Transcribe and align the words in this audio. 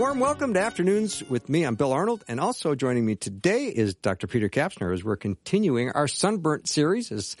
Warm 0.00 0.18
welcome 0.18 0.54
to 0.54 0.60
Afternoons 0.62 1.22
with 1.28 1.50
me. 1.50 1.62
I'm 1.62 1.74
Bill 1.74 1.92
Arnold. 1.92 2.24
And 2.26 2.40
also 2.40 2.74
joining 2.74 3.04
me 3.04 3.16
today 3.16 3.66
is 3.66 3.94
Dr. 3.94 4.26
Peter 4.26 4.48
Kapsner 4.48 4.94
as 4.94 5.04
we're 5.04 5.16
continuing 5.16 5.90
our 5.90 6.08
Sunburnt 6.08 6.66
series 6.70 7.12
is 7.12 7.36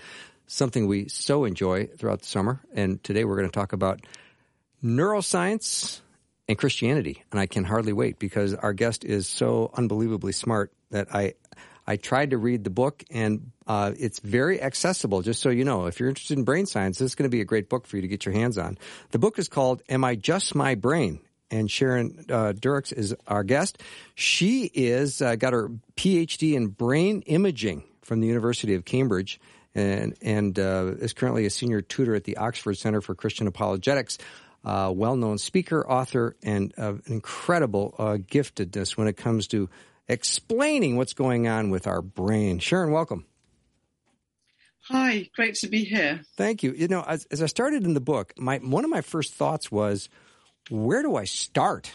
something 0.46 0.86
we 0.86 1.08
so 1.08 1.46
enjoy 1.46 1.86
throughout 1.86 2.20
the 2.20 2.26
summer. 2.26 2.60
And 2.74 3.02
today 3.02 3.24
we're 3.24 3.36
going 3.36 3.48
to 3.48 3.52
talk 3.52 3.72
about 3.72 4.02
neuroscience 4.84 6.00
and 6.50 6.58
Christianity. 6.58 7.24
And 7.30 7.40
I 7.40 7.46
can 7.46 7.64
hardly 7.64 7.94
wait 7.94 8.18
because 8.18 8.52
our 8.52 8.74
guest 8.74 9.06
is 9.06 9.26
so 9.26 9.70
unbelievably 9.72 10.32
smart 10.32 10.70
that 10.90 11.14
I 11.14 11.36
I 11.86 11.96
tried 11.96 12.30
to 12.30 12.38
read 12.38 12.62
the 12.62 12.70
book 12.70 13.02
and 13.10 13.52
uh, 13.66 13.92
it's 13.98 14.18
very 14.18 14.60
accessible. 14.60 15.22
Just 15.22 15.40
so 15.40 15.48
you 15.48 15.64
know, 15.64 15.86
if 15.86 15.98
you're 15.98 16.10
interested 16.10 16.36
in 16.36 16.44
brain 16.44 16.66
science, 16.66 16.98
this 16.98 17.06
is 17.06 17.14
going 17.14 17.28
to 17.28 17.34
be 17.34 17.40
a 17.40 17.46
great 17.46 17.70
book 17.70 17.86
for 17.86 17.96
you 17.96 18.02
to 18.02 18.08
get 18.08 18.26
your 18.26 18.34
hands 18.34 18.58
on. 18.58 18.76
The 19.12 19.18
book 19.18 19.38
is 19.38 19.48
called 19.48 19.82
"Am 19.88 20.04
I 20.04 20.14
Just 20.14 20.54
My 20.54 20.74
Brain?" 20.74 21.20
And 21.50 21.70
Sharon 21.70 22.26
uh, 22.28 22.52
Dirckx 22.56 22.92
is 22.92 23.14
our 23.26 23.42
guest. 23.42 23.82
She 24.14 24.64
is 24.66 25.20
uh, 25.20 25.36
got 25.36 25.52
her 25.52 25.70
PhD 25.96 26.54
in 26.54 26.68
brain 26.68 27.22
imaging 27.22 27.84
from 28.02 28.20
the 28.20 28.28
University 28.28 28.74
of 28.74 28.84
Cambridge, 28.84 29.40
and 29.74 30.16
and 30.22 30.58
uh, 30.58 30.92
is 30.98 31.12
currently 31.12 31.46
a 31.46 31.50
senior 31.50 31.80
tutor 31.80 32.14
at 32.14 32.24
the 32.24 32.36
Oxford 32.36 32.78
Center 32.78 33.00
for 33.00 33.14
Christian 33.14 33.46
Apologetics. 33.46 34.18
Uh, 34.62 34.92
well-known 34.94 35.38
speaker, 35.38 35.88
author, 35.88 36.36
and 36.42 36.74
incredible 37.06 37.94
uh, 37.98 38.18
giftedness 38.18 38.94
when 38.94 39.08
it 39.08 39.16
comes 39.16 39.46
to 39.46 39.70
explaining 40.06 40.96
what's 40.96 41.14
going 41.14 41.48
on 41.48 41.70
with 41.70 41.86
our 41.86 42.02
brain. 42.02 42.58
Sharon, 42.58 42.92
welcome. 42.92 43.24
Hi, 44.88 45.30
great 45.34 45.54
to 45.56 45.68
be 45.68 45.84
here. 45.84 46.20
Thank 46.36 46.62
you. 46.62 46.72
You 46.72 46.88
know, 46.88 47.02
as, 47.06 47.24
as 47.30 47.42
I 47.42 47.46
started 47.46 47.84
in 47.84 47.94
the 47.94 48.00
book, 48.00 48.34
my 48.36 48.58
one 48.58 48.84
of 48.84 48.90
my 48.90 49.02
first 49.02 49.34
thoughts 49.34 49.70
was 49.70 50.08
where 50.70 51.02
do 51.02 51.16
I 51.16 51.24
start? 51.24 51.90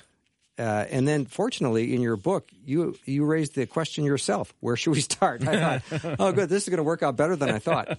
Uh, 0.57 0.85
and 0.89 1.07
then, 1.07 1.25
fortunately, 1.25 1.93
in 1.93 2.01
your 2.01 2.15
book, 2.15 2.49
you 2.65 2.97
you 3.03 3.25
raised 3.25 3.55
the 3.55 3.65
question 3.65 4.05
yourself: 4.05 4.53
Where 4.61 4.77
should 4.77 4.91
we 4.91 5.01
start? 5.11 5.45
I 5.45 5.79
thought, 5.79 6.15
oh, 6.19 6.31
good, 6.31 6.49
this 6.49 6.63
is 6.63 6.69
going 6.69 6.77
to 6.77 6.83
work 6.83 7.03
out 7.03 7.17
better 7.17 7.35
than 7.35 7.49
I 7.49 7.59
thought. 7.59 7.97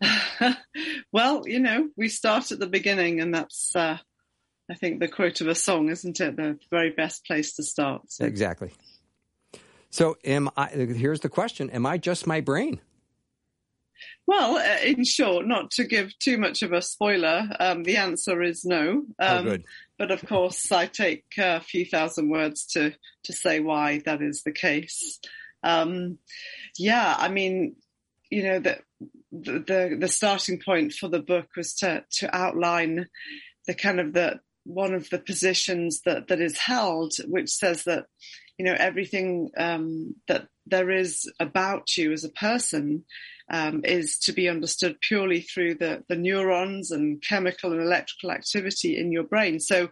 well, 1.12 1.46
you 1.46 1.60
know, 1.60 1.88
we 1.96 2.08
start 2.08 2.50
at 2.50 2.58
the 2.58 2.66
beginning, 2.66 3.20
and 3.20 3.34
that's, 3.34 3.74
uh, 3.76 3.98
I 4.70 4.74
think, 4.74 5.00
the 5.00 5.08
quote 5.08 5.40
of 5.40 5.46
a 5.46 5.54
song, 5.54 5.90
isn't 5.90 6.20
it? 6.20 6.36
The 6.36 6.58
very 6.70 6.90
best 6.90 7.24
place 7.24 7.54
to 7.54 7.62
start. 7.62 8.10
So. 8.10 8.24
Exactly. 8.24 8.72
So, 9.90 10.16
am 10.24 10.50
I? 10.56 10.68
Here's 10.68 11.20
the 11.20 11.28
question: 11.28 11.70
Am 11.70 11.86
I 11.86 11.98
just 11.98 12.26
my 12.26 12.40
brain? 12.40 12.80
Well, 14.28 14.58
uh, 14.58 14.84
in 14.84 15.04
short, 15.04 15.46
not 15.46 15.70
to 15.72 15.84
give 15.84 16.12
too 16.18 16.36
much 16.36 16.62
of 16.62 16.74
a 16.74 16.82
spoiler, 16.82 17.48
um, 17.58 17.82
the 17.82 17.96
answer 17.96 18.42
is 18.42 18.62
no. 18.62 19.06
Um, 19.18 19.38
oh, 19.38 19.42
good. 19.42 19.64
But 19.98 20.10
of 20.10 20.22
course, 20.26 20.70
I 20.70 20.84
take 20.84 21.24
a 21.38 21.60
few 21.60 21.86
thousand 21.86 22.28
words 22.28 22.66
to 22.74 22.92
to 23.24 23.32
say 23.32 23.60
why 23.60 24.02
that 24.04 24.20
is 24.20 24.42
the 24.42 24.52
case. 24.52 25.18
Um, 25.62 26.18
yeah, 26.76 27.16
I 27.18 27.30
mean, 27.30 27.76
you 28.28 28.42
know, 28.42 28.58
the, 28.58 28.80
the 29.32 29.96
the 29.98 30.08
starting 30.08 30.60
point 30.62 30.92
for 30.92 31.08
the 31.08 31.22
book 31.22 31.46
was 31.56 31.72
to 31.76 32.04
to 32.18 32.36
outline 32.36 33.06
the 33.66 33.72
kind 33.72 33.98
of 33.98 34.12
the 34.12 34.40
one 34.64 34.92
of 34.92 35.08
the 35.08 35.18
positions 35.20 36.02
that 36.04 36.28
that 36.28 36.42
is 36.42 36.58
held, 36.58 37.14
which 37.28 37.48
says 37.48 37.84
that 37.84 38.04
you 38.58 38.66
know 38.66 38.76
everything 38.78 39.52
um, 39.56 40.16
that 40.28 40.48
there 40.66 40.90
is 40.90 41.32
about 41.40 41.96
you 41.96 42.12
as 42.12 42.24
a 42.24 42.28
person 42.28 43.06
um, 43.50 43.82
is 43.84 44.18
to 44.18 44.32
be 44.32 44.48
understood 44.48 45.00
purely 45.00 45.40
through 45.40 45.74
the, 45.74 46.04
the 46.08 46.16
neurons 46.16 46.90
and 46.90 47.22
chemical 47.22 47.72
and 47.72 47.80
electrical 47.80 48.30
activity 48.30 48.98
in 48.98 49.12
your 49.12 49.24
brain. 49.24 49.60
So 49.60 49.88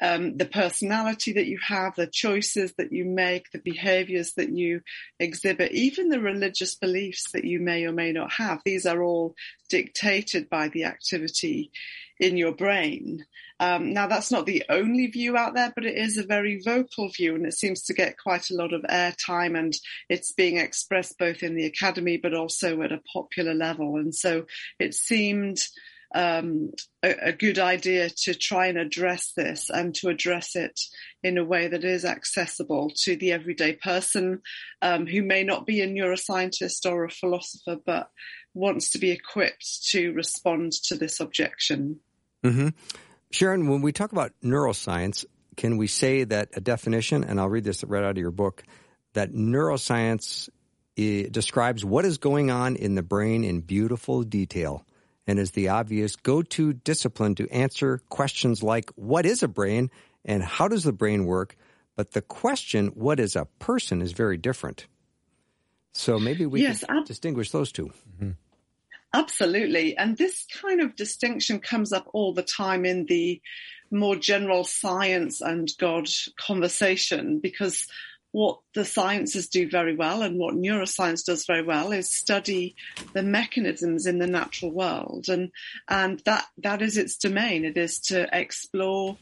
um, 0.00 0.36
the 0.36 0.46
personality 0.46 1.32
that 1.32 1.46
you 1.46 1.58
have, 1.66 1.94
the 1.96 2.06
choices 2.06 2.72
that 2.78 2.92
you 2.92 3.04
make, 3.04 3.50
the 3.50 3.58
behaviors 3.58 4.32
that 4.34 4.50
you 4.50 4.80
exhibit, 5.18 5.72
even 5.72 6.08
the 6.08 6.20
religious 6.20 6.76
beliefs 6.76 7.32
that 7.32 7.44
you 7.44 7.58
may 7.58 7.84
or 7.84 7.92
may 7.92 8.12
not 8.12 8.32
have, 8.32 8.60
these 8.64 8.86
are 8.86 9.02
all 9.02 9.34
dictated 9.68 10.48
by 10.48 10.68
the 10.68 10.84
activity 10.84 11.72
in 12.20 12.36
your 12.36 12.52
brain. 12.52 13.24
Um, 13.60 13.92
now, 13.92 14.06
that's 14.06 14.30
not 14.30 14.46
the 14.46 14.64
only 14.68 15.06
view 15.08 15.36
out 15.36 15.54
there, 15.54 15.72
but 15.74 15.84
it 15.84 15.96
is 15.96 16.16
a 16.16 16.26
very 16.26 16.60
vocal 16.64 17.08
view, 17.08 17.34
and 17.34 17.46
it 17.46 17.54
seems 17.54 17.82
to 17.84 17.94
get 17.94 18.18
quite 18.18 18.50
a 18.50 18.54
lot 18.54 18.72
of 18.72 18.82
airtime, 18.82 19.58
and 19.58 19.74
it's 20.08 20.32
being 20.32 20.58
expressed 20.58 21.18
both 21.18 21.42
in 21.42 21.56
the 21.56 21.66
academy 21.66 22.16
but 22.16 22.34
also 22.34 22.82
at 22.82 22.92
a 22.92 23.02
popular 23.12 23.54
level. 23.54 23.96
And 23.96 24.14
so 24.14 24.46
it 24.78 24.94
seemed 24.94 25.58
um, 26.14 26.70
a, 27.02 27.28
a, 27.28 27.32
good 27.32 27.58
idea 27.58 28.08
to 28.08 28.34
try 28.34 28.66
and 28.66 28.78
address 28.78 29.32
this 29.36 29.68
and 29.68 29.94
to 29.96 30.08
address 30.08 30.56
it 30.56 30.80
in 31.22 31.36
a 31.36 31.44
way 31.44 31.68
that 31.68 31.84
is 31.84 32.04
accessible 32.04 32.90
to 33.02 33.14
the 33.16 33.32
everyday 33.32 33.74
person 33.74 34.40
um, 34.80 35.06
who 35.06 35.22
may 35.22 35.44
not 35.44 35.66
be 35.66 35.82
a 35.82 35.86
neuroscientist 35.86 36.90
or 36.90 37.04
a 37.04 37.10
philosopher, 37.10 37.76
but 37.84 38.08
wants 38.54 38.90
to 38.90 38.98
be 38.98 39.10
equipped 39.10 39.84
to 39.90 40.12
respond 40.12 40.72
to 40.72 40.96
this 40.96 41.20
objection. 41.20 42.00
Mm-hmm. 42.42 42.68
Sharon, 43.30 43.68
when 43.68 43.82
we 43.82 43.92
talk 43.92 44.12
about 44.12 44.32
neuroscience, 44.42 45.24
can 45.56 45.76
we 45.76 45.86
say 45.86 46.24
that 46.24 46.50
a 46.54 46.60
definition, 46.60 47.24
and 47.24 47.40
I'll 47.40 47.48
read 47.48 47.64
this 47.64 47.84
right 47.84 48.04
out 48.04 48.12
of 48.12 48.18
your 48.18 48.30
book, 48.30 48.62
that 49.14 49.32
neuroscience 49.32 50.48
eh, 50.96 51.28
describes 51.30 51.84
what 51.84 52.04
is 52.04 52.18
going 52.18 52.50
on 52.50 52.76
in 52.76 52.94
the 52.94 53.02
brain 53.02 53.44
in 53.44 53.60
beautiful 53.60 54.22
detail 54.22 54.84
and 55.26 55.38
is 55.38 55.50
the 55.52 55.68
obvious 55.68 56.16
go 56.16 56.42
to 56.42 56.72
discipline 56.72 57.34
to 57.36 57.48
answer 57.50 57.98
questions 58.08 58.62
like 58.62 58.90
what 58.96 59.26
is 59.26 59.42
a 59.42 59.48
brain 59.48 59.90
and 60.24 60.42
how 60.42 60.68
does 60.68 60.84
the 60.84 60.92
brain 60.92 61.26
work? 61.26 61.54
But 61.96 62.12
the 62.12 62.22
question, 62.22 62.88
what 62.88 63.20
is 63.20 63.36
a 63.36 63.44
person, 63.58 64.00
is 64.00 64.12
very 64.12 64.36
different. 64.36 64.86
So 65.92 66.18
maybe 66.18 66.46
we 66.46 66.62
yes, 66.62 66.84
can 66.84 66.98
ab- 66.98 67.06
distinguish 67.06 67.50
those 67.50 67.72
2 67.72 67.86
mm-hmm. 67.86 68.30
Absolutely. 69.14 69.96
And 69.96 70.16
this 70.16 70.46
kind 70.62 70.80
of 70.80 70.96
distinction 70.96 71.60
comes 71.60 71.92
up 71.92 72.08
all 72.12 72.34
the 72.34 72.42
time 72.42 72.84
in 72.84 73.06
the 73.06 73.40
more 73.90 74.16
general 74.16 74.64
science 74.64 75.40
and 75.40 75.70
God 75.78 76.08
conversation 76.38 77.38
because 77.40 77.86
what 78.32 78.60
the 78.74 78.84
sciences 78.84 79.48
do 79.48 79.70
very 79.70 79.96
well 79.96 80.20
and 80.22 80.38
what 80.38 80.54
neuroscience 80.54 81.24
does 81.24 81.46
very 81.46 81.62
well 81.62 81.92
is 81.92 82.14
study 82.14 82.76
the 83.14 83.22
mechanisms 83.22 84.04
in 84.06 84.18
the 84.18 84.26
natural 84.26 84.70
world. 84.70 85.28
And 85.28 85.50
and 85.88 86.20
that 86.26 86.46
that 86.58 86.82
is 86.82 86.98
its 86.98 87.16
domain. 87.16 87.64
It 87.64 87.78
is 87.78 87.98
to 88.00 88.28
explore 88.30 89.16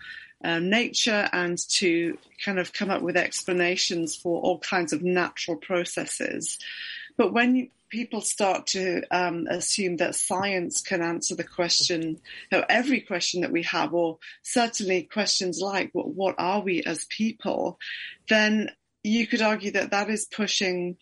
uh, 0.44 0.58
nature 0.58 1.28
and 1.32 1.56
to 1.68 2.18
kind 2.44 2.58
of 2.58 2.72
come 2.72 2.90
up 2.90 3.02
with 3.02 3.16
explanations 3.16 4.16
for 4.16 4.40
all 4.42 4.58
kinds 4.58 4.92
of 4.92 5.02
natural 5.02 5.56
processes. 5.56 6.58
But 7.16 7.32
when 7.32 7.56
you, 7.56 7.68
people 7.90 8.20
start 8.20 8.66
to 8.68 9.02
um, 9.10 9.46
assume 9.48 9.96
that 9.98 10.14
science 10.14 10.80
can 10.82 11.02
answer 11.02 11.34
the 11.34 11.44
question, 11.44 12.02
you 12.02 12.58
know, 12.58 12.64
every 12.68 13.00
question 13.00 13.40
that 13.42 13.52
we 13.52 13.62
have, 13.62 13.94
or 13.94 14.18
certainly 14.42 15.02
questions 15.02 15.60
like 15.60 15.90
what, 15.92 16.08
what 16.08 16.34
are 16.38 16.60
we 16.60 16.82
as 16.82 17.06
people, 17.06 17.78
then 18.28 18.70
you 19.02 19.26
could 19.26 19.42
argue 19.42 19.70
that 19.72 19.90
that 19.92 20.10
is 20.10 20.26
pushing 20.26 20.96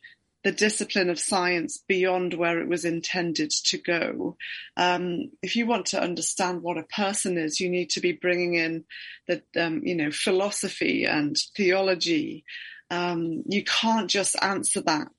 the 0.44 0.52
discipline 0.52 1.08
of 1.08 1.18
science 1.18 1.82
beyond 1.88 2.34
where 2.34 2.60
it 2.60 2.68
was 2.68 2.84
intended 2.84 3.50
to 3.50 3.78
go. 3.78 4.36
Um, 4.76 5.30
if 5.42 5.56
you 5.56 5.66
want 5.66 5.86
to 5.86 6.02
understand 6.02 6.62
what 6.62 6.76
a 6.76 6.82
person 6.82 7.38
is, 7.38 7.60
you 7.60 7.70
need 7.70 7.90
to 7.90 8.00
be 8.00 8.12
bringing 8.12 8.54
in 8.54 8.84
the, 9.26 9.42
um, 9.58 9.80
you 9.84 9.96
know, 9.96 10.10
philosophy 10.10 11.06
and 11.06 11.36
theology 11.56 12.44
um, 12.90 13.42
you 13.48 13.64
can't 13.64 14.10
just 14.10 14.36
answer 14.42 14.80
that 14.82 15.12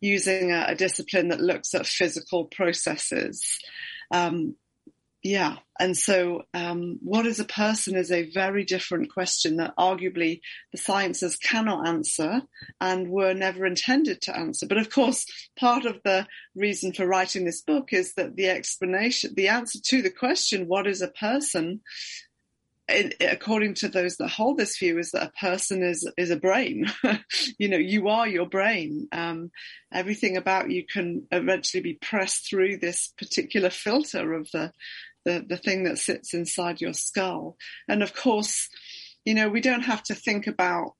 using 0.00 0.52
a, 0.52 0.66
a, 0.68 0.74
discipline 0.74 1.28
that 1.28 1.40
looks 1.40 1.74
at 1.74 1.86
physical 1.86 2.44
processes. 2.44 3.58
Um, 4.10 4.54
yeah, 5.22 5.56
and 5.80 5.96
so 5.96 6.44
um, 6.54 6.98
what 7.02 7.26
is 7.26 7.40
a 7.40 7.44
person 7.44 7.96
is 7.96 8.12
a 8.12 8.30
very 8.30 8.64
different 8.64 9.12
question 9.12 9.56
that 9.56 9.74
arguably 9.76 10.40
the 10.70 10.78
sciences 10.78 11.36
cannot 11.36 11.88
answer 11.88 12.42
and 12.80 13.10
were 13.10 13.34
never 13.34 13.66
intended 13.66 14.20
to 14.22 14.36
answer. 14.36 14.66
But 14.68 14.78
of 14.78 14.88
course, 14.88 15.26
part 15.58 15.84
of 15.84 16.00
the 16.04 16.28
reason 16.54 16.92
for 16.92 17.08
writing 17.08 17.44
this 17.44 17.60
book 17.60 17.92
is 17.92 18.14
that 18.14 18.36
the 18.36 18.48
explanation, 18.48 19.34
the 19.34 19.48
answer 19.48 19.80
to 19.86 20.00
the 20.00 20.10
question, 20.10 20.68
what 20.68 20.86
is 20.86 21.02
a 21.02 21.08
person, 21.08 21.80
it, 22.88 23.16
according 23.20 23.74
to 23.74 23.88
those 23.88 24.16
that 24.16 24.28
hold 24.28 24.58
this 24.58 24.78
view, 24.78 24.98
is 24.98 25.10
that 25.10 25.28
a 25.28 25.46
person 25.46 25.82
is 25.82 26.08
is 26.16 26.30
a 26.30 26.36
brain. 26.36 26.86
you 27.58 27.68
know, 27.68 27.76
you 27.76 28.08
are 28.08 28.28
your 28.28 28.46
brain. 28.46 29.08
Um, 29.12 29.50
everything 29.92 30.36
about 30.36 30.70
you 30.70 30.84
can 30.86 31.26
eventually 31.32 31.82
be 31.82 31.98
pressed 32.00 32.48
through 32.48 32.78
this 32.78 33.12
particular 33.18 33.70
filter 33.70 34.34
of 34.34 34.48
the, 34.52 34.72
the 35.24 35.44
the 35.48 35.56
thing 35.56 35.84
that 35.84 35.98
sits 35.98 36.32
inside 36.32 36.80
your 36.80 36.94
skull. 36.94 37.56
And 37.88 38.02
of 38.02 38.14
course, 38.14 38.68
you 39.24 39.34
know, 39.34 39.48
we 39.48 39.60
don't 39.60 39.82
have 39.82 40.04
to 40.04 40.14
think 40.14 40.46
about 40.46 40.92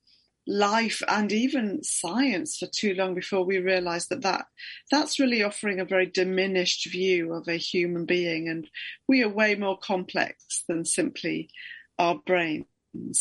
life 0.46 1.02
and 1.08 1.32
even 1.32 1.82
science 1.82 2.56
for 2.56 2.66
too 2.66 2.94
long 2.94 3.14
before 3.14 3.44
we 3.44 3.58
realize 3.58 4.06
that, 4.06 4.22
that 4.22 4.46
that's 4.92 5.18
really 5.18 5.42
offering 5.42 5.80
a 5.80 5.84
very 5.84 6.06
diminished 6.06 6.88
view 6.88 7.32
of 7.32 7.48
a 7.48 7.56
human 7.56 8.04
being 8.04 8.48
and 8.48 8.70
we 9.08 9.24
are 9.24 9.28
way 9.28 9.56
more 9.56 9.76
complex 9.76 10.62
than 10.68 10.84
simply 10.84 11.48
our 11.98 12.16
brains 12.26 12.64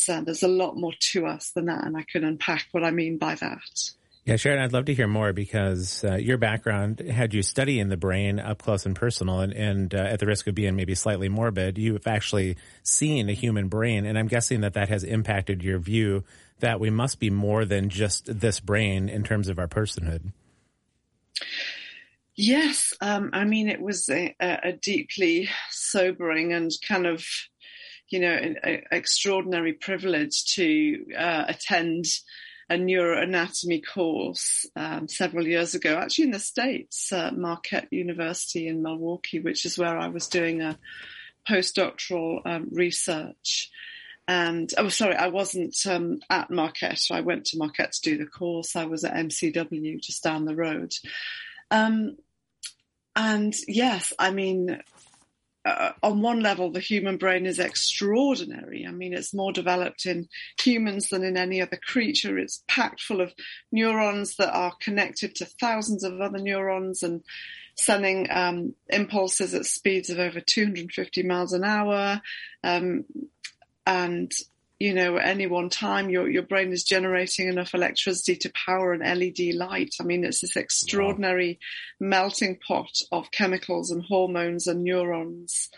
and 0.08 0.26
there's 0.26 0.42
a 0.42 0.48
lot 0.48 0.76
more 0.76 0.94
to 1.00 1.26
us 1.26 1.50
than 1.52 1.66
that 1.66 1.84
and 1.84 1.96
i 1.96 2.04
can 2.10 2.24
unpack 2.24 2.66
what 2.72 2.84
i 2.84 2.90
mean 2.90 3.18
by 3.18 3.34
that 3.34 3.90
yeah, 4.26 4.34
Sharon, 4.34 4.58
I'd 4.58 4.72
love 4.72 4.86
to 4.86 4.94
hear 4.94 5.06
more 5.06 5.32
because 5.32 6.02
uh, 6.02 6.16
your 6.16 6.36
background 6.36 6.98
had 6.98 7.32
you 7.32 7.42
studying 7.42 7.90
the 7.90 7.96
brain 7.96 8.40
up 8.40 8.60
close 8.60 8.84
and 8.84 8.96
personal, 8.96 9.38
and, 9.38 9.52
and 9.52 9.94
uh, 9.94 9.98
at 9.98 10.18
the 10.18 10.26
risk 10.26 10.48
of 10.48 10.54
being 10.56 10.74
maybe 10.74 10.96
slightly 10.96 11.28
morbid, 11.28 11.78
you've 11.78 12.08
actually 12.08 12.56
seen 12.82 13.28
a 13.28 13.34
human 13.34 13.68
brain, 13.68 14.04
and 14.04 14.18
I'm 14.18 14.26
guessing 14.26 14.62
that 14.62 14.74
that 14.74 14.88
has 14.88 15.04
impacted 15.04 15.62
your 15.62 15.78
view 15.78 16.24
that 16.58 16.80
we 16.80 16.90
must 16.90 17.20
be 17.20 17.30
more 17.30 17.64
than 17.64 17.88
just 17.88 18.40
this 18.40 18.58
brain 18.58 19.08
in 19.08 19.22
terms 19.22 19.48
of 19.48 19.60
our 19.60 19.68
personhood. 19.68 20.32
Yes, 22.34 22.92
um, 23.00 23.30
I 23.32 23.44
mean 23.44 23.68
it 23.68 23.80
was 23.80 24.08
a, 24.08 24.34
a, 24.40 24.72
deeply 24.72 25.48
sobering 25.70 26.52
and 26.52 26.70
kind 26.86 27.06
of, 27.06 27.24
you 28.08 28.20
know, 28.20 28.32
an, 28.32 28.56
extraordinary 28.90 29.72
privilege 29.72 30.44
to 30.54 31.04
uh, 31.16 31.44
attend 31.48 32.06
a 32.68 32.74
neuroanatomy 32.74 33.82
course 33.86 34.66
um, 34.74 35.06
several 35.08 35.46
years 35.46 35.74
ago, 35.74 35.96
actually 35.96 36.24
in 36.24 36.30
the 36.32 36.38
States, 36.38 37.12
uh, 37.12 37.30
Marquette 37.32 37.88
University 37.92 38.66
in 38.66 38.82
Milwaukee, 38.82 39.40
which 39.40 39.64
is 39.64 39.78
where 39.78 39.96
I 39.96 40.08
was 40.08 40.26
doing 40.26 40.62
a 40.62 40.78
postdoctoral 41.48 42.40
um, 42.44 42.68
research. 42.72 43.70
And 44.28 44.72
oh, 44.76 44.88
sorry, 44.88 45.14
I 45.14 45.28
wasn't 45.28 45.76
um, 45.86 46.18
at 46.28 46.50
Marquette. 46.50 47.06
I 47.12 47.20
went 47.20 47.44
to 47.46 47.58
Marquette 47.58 47.92
to 47.92 48.10
do 48.10 48.18
the 48.18 48.26
course. 48.26 48.74
I 48.74 48.86
was 48.86 49.04
at 49.04 49.14
MCW 49.14 50.00
just 50.00 50.24
down 50.24 50.44
the 50.44 50.56
road. 50.56 50.92
Um, 51.70 52.16
and 53.14 53.54
yes, 53.68 54.12
I 54.18 54.32
mean, 54.32 54.82
uh, 55.66 55.92
on 56.02 56.22
one 56.22 56.40
level, 56.40 56.70
the 56.70 56.78
human 56.78 57.16
brain 57.16 57.44
is 57.44 57.58
extraordinary. 57.58 58.86
I 58.86 58.92
mean, 58.92 59.12
it's 59.12 59.34
more 59.34 59.52
developed 59.52 60.06
in 60.06 60.28
humans 60.60 61.08
than 61.08 61.24
in 61.24 61.36
any 61.36 61.60
other 61.60 61.78
creature. 61.84 62.38
It's 62.38 62.62
packed 62.68 63.00
full 63.00 63.20
of 63.20 63.34
neurons 63.72 64.36
that 64.36 64.54
are 64.54 64.74
connected 64.80 65.34
to 65.36 65.44
thousands 65.44 66.04
of 66.04 66.20
other 66.20 66.38
neurons 66.38 67.02
and 67.02 67.22
sending 67.74 68.28
um, 68.30 68.74
impulses 68.88 69.54
at 69.54 69.66
speeds 69.66 70.08
of 70.08 70.20
over 70.20 70.40
250 70.40 71.24
miles 71.24 71.52
an 71.52 71.64
hour. 71.64 72.22
Um, 72.62 73.04
and 73.84 74.32
you 74.78 74.92
know, 74.92 75.16
at 75.16 75.26
any 75.26 75.46
one 75.46 75.70
time, 75.70 76.10
your 76.10 76.28
your 76.28 76.42
brain 76.42 76.72
is 76.72 76.84
generating 76.84 77.48
enough 77.48 77.74
electricity 77.74 78.36
to 78.36 78.52
power 78.52 78.92
an 78.92 79.00
LED 79.00 79.54
light. 79.54 79.94
I 80.00 80.04
mean, 80.04 80.24
it's 80.24 80.42
this 80.42 80.56
extraordinary 80.56 81.58
wow. 82.00 82.08
melting 82.08 82.58
pot 82.66 83.00
of 83.10 83.30
chemicals 83.30 83.90
and 83.90 84.04
hormones 84.04 84.66
and 84.66 84.84
neurons. 84.84 85.70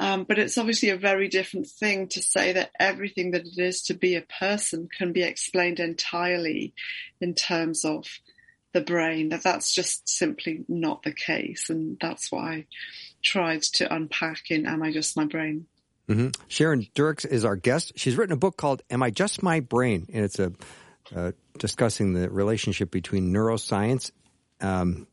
Um, 0.00 0.24
but 0.24 0.40
it's 0.40 0.58
obviously 0.58 0.88
a 0.88 0.96
very 0.96 1.28
different 1.28 1.68
thing 1.68 2.08
to 2.08 2.22
say 2.22 2.52
that 2.52 2.72
everything 2.80 3.30
that 3.30 3.46
it 3.46 3.58
is 3.58 3.82
to 3.82 3.94
be 3.94 4.16
a 4.16 4.22
person 4.22 4.88
can 4.88 5.12
be 5.12 5.22
explained 5.22 5.78
entirely 5.78 6.74
in 7.20 7.34
terms 7.34 7.84
of 7.84 8.08
the 8.72 8.80
brain. 8.80 9.28
That 9.28 9.44
that's 9.44 9.72
just 9.72 10.08
simply 10.08 10.64
not 10.68 11.04
the 11.04 11.12
case, 11.12 11.70
and 11.70 11.96
that's 12.00 12.32
why 12.32 12.52
I 12.52 12.66
tried 13.22 13.62
to 13.74 13.94
unpack 13.94 14.50
in 14.50 14.66
"Am 14.66 14.82
I 14.82 14.90
Just 14.90 15.16
My 15.16 15.24
Brain." 15.24 15.66
Mm-hmm. 16.08 16.28
Sharon 16.48 16.86
Dirckx 16.94 17.26
is 17.26 17.44
our 17.44 17.56
guest. 17.56 17.92
She's 17.96 18.16
written 18.16 18.32
a 18.32 18.38
book 18.38 18.56
called 18.56 18.82
"Am 18.90 19.02
I 19.02 19.10
Just 19.10 19.42
My 19.42 19.60
Brain?" 19.60 20.06
and 20.12 20.24
it's 20.24 20.38
a 20.38 20.52
uh, 21.14 21.32
discussing 21.58 22.14
the 22.14 22.30
relationship 22.30 22.90
between 22.90 23.32
neuroscience 23.32 24.10
um, 24.60 25.06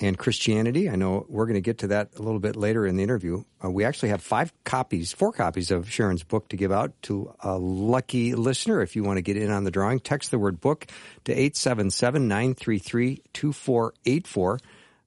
and 0.00 0.16
Christianity. 0.18 0.88
I 0.88 0.96
know 0.96 1.26
we're 1.28 1.46
going 1.46 1.54
to 1.54 1.60
get 1.60 1.78
to 1.78 1.88
that 1.88 2.10
a 2.16 2.22
little 2.22 2.40
bit 2.40 2.56
later 2.56 2.86
in 2.86 2.96
the 2.96 3.02
interview. 3.02 3.44
Uh, 3.64 3.70
we 3.70 3.84
actually 3.84 4.10
have 4.10 4.22
five 4.22 4.52
copies, 4.64 5.12
four 5.12 5.32
copies 5.32 5.70
of 5.70 5.90
Sharon's 5.90 6.22
book 6.22 6.48
to 6.50 6.56
give 6.56 6.72
out 6.72 6.92
to 7.02 7.34
a 7.40 7.58
lucky 7.58 8.34
listener. 8.34 8.82
If 8.82 8.96
you 8.96 9.02
want 9.02 9.18
to 9.18 9.22
get 9.22 9.36
in 9.36 9.50
on 9.50 9.64
the 9.64 9.70
drawing, 9.70 10.00
text 10.00 10.30
the 10.30 10.38
word 10.38 10.60
book 10.60 10.86
to 11.24 11.32
877 11.32 12.28
933 12.28 13.22
2484. 13.32 14.60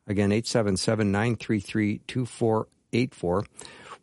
Again, 0.05 0.31
877 0.31 1.11
933 1.11 1.99
2484. 2.07 3.45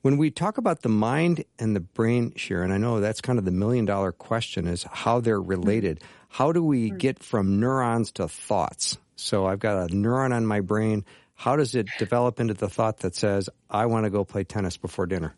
When 0.02 0.16
we 0.16 0.30
talk 0.30 0.56
about 0.56 0.80
the 0.80 0.88
mind 0.88 1.44
and 1.58 1.76
the 1.76 1.80
brain, 1.80 2.32
Sharon, 2.34 2.72
I 2.72 2.78
know 2.78 3.00
that's 3.00 3.20
kind 3.20 3.38
of 3.38 3.44
the 3.44 3.50
million 3.50 3.84
dollar 3.84 4.12
question 4.12 4.66
is 4.66 4.82
how 4.84 5.20
they're 5.20 5.40
related. 5.40 6.02
How 6.30 6.52
do 6.52 6.64
we 6.64 6.88
mm-hmm. 6.88 6.96
get 6.96 7.22
from 7.22 7.60
neurons 7.60 8.12
to 8.12 8.26
thoughts? 8.26 8.96
So 9.16 9.44
I've 9.44 9.58
got 9.58 9.90
a 9.90 9.94
neuron 9.94 10.32
on 10.32 10.46
my 10.46 10.60
brain. 10.60 11.04
How 11.34 11.56
does 11.56 11.74
it 11.74 11.86
develop 11.98 12.40
into 12.40 12.54
the 12.54 12.68
thought 12.68 13.00
that 13.00 13.14
says, 13.14 13.50
I 13.68 13.86
want 13.86 14.04
to 14.04 14.10
go 14.10 14.24
play 14.24 14.44
tennis 14.44 14.78
before 14.78 15.04
dinner? 15.04 15.34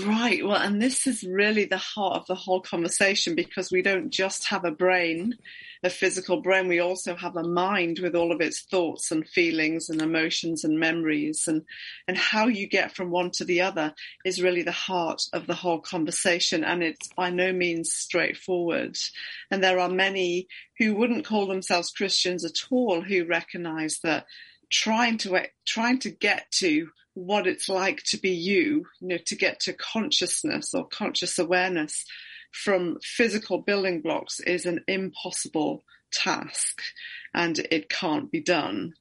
Right. 0.00 0.42
Well, 0.42 0.56
and 0.56 0.80
this 0.80 1.06
is 1.06 1.22
really 1.22 1.66
the 1.66 1.76
heart 1.76 2.16
of 2.16 2.26
the 2.26 2.34
whole 2.34 2.62
conversation 2.62 3.34
because 3.34 3.70
we 3.70 3.82
don't 3.82 4.08
just 4.08 4.48
have 4.48 4.64
a 4.64 4.70
brain, 4.70 5.36
a 5.82 5.90
physical 5.90 6.40
brain. 6.40 6.66
We 6.66 6.78
also 6.80 7.14
have 7.14 7.36
a 7.36 7.46
mind 7.46 7.98
with 7.98 8.16
all 8.16 8.32
of 8.32 8.40
its 8.40 8.62
thoughts 8.70 9.10
and 9.10 9.28
feelings 9.28 9.90
and 9.90 10.00
emotions 10.00 10.64
and 10.64 10.80
memories. 10.80 11.44
And, 11.46 11.64
and 12.08 12.16
how 12.16 12.46
you 12.46 12.66
get 12.66 12.96
from 12.96 13.10
one 13.10 13.32
to 13.32 13.44
the 13.44 13.60
other 13.60 13.92
is 14.24 14.40
really 14.40 14.62
the 14.62 14.72
heart 14.72 15.20
of 15.34 15.46
the 15.46 15.54
whole 15.54 15.80
conversation. 15.80 16.64
And 16.64 16.82
it's 16.82 17.08
by 17.14 17.28
no 17.28 17.52
means 17.52 17.92
straightforward. 17.92 18.96
And 19.50 19.62
there 19.62 19.78
are 19.78 19.90
many 19.90 20.48
who 20.78 20.94
wouldn't 20.94 21.26
call 21.26 21.46
themselves 21.46 21.90
Christians 21.90 22.46
at 22.46 22.56
all 22.70 23.02
who 23.02 23.26
recognize 23.26 23.98
that 24.02 24.24
trying 24.70 25.18
to, 25.18 25.48
trying 25.66 25.98
to 25.98 26.10
get 26.10 26.50
to 26.60 26.88
what 27.14 27.46
it's 27.46 27.68
like 27.68 28.02
to 28.04 28.16
be 28.16 28.30
you, 28.30 28.86
you 29.00 29.08
know, 29.08 29.18
to 29.26 29.36
get 29.36 29.60
to 29.60 29.72
consciousness 29.72 30.72
or 30.74 30.86
conscious 30.86 31.38
awareness 31.38 32.04
from 32.52 32.98
physical 33.02 33.58
building 33.58 34.00
blocks 34.00 34.40
is 34.40 34.66
an 34.66 34.84
impossible 34.86 35.82
task 36.12 36.80
and 37.34 37.58
it 37.70 37.88
can't 37.88 38.30
be 38.30 38.40
done. 38.40 38.92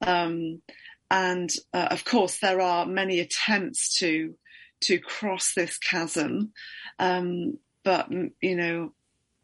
Um, 0.00 0.62
and 1.10 1.50
uh, 1.74 1.88
of 1.90 2.04
course, 2.04 2.38
there 2.38 2.60
are 2.60 2.86
many 2.86 3.20
attempts 3.20 3.98
to 3.98 4.34
to 4.82 4.98
cross 4.98 5.52
this 5.54 5.76
chasm, 5.76 6.52
um, 6.98 7.58
but 7.84 8.10
you 8.40 8.56
know, 8.56 8.94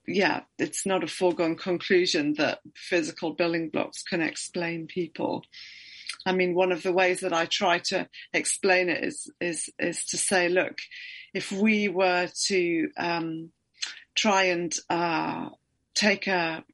yeah, 0.07 0.41
it's 0.59 0.87
not 0.87 1.05
a 1.05 1.09
foregone 1.09 1.57
conclusion 1.57 2.35
that 2.39 2.61
physical 2.75 3.35
building 3.35 3.69
blocks 3.69 4.03
can 4.03 4.23
explain 4.23 4.87
people. 4.87 5.45
I 6.27 6.33
mean, 6.33 6.55
one 6.55 6.73
of 6.73 6.83
the 6.83 6.93
ways 6.93 7.21
that 7.21 7.33
I 7.33 7.47
try 7.47 7.79
to 7.91 8.09
explain 8.35 8.89
it 8.89 9.05
is 9.05 9.31
is 9.41 9.71
is 9.79 10.05
to 10.07 10.19
say, 10.19 10.49
look, 10.49 10.79
if 11.33 11.53
we 11.53 11.89
were 11.89 12.29
to 12.47 12.89
um, 12.99 13.53
try 14.17 14.45
and 14.45 14.75
uh, 14.91 15.51
take 15.95 16.27
a 16.27 16.65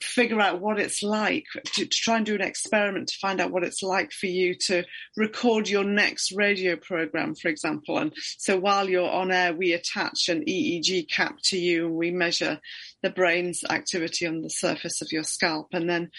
figure 0.00 0.40
out 0.40 0.60
what 0.60 0.80
it's 0.80 1.02
like 1.02 1.44
to, 1.64 1.86
to, 1.86 1.86
try 1.86 2.16
and 2.16 2.26
do 2.26 2.34
an 2.34 2.40
experiment 2.40 3.08
to 3.08 3.18
find 3.20 3.40
out 3.40 3.52
what 3.52 3.62
it's 3.62 3.82
like 3.82 4.10
for 4.10 4.26
you 4.26 4.54
to 4.54 4.84
record 5.16 5.68
your 5.68 5.84
next 5.84 6.32
radio 6.32 6.74
program, 6.76 7.34
for 7.34 7.48
example. 7.48 7.98
And 7.98 8.12
so 8.38 8.58
while 8.58 8.88
you're 8.88 9.08
on 9.08 9.30
air, 9.30 9.54
we 9.54 9.72
attach 9.72 10.28
an 10.28 10.44
EEG 10.44 11.08
cap 11.08 11.36
to 11.44 11.58
you 11.58 11.86
and 11.86 11.94
we 11.94 12.10
measure 12.10 12.60
the 13.02 13.10
brain's 13.10 13.62
activity 13.70 14.26
on 14.26 14.42
the 14.42 14.50
surface 14.50 15.02
of 15.02 15.12
your 15.12 15.24
scalp. 15.24 15.68
And 15.72 15.88
then 15.88 16.10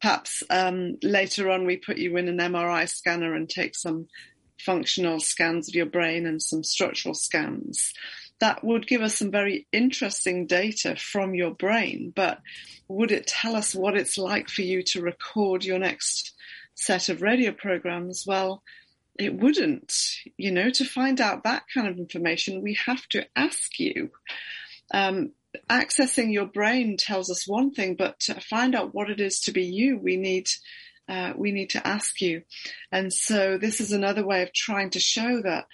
perhaps 0.00 0.42
um, 0.50 0.96
later 1.02 1.50
on, 1.50 1.64
we 1.64 1.78
put 1.78 1.96
you 1.96 2.16
in 2.18 2.28
an 2.28 2.38
MRI 2.38 2.88
scanner 2.88 3.34
and 3.34 3.48
take 3.48 3.74
some 3.74 4.08
functional 4.60 5.20
scans 5.20 5.68
of 5.68 5.74
your 5.74 5.86
brain 5.86 6.26
and 6.26 6.42
some 6.42 6.62
structural 6.62 7.14
scans 7.14 7.94
that 8.40 8.62
would 8.62 8.86
give 8.86 9.02
us 9.02 9.18
some 9.18 9.30
very 9.30 9.66
interesting 9.72 10.46
data 10.46 10.96
from 10.96 11.34
your 11.34 11.50
brain, 11.50 12.12
but 12.14 12.40
would 12.86 13.10
it 13.10 13.26
tell 13.26 13.56
us 13.56 13.74
what 13.74 13.96
it's 13.96 14.16
like 14.16 14.48
for 14.48 14.62
you 14.62 14.82
to 14.82 15.02
record 15.02 15.64
your 15.64 15.78
next 15.78 16.34
set 16.74 17.08
of 17.08 17.22
radio 17.22 17.52
programs? 17.52 18.24
Well, 18.26 18.62
it 19.18 19.34
wouldn't. 19.34 19.92
You 20.36 20.52
know, 20.52 20.70
to 20.70 20.84
find 20.84 21.20
out 21.20 21.44
that 21.44 21.64
kind 21.72 21.88
of 21.88 21.98
information, 21.98 22.62
we 22.62 22.74
have 22.86 23.06
to 23.08 23.26
ask 23.34 23.78
you. 23.78 24.10
Um, 24.94 25.32
accessing 25.68 26.32
your 26.32 26.46
brain 26.46 26.96
tells 26.96 27.30
us 27.30 27.48
one 27.48 27.72
thing, 27.72 27.96
but 27.96 28.20
to 28.20 28.40
find 28.40 28.74
out 28.74 28.94
what 28.94 29.10
it 29.10 29.20
is 29.20 29.40
to 29.40 29.52
be 29.52 29.64
you, 29.64 29.98
we 29.98 30.16
need 30.16 30.48
uh, 31.08 31.32
we 31.36 31.52
need 31.52 31.70
to 31.70 31.86
ask 31.86 32.20
you. 32.20 32.42
And 32.92 33.12
so 33.12 33.56
this 33.58 33.80
is 33.80 33.92
another 33.92 34.26
way 34.26 34.42
of 34.42 34.52
trying 34.52 34.90
to 34.90 35.00
show 35.00 35.40
that 35.42 35.66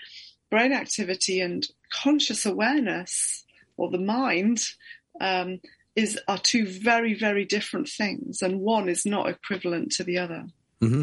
brain 0.49 0.73
activity 0.73 1.40
and 1.40 1.66
conscious 2.02 2.46
awareness 2.46 3.44
or 3.76 3.90
the 3.90 3.98
mind 3.98 4.64
um, 5.20 5.60
is 5.96 6.18
are 6.28 6.38
two 6.38 6.66
very 6.66 7.14
very 7.14 7.44
different 7.44 7.88
things, 7.88 8.42
and 8.42 8.60
one 8.60 8.88
is 8.88 9.06
not 9.06 9.28
equivalent 9.28 9.92
to 9.92 10.04
the 10.04 10.18
other. 10.18 10.46
Mm-hmm. 10.80 11.02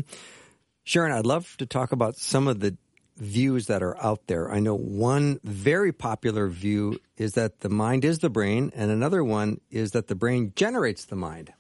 Sharon, 0.84 1.12
I'd 1.12 1.26
love 1.26 1.56
to 1.58 1.66
talk 1.66 1.92
about 1.92 2.18
some 2.18 2.48
of 2.48 2.60
the 2.60 2.76
views 3.18 3.68
that 3.68 3.84
are 3.84 3.98
out 4.04 4.28
there. 4.28 4.52
I 4.52 4.60
know 4.60 4.76
one 4.76 5.40
very 5.44 5.92
popular 5.92 6.48
view 6.48 7.00
is 7.18 7.34
that 7.34 7.60
the 7.60 7.70
mind 7.70 8.04
is 8.04 8.20
the 8.20 8.30
brain, 8.30 8.72
and 8.76 8.92
another 8.92 9.24
one 9.24 9.62
is 9.70 9.92
that 9.92 10.08
the 10.08 10.16
brain 10.16 10.54
generates 10.56 11.06
the 11.06 11.16
mind. 11.16 11.54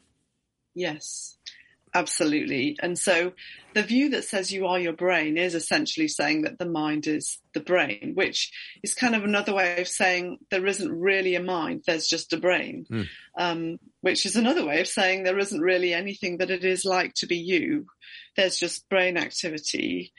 Yes. 0.74 1.38
Absolutely. 1.94 2.78
And 2.82 2.98
so 2.98 3.34
the 3.74 3.84
view 3.84 4.10
that 4.12 4.24
says 4.24 4.52
you 4.52 4.66
are 4.68 4.80
your 4.80 4.94
brain 4.94 5.38
is 5.38 5.56
essentially 5.56 6.08
saying 6.08 6.44
that 6.44 6.58
the 6.58 6.66
mind 6.66 7.06
is 7.06 7.40
the 7.54 7.60
brain, 7.60 8.14
which 8.16 8.52
is 8.82 8.94
kind 8.94 9.14
of 9.14 9.26
another 9.26 9.54
way 9.54 9.82
of 9.82 9.88
saying 9.90 10.40
there 10.50 10.66
isn't 10.66 10.92
really 10.92 11.36
a 11.36 11.44
mind, 11.44 11.84
there's 11.86 12.08
just 12.08 12.32
a 12.32 12.38
brain, 12.38 12.86
mm. 12.90 13.08
um, 13.38 13.78
which 14.00 14.26
is 14.26 14.38
another 14.38 14.66
way 14.66 14.80
of 14.80 14.88
saying 14.88 15.24
there 15.24 15.40
isn't 15.40 15.60
really 15.60 15.94
anything 15.94 16.38
that 16.38 16.50
it 16.50 16.64
is 16.64 16.86
like 16.86 17.14
to 17.16 17.28
be 17.28 17.38
you. 17.38 17.88
There's 18.38 18.58
just 18.58 18.88
brain 18.88 19.18
activity. 19.18 20.14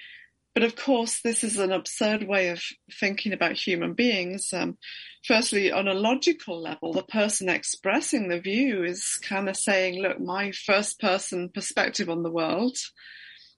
But 0.54 0.64
of 0.64 0.76
course, 0.76 1.20
this 1.22 1.44
is 1.44 1.58
an 1.58 1.72
absurd 1.72 2.28
way 2.28 2.48
of 2.48 2.62
thinking 3.00 3.32
about 3.32 3.52
human 3.52 3.94
beings. 3.94 4.52
Um, 4.52 4.76
firstly, 5.24 5.72
on 5.72 5.88
a 5.88 5.94
logical 5.94 6.60
level, 6.60 6.92
the 6.92 7.02
person 7.02 7.48
expressing 7.48 8.28
the 8.28 8.40
view 8.40 8.84
is 8.84 9.18
kind 9.22 9.48
of 9.48 9.56
saying, 9.56 10.02
look, 10.02 10.20
my 10.20 10.52
first 10.52 11.00
person 11.00 11.48
perspective 11.48 12.10
on 12.10 12.22
the 12.22 12.30
world 12.30 12.76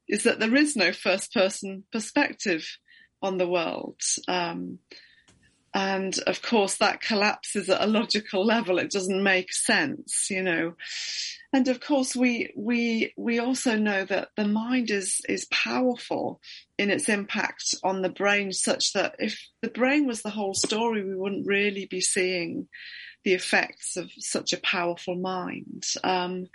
is 0.09 0.23
that 0.23 0.39
there 0.39 0.55
is 0.55 0.77
no 0.77 0.93
first 0.93 1.33
person 1.33 1.85
perspective 1.91 2.79
on 3.23 3.39
the 3.39 3.49
world. 3.49 4.01
Um, 4.29 4.79
and 5.75 6.17
of 6.29 6.41
course, 6.41 6.77
that 6.77 7.01
collapses 7.01 7.69
at 7.69 7.83
a 7.83 7.87
logical 7.87 8.47
level. 8.47 8.79
It 8.79 8.93
doesn't 8.93 9.23
make 9.23 9.53
sense, 9.53 10.29
you 10.31 10.43
know. 10.43 10.75
And 11.55 11.69
of 11.69 11.79
course, 11.79 12.17
we 12.17 12.53
we 12.57 13.15
we 13.17 13.39
also 13.39 13.77
know 13.77 14.05
that 14.07 14.31
the 14.37 14.49
mind 14.49 14.91
is 14.91 15.21
is 15.29 15.47
powerful 15.53 16.41
in 16.79 16.91
its 16.91 17.09
impact 17.09 17.77
on 17.85 18.03
the 18.03 18.09
brain, 18.09 18.51
such 18.53 18.93
that 18.95 19.15
if 19.21 19.41
the 19.63 19.69
brain 19.69 20.05
was 20.09 20.23
the 20.23 20.31
whole 20.31 20.55
story, 20.55 21.05
we 21.05 21.15
wouldn't 21.15 21.47
really 21.47 21.87
be 21.87 22.01
seeing 22.01 22.67
the 23.23 23.35
effects 23.35 23.97
of 23.97 24.11
such 24.19 24.53
a 24.53 24.61
powerful 24.61 25.15
mind. 25.15 25.85
Um, 26.03 26.47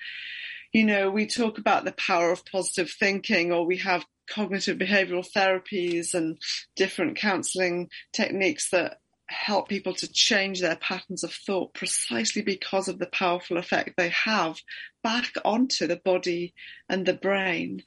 you 0.73 0.83
know, 0.83 1.09
we 1.09 1.27
talk 1.27 1.59
about 1.59 1.85
the 1.85 1.93
power 1.93 2.33
of 2.33 2.45
positive 2.45 2.91
thinking, 2.91 3.53
or 3.53 3.65
we 3.65 3.77
have 3.77 4.05
cognitive 4.29 4.77
behavioral 4.77 5.25
therapies 5.33 6.13
and 6.13 6.37
different 6.75 7.15
counseling 7.15 7.87
techniques 8.11 8.69
that 8.71 8.97
help 9.29 9.69
people 9.69 9.93
to 9.93 10.11
change 10.11 10.59
their 10.59 10.75
patterns 10.75 11.23
of 11.23 11.31
thought 11.31 11.73
precisely 11.73 12.41
because 12.41 12.87
of 12.87 12.99
the 12.99 13.07
powerful 13.07 13.57
effect 13.57 13.91
they 13.95 14.09
have 14.09 14.57
back 15.03 15.31
onto 15.45 15.87
the 15.87 16.01
body 16.03 16.53
and 16.89 17.05
the 17.05 17.13
brain. 17.13 17.83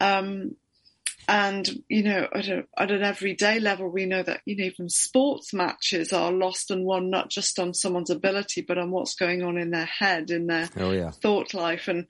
Um, 0.00 0.56
and, 1.28 1.68
you 1.88 2.04
know, 2.04 2.28
at, 2.32 2.46
a, 2.46 2.64
at 2.78 2.92
an 2.92 3.02
everyday 3.02 3.58
level, 3.58 3.88
we 3.88 4.06
know 4.06 4.22
that, 4.22 4.42
you 4.44 4.56
know, 4.56 4.64
even 4.64 4.88
sports 4.88 5.52
matches 5.52 6.12
are 6.12 6.30
lost 6.30 6.70
and 6.70 6.84
won 6.84 7.10
not 7.10 7.30
just 7.30 7.58
on 7.58 7.74
someone's 7.74 8.10
ability, 8.10 8.60
but 8.60 8.78
on 8.78 8.92
what's 8.92 9.16
going 9.16 9.42
on 9.42 9.58
in 9.58 9.72
their 9.72 9.86
head, 9.86 10.30
in 10.30 10.46
their 10.46 10.68
oh, 10.76 10.92
yeah. 10.92 11.10
thought 11.10 11.52
life. 11.52 11.88
And, 11.88 12.06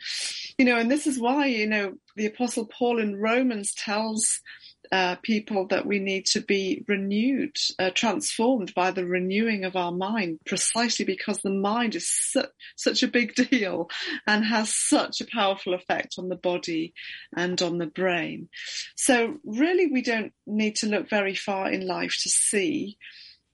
you 0.58 0.66
know, 0.66 0.76
and 0.76 0.90
this 0.90 1.06
is 1.06 1.18
why, 1.18 1.46
you 1.46 1.66
know, 1.66 1.94
the 2.16 2.26
apostle 2.26 2.66
Paul 2.66 2.98
in 2.98 3.16
Romans 3.16 3.72
tells 3.72 4.40
uh, 4.92 5.16
people 5.22 5.66
that 5.68 5.86
we 5.86 5.98
need 5.98 6.26
to 6.26 6.40
be 6.40 6.84
renewed, 6.88 7.56
uh, 7.78 7.90
transformed 7.94 8.74
by 8.74 8.90
the 8.90 9.06
renewing 9.06 9.64
of 9.64 9.76
our 9.76 9.92
mind, 9.92 10.40
precisely 10.46 11.04
because 11.04 11.38
the 11.38 11.50
mind 11.50 11.94
is 11.94 12.08
su- 12.08 12.44
such 12.76 13.02
a 13.02 13.08
big 13.08 13.34
deal 13.50 13.88
and 14.26 14.44
has 14.44 14.74
such 14.74 15.20
a 15.20 15.26
powerful 15.26 15.74
effect 15.74 16.14
on 16.18 16.28
the 16.28 16.36
body 16.36 16.94
and 17.36 17.60
on 17.62 17.78
the 17.78 17.86
brain. 17.86 18.48
So 18.96 19.38
really, 19.44 19.86
we 19.86 20.02
don't 20.02 20.32
need 20.46 20.76
to 20.76 20.88
look 20.88 21.08
very 21.08 21.34
far 21.34 21.70
in 21.70 21.86
life 21.86 22.18
to 22.22 22.28
see 22.28 22.98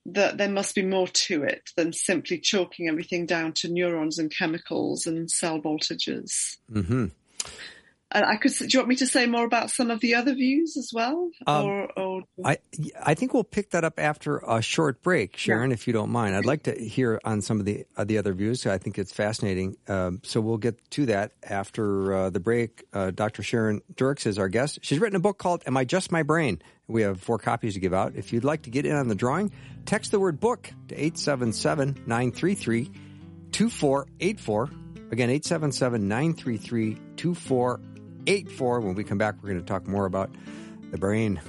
that 0.05 0.37
there 0.37 0.51
must 0.51 0.75
be 0.75 0.83
more 0.83 1.07
to 1.07 1.45
it 1.45 1.71
than 1.77 1.93
simply 1.93 2.39
chalking 2.39 2.89
everything 2.89 3.25
down 3.27 3.53
to 3.53 3.69
neurons 3.69 4.19
and 4.19 4.35
chemicals 4.37 5.07
and 5.07 5.31
cell 5.31 5.61
voltages. 5.61 6.57
Mm-hmm. 6.71 7.07
And 8.15 8.25
I 8.25 8.37
could. 8.37 8.53
Do 8.53 8.67
you 8.69 8.79
want 8.81 8.89
me 8.89 8.97
to 8.97 9.07
say 9.07 9.27
more 9.27 9.45
about 9.45 9.71
some 9.71 9.91
of 9.91 10.01
the 10.01 10.15
other 10.15 10.35
views 10.35 10.77
as 10.77 10.91
well? 10.93 11.31
Um, 11.47 11.65
or, 11.65 11.99
or, 11.99 12.23
I 12.45 12.59
I 13.03 13.15
think 13.15 13.33
we'll 13.33 13.45
pick 13.45 13.71
that 13.71 13.85
up 13.85 13.99
after 13.99 14.39
a 14.47 14.61
short 14.61 15.03
break, 15.03 15.37
Sharon, 15.37 15.71
yeah. 15.71 15.75
if 15.75 15.87
you 15.87 15.93
don't 15.93 16.11
mind. 16.11 16.37
I'd 16.37 16.45
like 16.45 16.65
to 16.65 16.73
hear 16.73 17.21
on 17.25 17.41
some 17.41 17.59
of 17.59 17.65
the 17.65 17.87
uh, 17.97 18.05
the 18.05 18.19
other 18.19 18.35
views. 18.35 18.67
I 18.67 18.79
think 18.79 18.99
it's 18.99 19.13
fascinating. 19.13 19.77
Um, 19.89 20.21
so 20.25 20.41
we'll 20.41 20.59
get 20.59 20.79
to 20.93 21.07
that 21.07 21.33
after 21.43 22.13
uh, 22.13 22.31
the 22.31 22.41
break. 22.41 22.85
Uh, 22.93 23.13
Dr. 23.13 23.43
Sharon 23.43 23.81
Dirckx 23.95 24.27
is 24.27 24.39
our 24.39 24.49
guest. 24.49 24.81
She's 24.83 24.99
written 24.99 25.17
a 25.17 25.21
book 25.21 25.39
called 25.39 25.63
"Am 25.67 25.77
I 25.77 25.85
Just 25.85 26.13
My 26.13 26.23
Brain?" 26.23 26.61
We 26.89 27.03
have 27.03 27.21
four 27.21 27.39
copies 27.39 27.75
to 27.75 27.81
give 27.81 27.95
out. 27.95 28.15
If 28.17 28.33
you'd 28.33 28.45
like 28.45 28.63
to 28.63 28.71
get 28.71 28.85
in 28.85 28.95
on 28.95 29.09
the 29.09 29.15
drawing, 29.15 29.53
text 29.87 30.11
the 30.11 30.21
word 30.21 30.39
"book" 30.39 30.71
to 30.89 30.95
877 30.95 32.05
933 32.07 32.91
2484. 33.53 34.71
Again, 35.11 35.31
877 35.31 36.09
933 36.09 36.95
2484. 37.17 37.92
8 38.27 38.51
4. 38.51 38.81
When 38.81 38.95
we 38.95 39.05
come 39.05 39.19
back, 39.19 39.37
we're 39.43 39.51
going 39.51 39.61
to 39.61 39.67
talk 39.67 39.87
more 39.87 40.07
about 40.07 40.31
the 40.91 40.99
brain. 40.99 41.41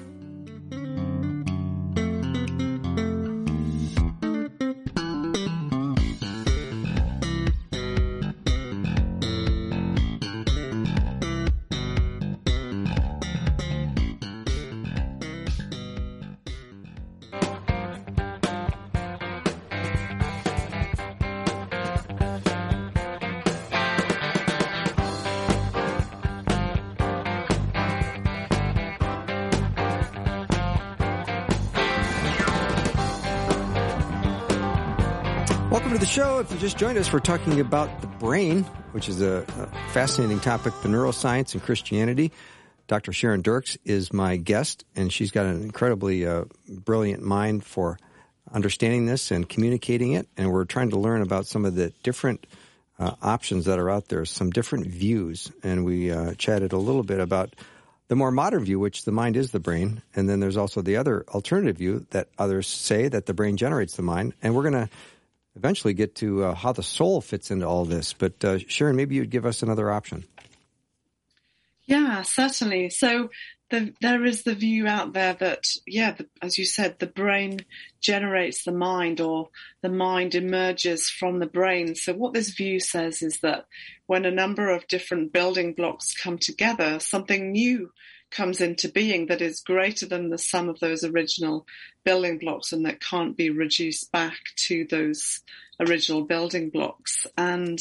Just 36.64 36.78
joined 36.78 36.98
us, 36.98 37.12
we're 37.12 37.20
talking 37.20 37.60
about 37.60 38.00
the 38.00 38.08
brain, 38.08 38.64
which 38.94 39.10
is 39.10 39.22
a, 39.22 39.46
a 39.60 39.90
fascinating 39.90 40.40
topic 40.40 40.72
for 40.72 40.88
neuroscience 40.88 41.54
and 41.54 41.62
Christianity. 41.62 42.32
Dr. 42.88 43.12
Sharon 43.12 43.44
Dirckx 43.44 43.76
is 43.84 44.14
my 44.14 44.38
guest, 44.38 44.86
and 44.96 45.12
she's 45.12 45.30
got 45.30 45.46
an 45.46 45.62
incredibly 45.62 46.26
uh, 46.26 46.46
brilliant 46.70 47.22
mind 47.22 47.66
for 47.66 48.00
understanding 48.50 49.06
this 49.06 49.30
and 49.30 49.50
communicating 49.50 50.14
it. 50.14 50.30
And 50.38 50.54
we're 50.54 50.64
trying 50.64 50.92
to 50.92 50.98
learn 50.98 51.22
about 51.22 51.48
some 51.48 51.66
of 51.66 51.76
the 51.76 51.90
different 52.02 52.48
uh, 52.98 53.12
options 53.22 53.66
that 53.66 53.78
are 53.78 53.90
out 53.90 54.08
there, 54.08 54.24
some 54.24 54.50
different 54.50 54.88
views. 54.88 55.52
And 55.64 55.84
we 55.84 56.12
uh, 56.12 56.34
chatted 56.36 56.72
a 56.72 56.78
little 56.78 57.04
bit 57.04 57.20
about 57.20 57.58
the 58.08 58.16
more 58.16 58.32
modern 58.32 58.64
view, 58.64 58.80
which 58.80 59.04
the 59.04 59.12
mind 59.12 59.36
is 59.36 59.52
the 59.52 59.60
brain. 59.60 60.02
And 60.16 60.30
then 60.30 60.40
there's 60.40 60.56
also 60.56 60.82
the 60.82 60.96
other 60.96 61.26
alternative 61.28 61.76
view 61.76 62.06
that 62.12 62.30
others 62.40 62.68
say 62.68 63.10
that 63.10 63.26
the 63.26 63.34
brain 63.34 63.58
generates 63.58 63.98
the 63.98 64.02
mind. 64.02 64.34
And 64.42 64.56
we're 64.56 64.70
going 64.70 64.88
to 64.88 64.90
eventually 65.56 65.94
get 65.94 66.16
to 66.16 66.44
uh, 66.44 66.56
how 66.56 66.72
the 66.72 66.84
soul 66.84 67.22
fits 67.22 67.52
into 67.52 67.68
all 67.68 67.86
this. 67.86 68.14
But 68.14 68.44
uh, 68.44 68.58
Sharon, 68.60 68.96
maybe 68.96 69.16
you'd 69.16 69.30
give 69.30 69.46
us 69.46 69.64
another 69.64 69.92
option. 69.92 70.26
Yeah, 71.86 72.22
certainly. 72.22 72.90
So 72.90 73.30
the, 73.70 73.94
there 74.02 74.24
is 74.24 74.44
the 74.44 74.56
view 74.56 74.88
out 74.88 75.14
there 75.14 75.34
that, 75.34 75.64
yeah, 75.86 76.12
the, 76.12 76.28
as 76.42 76.58
you 76.58 76.66
said, 76.66 77.00
the 77.00 77.08
brain 77.08 77.60
generates 78.02 78.64
the 78.64 78.72
mind 78.72 79.20
or 79.20 79.50
the 79.82 79.90
mind 79.90 80.36
emerges 80.36 81.10
from 81.10 81.40
the 81.40 81.46
brain. 81.46 81.96
So 81.96 82.14
what 82.14 82.34
this 82.34 82.52
view 82.52 82.80
says 82.80 83.22
is 83.22 83.40
that 83.42 83.66
when 84.06 84.26
a 84.26 84.32
number 84.32 84.70
of 84.70 84.88
different 84.88 85.34
building 85.34 85.74
blocks 85.74 86.16
come 86.16 86.38
together, 86.38 87.00
something 87.00 87.52
new 87.52 87.92
comes 88.34 88.62
into 88.62 88.90
being 88.90 89.28
that 89.28 89.42
is 89.42 89.62
greater 89.62 90.06
than 90.06 90.30
the 90.30 90.38
sum 90.38 90.70
of 90.70 90.80
those 90.80 91.04
original 91.04 91.66
building 92.04 92.38
blocks 92.38 92.74
and 92.74 92.86
that 92.86 93.00
can't 93.00 93.38
be 93.38 93.50
reduced 93.50 94.12
back 94.12 94.38
to 94.56 94.86
those 94.90 95.40
original 95.80 96.24
building 96.24 96.70
blocks. 96.70 97.26
And 97.38 97.80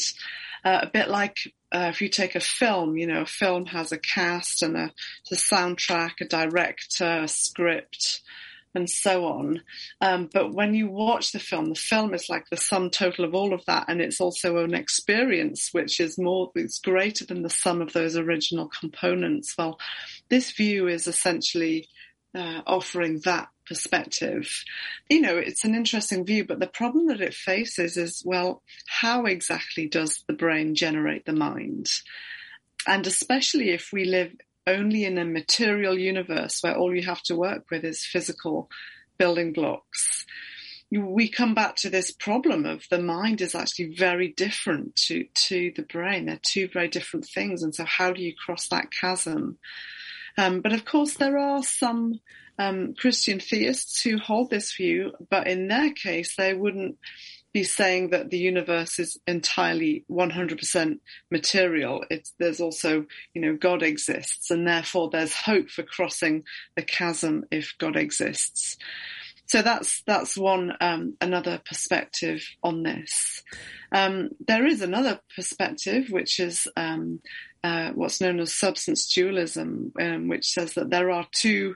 uh, 0.63 0.79
a 0.83 0.87
bit 0.87 1.09
like 1.09 1.37
uh, 1.73 1.87
if 1.89 2.01
you 2.01 2.09
take 2.09 2.35
a 2.35 2.39
film, 2.39 2.97
you 2.97 3.07
know, 3.07 3.21
a 3.21 3.25
film 3.25 3.65
has 3.65 3.91
a 3.91 3.97
cast 3.97 4.61
and 4.61 4.77
a, 4.77 4.91
a 5.31 5.35
soundtrack, 5.35 6.21
a 6.21 6.25
director, 6.25 7.21
a 7.23 7.27
script, 7.27 8.21
and 8.75 8.89
so 8.89 9.25
on. 9.25 9.61
Um, 10.01 10.29
but 10.33 10.53
when 10.53 10.73
you 10.73 10.89
watch 10.89 11.31
the 11.31 11.39
film, 11.39 11.65
the 11.65 11.75
film 11.75 12.13
is 12.13 12.29
like 12.29 12.45
the 12.49 12.57
sum 12.57 12.89
total 12.89 13.25
of 13.25 13.35
all 13.35 13.53
of 13.53 13.63
that, 13.65 13.85
and 13.87 14.01
it's 14.01 14.21
also 14.21 14.57
an 14.57 14.73
experience 14.73 15.69
which 15.71 15.99
is 15.99 16.17
more, 16.17 16.51
it's 16.55 16.79
greater 16.79 17.25
than 17.25 17.43
the 17.43 17.49
sum 17.49 17.81
of 17.81 17.93
those 17.93 18.17
original 18.17 18.67
components. 18.67 19.55
Well, 19.57 19.79
this 20.29 20.51
view 20.51 20.87
is 20.87 21.07
essentially 21.07 21.87
uh, 22.35 22.61
offering 22.65 23.21
that 23.25 23.49
perspective. 23.67 24.49
You 25.09 25.21
know, 25.21 25.37
it's 25.37 25.63
an 25.63 25.75
interesting 25.75 26.25
view, 26.25 26.45
but 26.45 26.59
the 26.59 26.67
problem 26.67 27.07
that 27.07 27.21
it 27.21 27.33
faces 27.33 27.97
is, 27.97 28.23
well, 28.25 28.61
how 28.87 29.25
exactly 29.25 29.87
does 29.87 30.23
the 30.27 30.33
brain 30.33 30.75
generate 30.75 31.25
the 31.25 31.33
mind? 31.33 31.89
And 32.87 33.07
especially 33.07 33.69
if 33.69 33.91
we 33.93 34.05
live 34.05 34.33
only 34.65 35.05
in 35.05 35.17
a 35.17 35.25
material 35.25 35.97
universe 35.97 36.61
where 36.61 36.75
all 36.75 36.95
you 36.95 37.03
have 37.03 37.21
to 37.23 37.35
work 37.35 37.65
with 37.71 37.83
is 37.83 38.05
physical 38.05 38.69
building 39.17 39.53
blocks. 39.53 40.25
We 40.91 41.27
come 41.27 41.55
back 41.55 41.75
to 41.77 41.89
this 41.89 42.11
problem 42.11 42.65
of 42.65 42.83
the 42.89 43.01
mind 43.01 43.41
is 43.41 43.55
actually 43.55 43.95
very 43.95 44.29
different 44.29 44.95
to, 45.07 45.25
to 45.47 45.71
the 45.75 45.81
brain. 45.81 46.25
They're 46.25 46.39
two 46.41 46.67
very 46.71 46.87
different 46.87 47.25
things. 47.25 47.63
And 47.63 47.73
so 47.73 47.83
how 47.83 48.13
do 48.13 48.21
you 48.21 48.33
cross 48.35 48.67
that 48.67 48.91
chasm? 48.91 49.57
Um, 50.37 50.61
but 50.61 50.73
of 50.73 50.85
course, 50.85 51.15
there 51.15 51.37
are 51.37 51.63
some 51.63 52.19
um, 52.59 52.93
Christian 52.95 53.39
theists 53.39 54.01
who 54.01 54.17
hold 54.17 54.49
this 54.49 54.75
view, 54.75 55.13
but 55.29 55.47
in 55.47 55.67
their 55.67 55.91
case, 55.91 56.35
they 56.35 56.53
wouldn't 56.53 56.97
be 57.53 57.63
saying 57.63 58.09
that 58.09 58.31
the 58.31 58.37
universe 58.37 58.99
is 58.99 59.19
entirely 59.27 60.03
100% 60.09 60.99
material. 61.29 62.03
It's, 62.09 62.33
there's 62.39 62.59
also, 62.59 63.05
you 63.33 63.41
know, 63.41 63.55
God 63.55 63.83
exists 63.83 64.49
and 64.49 64.67
therefore 64.67 65.09
there's 65.11 65.35
hope 65.35 65.69
for 65.69 65.83
crossing 65.83 66.43
the 66.75 66.81
chasm 66.81 67.45
if 67.51 67.75
God 67.77 67.95
exists. 67.95 68.77
So 69.45 69.61
that's, 69.61 70.01
that's 70.07 70.35
one, 70.35 70.73
um, 70.81 71.15
another 71.21 71.61
perspective 71.63 72.43
on 72.63 72.81
this. 72.81 73.43
Um, 73.91 74.29
there 74.47 74.65
is 74.65 74.81
another 74.81 75.19
perspective, 75.35 76.07
which 76.09 76.39
is, 76.39 76.67
um, 76.75 77.19
uh, 77.63 77.91
what's 77.91 78.19
known 78.19 78.39
as 78.39 78.53
substance 78.53 79.13
dualism, 79.13 79.93
um, 79.99 80.27
which 80.27 80.47
says 80.47 80.73
that 80.73 80.89
there 80.89 81.11
are 81.11 81.27
two 81.31 81.75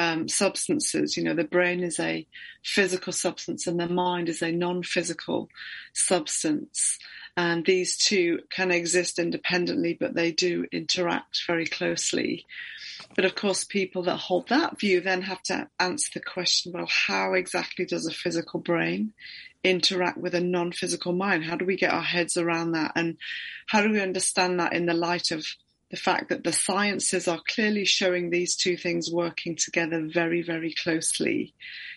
um, 0.00 0.28
substances. 0.28 1.14
You 1.14 1.24
know, 1.24 1.34
the 1.34 1.44
brain 1.44 1.82
is 1.82 2.00
a 2.00 2.26
physical 2.64 3.12
substance 3.12 3.66
and 3.66 3.78
the 3.78 3.86
mind 3.86 4.30
is 4.30 4.40
a 4.40 4.50
non-physical 4.50 5.50
substance. 5.92 6.98
And 7.36 7.66
these 7.66 7.98
two 7.98 8.40
can 8.50 8.70
exist 8.70 9.18
independently, 9.18 9.98
but 10.00 10.14
they 10.14 10.32
do 10.32 10.66
interact 10.72 11.42
very 11.46 11.66
closely. 11.66 12.46
But 13.14 13.26
of 13.26 13.34
course, 13.34 13.64
people 13.64 14.02
that 14.04 14.16
hold 14.16 14.48
that 14.48 14.80
view 14.80 15.02
then 15.02 15.20
have 15.22 15.42
to 15.44 15.68
answer 15.78 16.10
the 16.14 16.20
question, 16.20 16.72
well, 16.72 16.88
how 16.88 17.34
exactly 17.34 17.84
does 17.84 18.06
a 18.06 18.10
physical 18.10 18.58
brain 18.58 19.12
interact 19.62 20.16
with 20.16 20.34
a 20.34 20.40
non-physical 20.40 21.12
mind? 21.12 21.44
How 21.44 21.56
do 21.56 21.66
we 21.66 21.76
get 21.76 21.92
our 21.92 22.02
heads 22.02 22.38
around 22.38 22.72
that? 22.72 22.92
And 22.96 23.18
how 23.66 23.82
do 23.82 23.90
we 23.90 24.00
understand 24.00 24.60
that 24.60 24.72
in 24.72 24.86
the 24.86 24.94
light 24.94 25.30
of 25.30 25.44
the 25.90 25.96
fact 25.96 26.28
that 26.28 26.44
the 26.44 26.52
sciences 26.52 27.26
are 27.26 27.40
clearly 27.48 27.84
showing 27.84 28.30
these 28.30 28.54
two 28.54 28.76
things 28.76 29.10
working 29.10 29.56
together 29.56 30.08
very, 30.12 30.42
very 30.42 30.72
closely. 30.72 31.54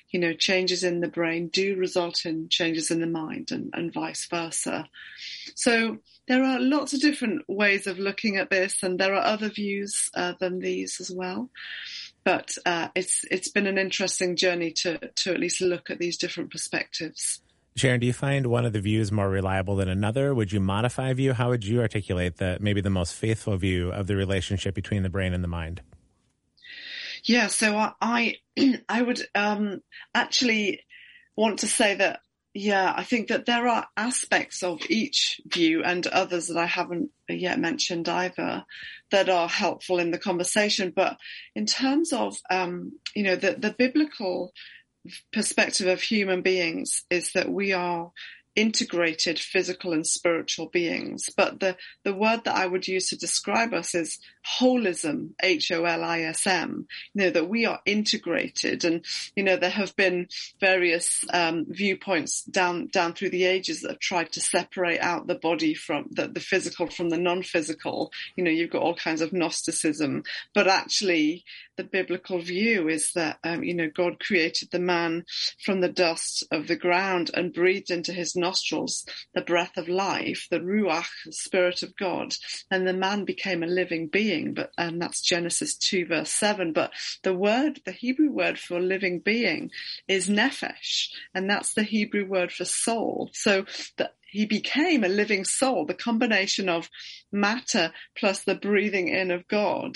You 0.10 0.20
know, 0.20 0.34
changes 0.34 0.84
in 0.84 1.00
the 1.00 1.08
brain 1.08 1.48
do 1.48 1.76
result 1.76 2.26
in 2.26 2.50
changes 2.50 2.92
in 2.92 3.02
the 3.02 3.08
mind 3.08 3.52
and, 3.52 3.70
and 3.74 3.94
vice 3.94 4.28
versa. 4.30 4.88
So 5.56 5.98
there 6.28 6.44
are 6.44 6.60
lots 6.60 6.94
of 6.94 7.02
different 7.02 7.44
ways 7.48 7.88
of 7.88 8.00
looking 8.00 8.38
at 8.38 8.50
this 8.50 8.82
and 8.84 9.00
there 9.00 9.14
are 9.14 9.24
other 9.24 9.50
views 9.50 10.10
uh, 10.16 10.34
than 10.40 10.60
these 10.60 11.00
as 11.00 11.12
well. 11.12 11.50
But 12.24 12.56
uh, 12.66 12.88
it's 12.96 13.26
it's 13.30 13.52
been 13.52 13.68
an 13.68 13.78
interesting 13.78 14.36
journey 14.36 14.72
to 14.78 14.98
to 14.98 15.34
at 15.34 15.40
least 15.40 15.62
look 15.62 15.90
at 15.90 16.00
these 16.00 16.18
different 16.18 16.52
perspectives. 16.52 17.42
Sharon, 17.76 18.00
do 18.00 18.08
you 18.08 18.14
find 18.14 18.48
one 18.48 18.66
of 18.66 18.74
the 18.74 18.80
views 18.80 19.12
more 19.12 19.30
reliable 19.30 19.76
than 19.76 19.90
another? 19.90 20.36
Would 20.36 20.52
you 20.52 20.60
modify 20.60 21.12
view? 21.14 21.34
How 21.34 21.50
would 21.50 21.66
you 21.66 21.82
articulate 21.82 22.38
the 22.38 22.58
maybe 22.60 22.82
the 22.82 22.90
most 22.92 23.16
faithful 23.16 23.58
view 23.58 23.92
of 23.92 24.08
the 24.08 24.16
relationship 24.16 24.76
between 24.76 25.02
the 25.02 25.10
brain 25.10 25.34
and 25.34 25.44
the 25.44 25.48
mind? 25.48 25.82
Yeah, 27.24 27.48
so 27.48 27.92
I 28.00 28.36
I 28.90 29.02
would 29.02 29.22
um, 29.34 29.82
actually 30.14 30.82
want 31.36 31.60
to 31.60 31.68
say 31.68 31.96
that 31.96 32.20
yeah, 32.54 32.94
I 32.96 33.04
think 33.04 33.30
that 33.30 33.48
there 33.48 33.68
are 33.68 33.88
aspects 33.98 34.62
of 34.62 34.80
each 34.88 35.42
view 35.48 35.84
and 35.84 36.06
others 36.06 36.48
that 36.48 36.58
I 36.58 36.68
haven't 36.68 37.10
yet 37.28 37.60
mentioned 37.60 38.08
either 38.08 38.64
that 39.10 39.28
are 39.28 39.50
helpful 39.50 39.98
in 39.98 40.12
the 40.12 40.20
conversation. 40.20 40.94
But 40.96 41.18
in 41.56 41.66
terms 41.66 42.14
of, 42.14 42.38
um, 42.52 42.92
you 43.16 43.24
know, 43.24 43.36
the, 43.36 43.54
the 43.54 43.74
biblical 43.76 44.54
perspective 45.32 45.88
of 45.88 46.02
human 46.02 46.42
beings 46.42 47.04
is 47.10 47.34
that 47.34 47.50
we 47.50 47.74
are 47.74 48.12
integrated 48.56 49.40
physical 49.40 49.94
and 49.94 50.06
spiritual 50.06 50.68
beings. 50.68 51.30
But 51.36 51.60
the, 51.60 51.76
the 52.04 52.14
word 52.14 52.42
that 52.46 52.56
I 52.56 52.66
would 52.66 52.88
use 52.88 53.10
to 53.10 53.18
describe 53.18 53.74
us 53.74 53.96
is 53.96 54.20
holism, 54.60 55.30
H-O-L-I-S-M, 55.42 56.88
you 57.14 57.22
know, 57.22 57.30
that 57.30 57.50
we 57.50 57.66
are 57.66 57.82
integrated. 57.86 58.86
And, 58.86 59.06
you 59.36 59.44
know, 59.44 59.58
there 59.58 59.70
have 59.70 59.96
been 59.96 60.28
various 60.60 61.24
um, 61.34 61.66
viewpoints 61.68 62.44
down, 62.44 62.88
down 62.88 63.14
through 63.14 63.30
the 63.30 63.46
ages 63.46 63.82
that 63.82 63.92
have 63.92 64.00
tried 64.00 64.32
to 64.34 64.42
separate 64.42 65.00
out 65.00 65.28
the 65.28 65.36
body 65.36 65.74
from 65.74 66.08
the, 66.12 66.28
the 66.28 66.40
physical 66.40 66.88
from 66.88 67.10
the 67.10 67.18
non-physical. 67.18 68.12
You 68.36 68.44
know, 68.44 68.52
you've 68.52 68.72
got 68.72 68.82
all 68.82 68.96
kinds 68.96 69.22
of 69.22 69.34
Gnosticism, 69.34 70.24
but 70.54 70.68
actually 70.68 71.44
the 71.78 71.84
biblical 71.84 72.40
view 72.40 72.88
is 72.88 73.12
that, 73.14 73.40
um, 73.44 73.64
you 73.64 73.74
know, 73.74 73.90
God 73.94 74.20
created 74.20 74.70
the 74.72 74.80
man 74.80 75.26
from 75.64 75.82
the 75.82 75.90
dust 75.90 76.44
of 76.52 76.68
the 76.68 76.76
ground 76.76 77.32
and 77.34 77.54
breathed 77.54 77.90
into 77.90 78.14
his 78.14 78.36
nostrils 78.48 79.06
the 79.34 79.48
breath 79.52 79.76
of 79.78 79.88
life, 79.88 80.42
the 80.52 80.60
ruach, 80.60 81.12
the 81.26 81.32
spirit 81.32 81.84
of 81.84 81.96
God, 81.96 82.30
and 82.72 82.86
the 82.86 83.00
man 83.06 83.26
became 83.26 83.64
a 83.64 83.76
living 83.82 84.08
being. 84.08 84.54
But 84.54 84.72
and 84.78 85.02
that's 85.02 85.22
Genesis 85.22 85.76
two 85.88 86.06
verse 86.06 86.32
seven. 86.32 86.74
But 86.74 86.92
the 87.24 87.34
word, 87.48 87.82
the 87.86 87.98
Hebrew 88.04 88.32
word 88.32 88.58
for 88.60 88.80
living 88.80 89.20
being, 89.20 89.72
is 90.08 90.30
nephesh, 90.30 91.10
and 91.34 91.50
that's 91.50 91.74
the 91.74 91.88
Hebrew 91.96 92.26
word 92.26 92.52
for 92.52 92.66
soul. 92.66 93.30
So 93.34 93.66
the 93.98 94.12
he 94.34 94.46
became 94.48 95.04
a 95.04 95.16
living 95.22 95.46
soul, 95.46 95.86
the 95.86 95.94
combination 95.94 96.68
of 96.68 96.90
matter 97.32 97.92
plus 98.18 98.44
the 98.44 98.56
breathing 98.56 99.08
in 99.08 99.30
of 99.30 99.48
God 99.48 99.96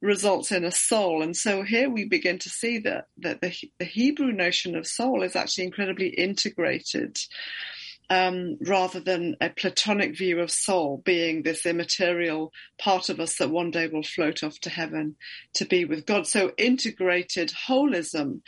results 0.00 0.50
in 0.50 0.64
a 0.64 0.72
soul. 0.72 1.22
And 1.22 1.36
so 1.36 1.62
here 1.62 1.90
we 1.90 2.04
begin 2.06 2.38
to 2.38 2.48
see 2.48 2.78
that, 2.80 3.08
that 3.18 3.40
the, 3.42 3.54
the 3.78 3.84
Hebrew 3.84 4.32
notion 4.32 4.76
of 4.76 4.86
soul 4.86 5.22
is 5.22 5.36
actually 5.36 5.64
incredibly 5.64 6.08
integrated. 6.08 7.18
Um, 8.08 8.58
rather 8.60 9.00
than 9.00 9.34
a 9.40 9.50
Platonic 9.50 10.16
view 10.16 10.38
of 10.38 10.52
soul 10.52 11.02
being 11.04 11.42
this 11.42 11.66
immaterial 11.66 12.52
part 12.78 13.08
of 13.08 13.18
us 13.18 13.38
that 13.38 13.50
one 13.50 13.72
day 13.72 13.88
will 13.88 14.04
float 14.04 14.44
off 14.44 14.60
to 14.60 14.70
heaven 14.70 15.16
to 15.54 15.64
be 15.64 15.84
with 15.84 16.06
God. 16.06 16.28
So 16.28 16.52
integrated 16.56 17.52
holism 17.66 18.42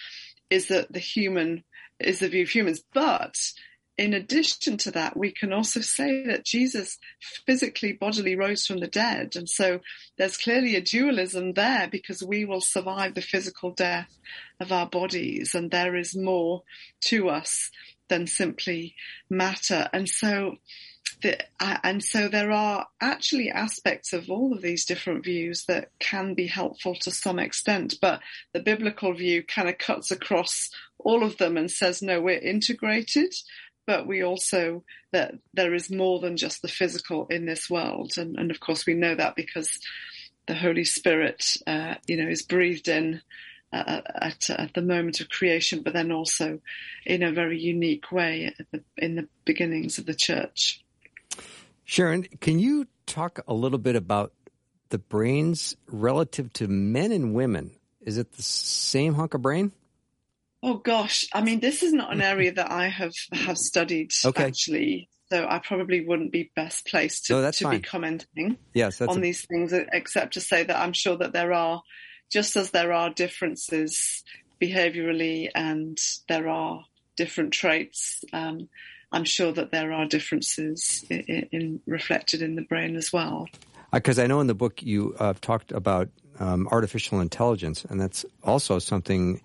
is 0.48 0.68
that 0.68 0.92
the 0.92 1.00
human 1.00 1.64
is 1.98 2.20
the 2.20 2.28
view 2.28 2.42
of 2.42 2.50
humans, 2.50 2.82
but 2.94 3.34
in 3.98 4.14
addition 4.14 4.76
to 4.78 4.92
that, 4.92 5.16
we 5.16 5.32
can 5.32 5.52
also 5.52 5.80
say 5.80 6.24
that 6.26 6.44
Jesus 6.44 6.98
physically, 7.44 7.92
bodily 7.92 8.36
rose 8.36 8.64
from 8.64 8.78
the 8.78 8.86
dead. 8.86 9.34
And 9.34 9.48
so 9.48 9.80
there's 10.16 10.36
clearly 10.36 10.76
a 10.76 10.80
dualism 10.80 11.54
there 11.54 11.88
because 11.90 12.22
we 12.22 12.44
will 12.44 12.60
survive 12.60 13.14
the 13.14 13.20
physical 13.20 13.72
death 13.72 14.16
of 14.60 14.70
our 14.70 14.86
bodies 14.86 15.54
and 15.54 15.70
there 15.70 15.96
is 15.96 16.16
more 16.16 16.62
to 17.06 17.28
us 17.28 17.70
than 18.08 18.26
simply 18.26 18.94
matter. 19.30 19.88
And 19.92 20.08
so 20.08 20.56
the, 21.22 21.38
and 21.60 22.02
so 22.02 22.28
there 22.28 22.52
are 22.52 22.86
actually 23.00 23.50
aspects 23.50 24.12
of 24.12 24.30
all 24.30 24.52
of 24.52 24.62
these 24.62 24.84
different 24.84 25.24
views 25.24 25.64
that 25.66 25.90
can 25.98 26.34
be 26.34 26.46
helpful 26.46 26.94
to 26.96 27.10
some 27.10 27.38
extent, 27.38 27.94
but 28.00 28.20
the 28.52 28.60
biblical 28.60 29.14
view 29.14 29.42
kind 29.42 29.68
of 29.68 29.78
cuts 29.78 30.10
across 30.10 30.70
all 30.98 31.24
of 31.24 31.38
them 31.38 31.56
and 31.56 31.70
says, 31.70 32.02
no, 32.02 32.20
we're 32.20 32.38
integrated 32.38 33.34
but 33.88 34.06
we 34.06 34.22
also 34.22 34.84
that 35.12 35.32
there 35.54 35.72
is 35.72 35.90
more 35.90 36.20
than 36.20 36.36
just 36.36 36.60
the 36.60 36.68
physical 36.68 37.26
in 37.28 37.46
this 37.46 37.70
world, 37.70 38.12
and, 38.18 38.38
and 38.38 38.50
of 38.50 38.60
course 38.60 38.84
we 38.84 38.92
know 38.92 39.14
that 39.14 39.34
because 39.34 39.80
the 40.46 40.54
Holy 40.54 40.84
Spirit, 40.84 41.56
uh, 41.66 41.94
you 42.06 42.22
know, 42.22 42.28
is 42.28 42.42
breathed 42.42 42.88
in 42.88 43.22
at, 43.72 44.46
uh, 44.50 44.54
at, 44.58 44.74
the 44.74 44.82
moment 44.82 45.20
of 45.20 45.28
creation, 45.28 45.82
but 45.82 45.92
then 45.92 46.10
also 46.10 46.60
in 47.04 47.22
a 47.22 47.32
very 47.32 47.60
unique 47.60 48.10
way 48.10 48.54
the, 48.72 48.82
in 48.96 49.16
the 49.16 49.28
beginnings 49.44 49.98
of 49.98 50.06
the 50.06 50.14
church. 50.14 50.82
Sharon, 51.84 52.24
can 52.40 52.58
you 52.58 52.86
talk 53.06 53.40
a 53.46 53.54
little 53.54 53.78
bit 53.78 53.96
about 53.96 54.32
the 54.90 54.98
brains 54.98 55.76
relative 55.86 56.52
to 56.54 56.68
men 56.68 57.12
and 57.12 57.34
women? 57.34 57.72
Is 58.00 58.18
it 58.18 58.32
the 58.32 58.42
same 58.42 59.14
hunk 59.14 59.34
of 59.34 59.42
brain? 59.42 59.72
Oh 60.62 60.74
gosh, 60.74 61.26
I 61.32 61.42
mean, 61.42 61.60
this 61.60 61.82
is 61.82 61.92
not 61.92 62.12
an 62.12 62.20
area 62.20 62.52
that 62.52 62.70
I 62.70 62.88
have 62.88 63.12
have 63.32 63.56
studied 63.56 64.10
okay. 64.24 64.44
actually, 64.44 65.08
so 65.30 65.46
I 65.48 65.60
probably 65.60 66.04
wouldn't 66.04 66.32
be 66.32 66.50
best 66.56 66.86
placed 66.86 67.26
to, 67.26 67.40
no, 67.40 67.50
to 67.50 67.70
be 67.70 67.78
commenting 67.78 68.58
yes, 68.74 69.00
on 69.00 69.18
a... 69.18 69.20
these 69.20 69.46
things, 69.46 69.72
except 69.72 70.34
to 70.34 70.40
say 70.40 70.64
that 70.64 70.76
I'm 70.76 70.92
sure 70.92 71.16
that 71.18 71.32
there 71.32 71.52
are, 71.52 71.82
just 72.30 72.56
as 72.56 72.70
there 72.70 72.92
are 72.92 73.10
differences 73.10 74.22
behaviorally 74.60 75.48
and 75.54 75.98
there 76.28 76.48
are 76.48 76.84
different 77.16 77.52
traits. 77.52 78.24
Um, 78.32 78.68
I'm 79.10 79.24
sure 79.24 79.52
that 79.52 79.70
there 79.70 79.92
are 79.92 80.06
differences 80.06 81.04
in, 81.08 81.48
in 81.50 81.80
reflected 81.86 82.42
in 82.42 82.56
the 82.56 82.62
brain 82.62 82.96
as 82.96 83.12
well. 83.12 83.46
Because 83.92 84.18
uh, 84.18 84.22
I 84.22 84.26
know 84.26 84.40
in 84.40 84.46
the 84.46 84.54
book 84.54 84.82
you 84.82 85.14
uh, 85.18 85.34
talked 85.40 85.72
about 85.72 86.08
um, 86.38 86.68
artificial 86.70 87.20
intelligence, 87.20 87.84
and 87.84 88.00
that's 88.00 88.24
also 88.44 88.78
something 88.78 89.40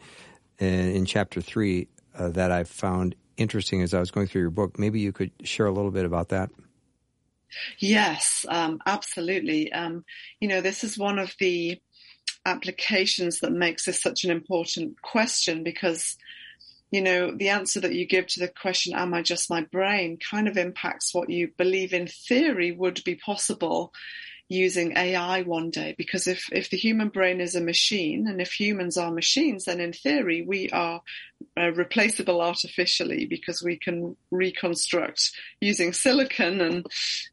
in 0.59 1.05
chapter 1.05 1.41
three 1.41 1.87
uh, 2.17 2.29
that 2.29 2.51
I 2.51 2.63
found 2.63 3.15
interesting 3.37 3.81
as 3.81 3.93
I 3.93 3.99
was 3.99 4.11
going 4.11 4.27
through 4.27 4.41
your 4.41 4.49
book. 4.51 4.77
Maybe 4.77 4.99
you 4.99 5.11
could 5.11 5.31
share 5.43 5.65
a 5.65 5.71
little 5.71 5.91
bit 5.91 6.05
about 6.05 6.29
that. 6.29 6.49
Yes, 7.79 8.45
um, 8.49 8.79
absolutely. 8.85 9.71
Um, 9.71 10.05
you 10.39 10.47
know, 10.47 10.61
this 10.61 10.83
is 10.83 10.97
one 10.97 11.19
of 11.19 11.33
the 11.39 11.79
applications 12.45 13.39
that 13.39 13.51
makes 13.51 13.85
this 13.85 14.01
such 14.01 14.23
an 14.23 14.31
important 14.31 15.01
question 15.01 15.63
because 15.63 16.17
you 16.93 17.01
know, 17.01 17.31
the 17.31 17.49
answer 17.49 17.79
that 17.79 17.95
you 17.95 18.05
give 18.05 18.27
to 18.27 18.39
the 18.39 18.47
question, 18.47 18.93
am 18.93 19.15
I 19.15 19.23
just 19.23 19.49
my 19.49 19.61
brain, 19.61 20.17
kind 20.17 20.47
of 20.47 20.57
impacts 20.57 21.11
what 21.11 21.27
you 21.27 21.49
believe 21.57 21.91
in 21.91 22.05
theory 22.05 22.71
would 22.71 23.03
be 23.03 23.15
possible 23.15 23.91
using 24.53 24.95
AI 24.95 25.41
one 25.41 25.69
day. 25.69 25.95
Because 25.97 26.27
if, 26.27 26.47
if 26.51 26.69
the 26.69 26.77
human 26.77 27.09
brain 27.09 27.41
is 27.41 27.55
a 27.55 27.61
machine 27.61 28.27
and 28.27 28.39
if 28.39 28.51
humans 28.51 28.97
are 28.97 29.11
machines, 29.11 29.65
then 29.65 29.79
in 29.79 29.93
theory 29.93 30.43
we 30.47 30.69
are 30.69 31.01
uh, 31.59 31.71
replaceable 31.71 32.41
artificially 32.41 33.25
because 33.25 33.61
we 33.61 33.77
can 33.77 34.15
reconstruct 34.31 35.31
using 35.59 35.91
silicon 35.91 36.61
and 36.61 36.85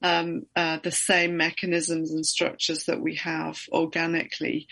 um, 0.02 0.42
uh, 0.56 0.78
the 0.82 0.90
same 0.90 1.36
mechanisms 1.36 2.10
and 2.10 2.24
structures 2.26 2.84
that 2.86 3.00
we 3.00 3.16
have 3.16 3.60
organically. 3.70 4.66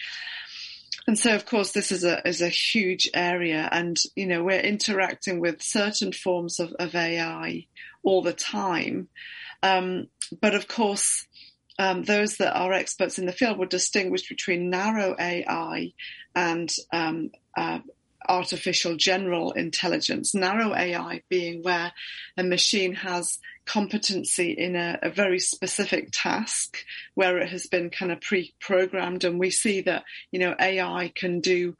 And 1.07 1.19
so, 1.19 1.35
of 1.35 1.47
course, 1.47 1.73
this 1.73 1.91
is 1.91 2.05
a 2.05 2.27
is 2.29 2.43
a 2.43 2.51
huge 2.51 3.09
area, 3.15 3.67
and 3.73 3.97
you 4.15 4.27
know 4.27 4.45
we're 4.45 4.61
interacting 4.61 5.41
with 5.41 5.63
certain 5.63 6.13
forms 6.13 6.61
of, 6.61 6.75
of 6.79 6.95
AI 6.95 7.67
all 8.03 8.21
the 8.21 8.35
time. 8.35 9.09
Um, 9.63 10.09
but 10.43 10.55
of 10.55 10.69
course, 10.69 11.27
um, 11.79 12.03
those 12.03 12.37
that 12.38 12.55
are 12.55 12.73
experts 12.73 13.19
in 13.19 13.27
the 13.27 13.33
field 13.33 13.59
would 13.59 13.69
distinguish 13.69 14.29
between 14.29 14.71
narrow 14.71 15.14
AI 15.19 15.93
and 16.35 16.71
um, 16.93 17.31
uh, 17.57 17.79
artificial 18.29 18.97
general 18.97 19.53
intelligence. 19.53 20.35
Narrow 20.35 20.75
AI 20.75 21.23
being 21.29 21.62
where 21.62 21.93
a 22.37 22.43
machine 22.43 22.95
has 22.95 23.38
competency 23.69 24.53
in 24.53 24.75
a, 24.75 24.99
a, 25.03 25.11
very 25.11 25.39
specific 25.39 26.09
task 26.11 26.79
where 27.15 27.37
it 27.39 27.51
has 27.51 27.67
been 27.67 27.91
kind 27.91 28.11
of 28.11 28.21
pre-programmed. 28.21 29.25
And 29.25 29.39
we 29.39 29.51
see 29.51 29.83
that 29.83 30.05
you 30.33 30.41
know 30.41 30.55
AI 30.59 31.13
can 31.15 31.41
do 31.41 31.77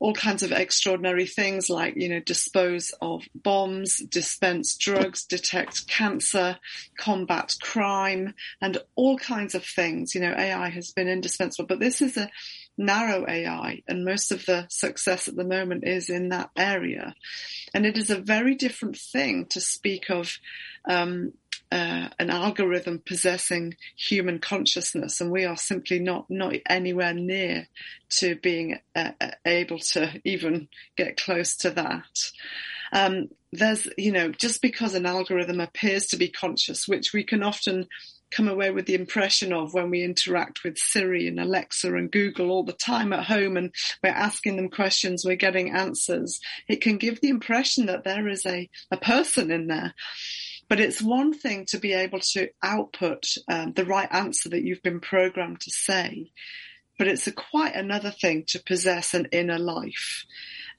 all 0.00 0.14
kinds 0.14 0.42
of 0.42 0.52
extraordinary 0.52 1.26
things 1.26 1.68
like 1.68 1.94
you 1.96 2.08
know 2.08 2.20
dispose 2.20 2.92
of 3.02 3.24
bombs 3.34 3.98
dispense 3.98 4.76
drugs 4.76 5.24
detect 5.26 5.86
cancer 5.86 6.56
combat 6.96 7.54
crime 7.60 8.32
and 8.62 8.78
all 8.96 9.18
kinds 9.18 9.54
of 9.54 9.64
things. 9.64 10.14
You 10.14 10.22
know 10.22 10.34
AI 10.36 10.70
has 10.70 10.92
been 10.92 11.08
indispensable. 11.08 11.66
But 11.66 11.80
this 11.80 12.00
is 12.00 12.16
a 12.16 12.30
narrow 12.78 13.26
AI, 13.28 13.82
and 13.88 14.04
most 14.04 14.30
of 14.30 14.46
the 14.46 14.66
success 14.70 15.28
at 15.28 15.36
the 15.36 15.44
moment 15.44 15.84
is 15.86 16.08
in 16.08 16.30
that 16.30 16.50
area. 16.56 17.14
And 17.74 17.84
it 17.84 17.98
is 17.98 18.10
a 18.10 18.20
very 18.20 18.54
different 18.54 18.96
thing 18.96 19.46
to 19.46 19.60
speak 19.60 20.08
of 20.10 20.38
um, 20.88 21.32
uh, 21.70 22.08
an 22.18 22.30
algorithm 22.30 23.02
possessing 23.04 23.74
human 23.96 24.38
consciousness, 24.38 25.20
and 25.20 25.30
we 25.30 25.44
are 25.44 25.56
simply 25.56 25.98
not 25.98 26.24
not 26.30 26.54
anywhere 26.68 27.12
near 27.12 27.68
to 28.08 28.36
being 28.36 28.78
uh, 28.96 29.10
uh 29.20 29.30
able 29.44 29.78
to 29.78 30.20
even 30.24 30.68
get 30.96 31.18
close 31.18 31.56
to 31.56 31.70
that. 31.70 32.30
Um, 32.92 33.28
there's, 33.52 33.88
you 33.96 34.12
know, 34.12 34.30
just 34.30 34.62
because 34.62 34.94
an 34.94 35.06
algorithm 35.06 35.60
appears 35.60 36.06
to 36.06 36.16
be 36.16 36.28
conscious, 36.28 36.88
which 36.88 37.12
we 37.12 37.24
can 37.24 37.42
often 37.42 37.86
come 38.30 38.48
away 38.48 38.70
with 38.70 38.86
the 38.86 38.94
impression 38.94 39.52
of 39.52 39.74
when 39.74 39.90
we 39.90 40.02
interact 40.02 40.64
with 40.64 40.78
Siri 40.78 41.28
and 41.28 41.40
Alexa 41.40 41.94
and 41.94 42.10
Google 42.10 42.50
all 42.50 42.64
the 42.64 42.72
time 42.72 43.12
at 43.12 43.24
home 43.24 43.56
and 43.56 43.72
we're 44.02 44.10
asking 44.10 44.56
them 44.56 44.68
questions, 44.68 45.24
we're 45.24 45.36
getting 45.36 45.70
answers. 45.70 46.40
It 46.68 46.80
can 46.80 46.98
give 46.98 47.20
the 47.20 47.28
impression 47.28 47.86
that 47.86 48.04
there 48.04 48.28
is 48.28 48.44
a, 48.46 48.68
a 48.90 48.96
person 48.96 49.50
in 49.50 49.66
there. 49.66 49.94
But 50.68 50.80
it's 50.80 51.00
one 51.00 51.32
thing 51.32 51.64
to 51.68 51.78
be 51.78 51.94
able 51.94 52.20
to 52.32 52.48
output 52.62 53.24
um, 53.48 53.72
the 53.72 53.86
right 53.86 54.08
answer 54.10 54.50
that 54.50 54.62
you've 54.62 54.82
been 54.82 55.00
programmed 55.00 55.60
to 55.60 55.70
say, 55.70 56.30
but 56.98 57.08
it's 57.08 57.26
a 57.26 57.32
quite 57.32 57.74
another 57.74 58.10
thing 58.10 58.44
to 58.48 58.62
possess 58.62 59.14
an 59.14 59.28
inner 59.32 59.58
life 59.58 60.24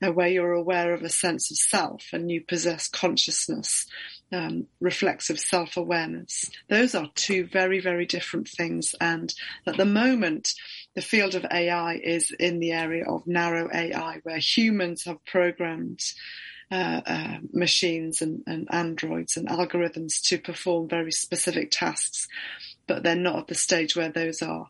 uh, 0.04 0.12
where 0.12 0.28
you're 0.28 0.52
aware 0.52 0.94
of 0.94 1.02
a 1.02 1.10
sense 1.10 1.50
of 1.50 1.58
self 1.58 2.08
and 2.14 2.30
you 2.30 2.44
possess 2.46 2.88
consciousness 2.88 3.88
um, 4.32 4.68
reflexive 4.80 5.40
self-awareness. 5.40 6.52
Those 6.70 6.96
are 6.96 7.10
two 7.16 7.46
very, 7.46 7.80
very 7.80 8.06
different 8.06 8.48
things. 8.48 8.96
And 9.00 9.34
at 9.66 9.78
the 9.78 9.86
moment, 9.86 10.54
the 10.96 11.02
field 11.02 11.36
of 11.36 11.46
AI 11.52 11.96
is 11.96 12.32
in 12.32 12.60
the 12.60 12.72
area 12.72 13.06
of 13.06 13.28
narrow 13.28 13.70
AI, 13.74 14.20
where 14.24 14.38
humans 14.38 15.06
have 15.06 15.24
programmed 15.26 16.02
uh, 16.72 17.02
uh, 17.06 17.38
machines 17.52 18.22
and, 18.22 18.44
and, 18.46 18.68
androids 18.70 19.38
and 19.38 19.48
algorithms 19.48 20.22
to 20.22 20.38
perform 20.38 20.88
very 20.88 21.12
specific 21.12 21.72
tasks, 21.72 22.28
but 22.86 23.02
they're 23.02 23.16
not 23.16 23.40
at 23.40 23.48
the 23.48 23.56
stage 23.56 23.96
where 23.96 24.12
those 24.12 24.44
are 24.44 24.68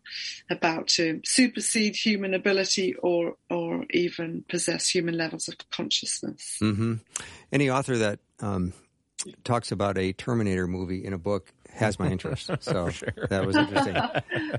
about 0.49 0.87
to 0.87 1.19
supersede 1.25 1.97
human 1.97 2.33
ability 2.33 2.95
or 3.03 3.35
or 3.49 3.85
even 3.89 4.45
possess 4.47 4.87
human 4.87 5.17
levels 5.17 5.49
of 5.49 5.55
consciousness. 5.71 6.57
Mm-hmm. 6.61 6.93
Any 7.51 7.69
author 7.69 7.97
that 7.97 8.19
um, 8.39 8.71
talks 9.43 9.71
about 9.71 9.97
a 9.97 10.13
Terminator 10.13 10.67
movie 10.67 11.05
in 11.05 11.13
a 11.13 11.17
book 11.17 11.51
has 11.71 11.99
my 11.99 12.09
interest. 12.09 12.49
So 12.61 12.89
sure. 12.89 13.13
that 13.29 13.45
was 13.45 13.55
interesting. 13.55 13.95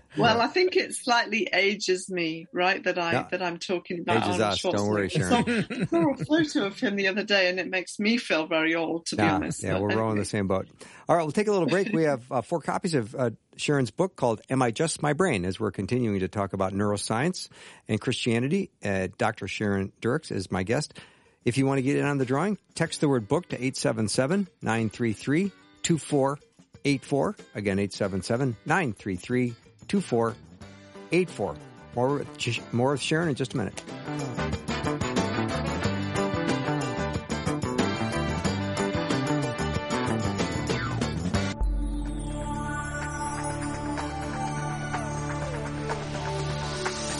well, 0.16 0.40
I 0.40 0.46
think 0.46 0.74
it 0.76 0.94
slightly 0.94 1.48
ages 1.52 2.08
me, 2.08 2.46
right? 2.52 2.82
That 2.82 2.98
I 2.98 3.12
yeah. 3.12 3.26
that 3.30 3.42
I'm 3.42 3.58
talking 3.58 4.00
about. 4.00 4.26
Ages 4.26 4.40
us. 4.40 4.62
Don't 4.62 4.88
worry, 4.88 5.08
Sharon. 5.08 5.66
I 5.70 5.84
saw 5.84 6.10
a 6.10 6.16
photo 6.16 6.66
of 6.66 6.80
him 6.80 6.96
the 6.96 7.08
other 7.08 7.22
day, 7.22 7.48
and 7.48 7.60
it 7.60 7.68
makes 7.68 7.98
me 7.98 8.16
feel 8.16 8.46
very 8.46 8.74
old, 8.74 9.06
to 9.06 9.16
yeah, 9.16 9.24
be 9.24 9.30
honest. 9.30 9.62
Yeah, 9.62 9.74
but 9.74 9.82
we're 9.82 9.90
anyway. 9.90 10.06
all 10.06 10.14
the 10.14 10.24
same 10.24 10.48
boat. 10.48 10.66
All 11.08 11.16
right, 11.16 11.22
we'll 11.22 11.32
take 11.32 11.48
a 11.48 11.52
little 11.52 11.68
break. 11.68 11.92
We 11.92 12.04
have 12.04 12.30
uh, 12.32 12.42
four 12.42 12.60
copies 12.60 12.94
of 12.94 13.14
uh, 13.14 13.30
Sharon's 13.56 13.90
book 13.90 14.16
called 14.16 14.40
"Am 14.48 14.62
I 14.62 14.70
Just 14.70 15.02
My 15.02 15.12
Brain?" 15.12 15.44
As 15.44 15.60
we're 15.60 15.72
continuing 15.72 16.20
to 16.20 16.28
talk 16.28 16.52
about 16.52 16.72
neuroscience 16.72 17.48
and 17.86 18.00
Christianity. 18.00 18.70
Uh, 18.82 19.08
Dr. 19.18 19.46
Sharon 19.46 19.92
Dirckx 20.00 20.32
is 20.32 20.50
my 20.50 20.62
guest. 20.62 20.94
If 21.44 21.56
you 21.56 21.64
want 21.64 21.78
to 21.78 21.82
get 21.82 21.96
in 21.96 22.04
on 22.04 22.18
the 22.18 22.26
drawing, 22.26 22.58
text 22.74 23.00
the 23.00 23.08
word 23.08 23.26
book 23.26 23.48
to 23.48 23.56
877 23.56 24.46
933 24.60 25.50
2484. 25.82 27.36
Again, 27.54 27.78
877 27.78 28.56
933 28.66 29.54
2484. 29.88 31.54
More, 31.96 32.24
more 32.72 32.90
with 32.92 33.00
Sharon 33.00 33.30
in 33.30 33.34
just 33.34 33.54
a 33.54 33.56
minute. 33.56 33.82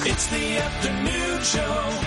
It's 0.02 0.26
the 0.26 0.58
afternoon 0.58 1.42
show 1.42 1.99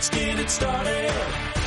Let's 0.00 0.08
get 0.08 0.40
it 0.40 0.48
started. 0.48 1.12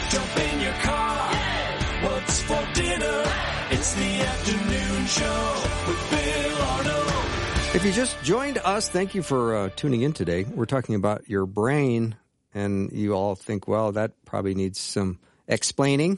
Jump 0.09 0.37
in 0.39 0.61
your 0.61 0.73
car. 0.81 1.31
Yeah. 1.33 2.09
What's 2.09 2.41
for 2.41 2.67
dinner? 2.73 3.23
It's 3.69 3.93
the 3.93 4.21
afternoon 4.21 5.05
show 5.05 5.63
with 5.87 6.09
Bill 6.09 6.61
Arnold. 6.63 7.75
If 7.75 7.85
you 7.85 7.91
just 7.91 8.19
joined 8.23 8.57
us, 8.57 8.89
thank 8.89 9.13
you 9.13 9.21
for 9.21 9.55
uh, 9.55 9.69
tuning 9.75 10.01
in 10.01 10.13
today. 10.13 10.45
We're 10.45 10.65
talking 10.65 10.95
about 10.95 11.29
your 11.29 11.45
brain, 11.45 12.15
and 12.55 12.91
you 12.91 13.13
all 13.13 13.35
think, 13.35 13.67
well, 13.67 13.91
that 13.91 14.13
probably 14.25 14.55
needs 14.55 14.79
some 14.79 15.19
explaining. 15.47 16.17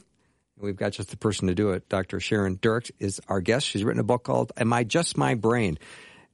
We've 0.56 0.74
got 0.74 0.92
just 0.92 1.10
the 1.10 1.18
person 1.18 1.48
to 1.48 1.54
do 1.54 1.72
it. 1.72 1.86
Dr. 1.90 2.18
Sharon 2.18 2.56
Dirckx 2.56 2.92
is 2.98 3.20
our 3.28 3.42
guest. 3.42 3.66
She's 3.66 3.84
written 3.84 4.00
a 4.00 4.04
book 4.04 4.24
called 4.24 4.52
Am 4.56 4.72
I 4.72 4.84
Just 4.84 5.18
My 5.18 5.34
Brain? 5.34 5.78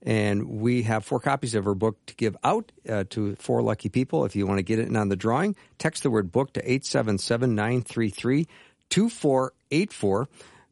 And 0.05 0.61
we 0.61 0.83
have 0.83 1.05
four 1.05 1.21
copies 1.21 1.55
of 1.55 1.65
her 1.65 1.75
book 1.75 2.05
to 2.07 2.15
give 2.17 2.37
out 2.43 2.73
uh, 2.89 3.05
to 3.11 3.37
four 3.37 3.63
lucky 3.63 3.89
people. 3.89 4.25
If 4.25 4.35
you 4.35 4.47
want 4.47 4.59
to 4.59 4.65
get 4.65 4.81
it 4.81 4.89
in 4.89 4.97
on 4.97 5.09
the 5.09 5.17
drawing, 5.17 5.55
text 5.79 6.03
the 6.03 6.11
word 6.11 6.33
book 6.33 6.53
to 6.55 6.61
877 6.61 7.55
933 7.55 8.49
2484 8.91 10.29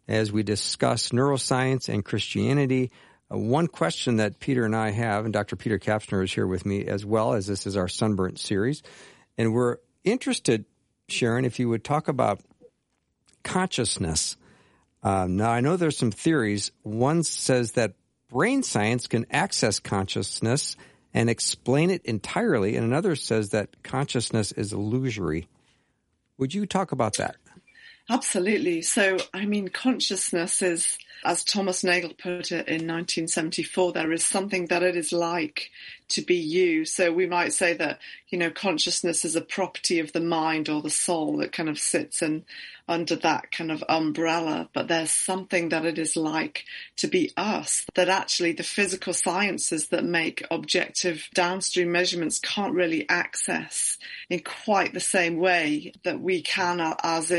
as 0.08 0.32
we 0.32 0.42
discuss 0.42 1.10
neuroscience 1.10 1.88
and 1.88 2.04
Christianity. 2.04 2.90
Uh, 3.32 3.38
one 3.38 3.68
question 3.68 4.16
that 4.16 4.40
Peter 4.40 4.64
and 4.64 4.74
I 4.74 4.90
have, 4.90 5.24
and 5.24 5.32
Dr. 5.32 5.54
Peter 5.54 5.78
Kapsner 5.78 6.24
is 6.24 6.32
here 6.32 6.46
with 6.46 6.66
me 6.66 6.86
as 6.86 7.06
well, 7.06 7.34
as 7.34 7.46
this 7.46 7.66
is 7.66 7.76
our 7.76 7.88
Sunburnt 7.88 8.40
series. 8.40 8.82
And 9.38 9.54
we're 9.54 9.76
interested, 10.02 10.64
Sharon, 11.08 11.44
if 11.44 11.60
you 11.60 11.68
would 11.68 11.84
talk 11.84 12.08
about 12.08 12.40
consciousness. 13.44 14.36
Um, 15.02 15.36
now, 15.36 15.50
I 15.50 15.60
know 15.60 15.76
there's 15.76 15.96
some 15.96 16.10
theories. 16.10 16.72
One 16.82 17.22
says 17.22 17.72
that 17.72 17.94
brain 18.30 18.62
science 18.62 19.06
can 19.06 19.26
access 19.30 19.80
consciousness 19.80 20.76
and 21.12 21.28
explain 21.28 21.90
it 21.90 22.04
entirely, 22.04 22.76
and 22.76 22.86
another 22.86 23.16
says 23.16 23.50
that 23.50 23.82
consciousness 23.82 24.52
is 24.52 24.72
illusory. 24.72 25.48
Would 26.38 26.54
you 26.54 26.66
talk 26.66 26.92
about 26.92 27.16
that? 27.16 27.36
Absolutely. 28.10 28.82
So, 28.82 29.18
I 29.32 29.46
mean, 29.46 29.68
consciousness 29.68 30.62
is 30.62 30.98
as 31.24 31.44
Thomas 31.44 31.84
Nagel 31.84 32.14
put 32.14 32.50
it 32.50 32.66
in 32.66 32.88
1974, 32.88 33.92
there 33.92 34.12
is 34.12 34.24
something 34.24 34.66
that 34.66 34.82
it 34.82 34.96
is 34.96 35.12
like 35.12 35.70
to 36.08 36.22
be 36.22 36.36
you. 36.36 36.84
So 36.84 37.12
we 37.12 37.26
might 37.26 37.52
say 37.52 37.74
that, 37.74 38.00
you 38.28 38.38
know, 38.38 38.50
consciousness 38.50 39.24
is 39.24 39.36
a 39.36 39.40
property 39.40 40.00
of 40.00 40.12
the 40.12 40.20
mind 40.20 40.68
or 40.68 40.82
the 40.82 40.90
soul 40.90 41.36
that 41.38 41.52
kind 41.52 41.68
of 41.68 41.78
sits 41.78 42.22
in 42.22 42.44
under 42.88 43.14
that 43.16 43.52
kind 43.52 43.70
of 43.70 43.84
umbrella. 43.88 44.68
But 44.72 44.88
there's 44.88 45.12
something 45.12 45.68
that 45.68 45.84
it 45.84 45.98
is 45.98 46.16
like 46.16 46.64
to 46.96 47.06
be 47.06 47.30
us 47.36 47.86
that 47.94 48.08
actually 48.08 48.52
the 48.52 48.64
physical 48.64 49.12
sciences 49.12 49.88
that 49.88 50.04
make 50.04 50.44
objective 50.50 51.28
downstream 51.32 51.92
measurements 51.92 52.40
can't 52.40 52.74
really 52.74 53.08
access 53.08 53.98
in 54.28 54.40
quite 54.40 54.92
the 54.94 55.00
same 55.00 55.36
way 55.36 55.92
that 56.02 56.20
we 56.20 56.42
can 56.42 56.80
as 57.04 57.30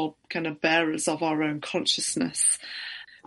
individual 0.00 0.16
kind 0.28 0.46
of 0.46 0.60
bearers 0.60 1.08
of 1.08 1.22
our 1.22 1.42
own 1.42 1.60
consciousness. 1.60 2.58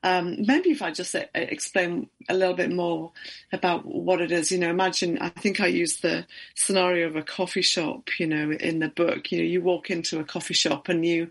Um, 0.05 0.45
maybe 0.45 0.71
if 0.71 0.81
I 0.81 0.91
just 0.91 1.15
uh, 1.15 1.23
explain 1.33 2.09
a 2.27 2.33
little 2.33 2.55
bit 2.55 2.71
more 2.71 3.13
about 3.53 3.85
what 3.85 4.19
it 4.19 4.33
is, 4.33 4.51
you 4.51 4.59
know, 4.59 4.69
imagine, 4.69 5.17
I 5.19 5.29
think 5.29 5.61
I 5.61 5.67
used 5.67 6.01
the 6.01 6.25
scenario 6.55 7.07
of 7.07 7.15
a 7.15 7.21
coffee 7.21 7.61
shop, 7.61 8.09
you 8.19 8.27
know, 8.27 8.51
in 8.51 8.79
the 8.79 8.89
book, 8.89 9.31
you 9.31 9.37
know, 9.37 9.45
you 9.45 9.61
walk 9.61 9.89
into 9.89 10.19
a 10.19 10.25
coffee 10.25 10.53
shop 10.55 10.89
and 10.89 11.05
you, 11.05 11.29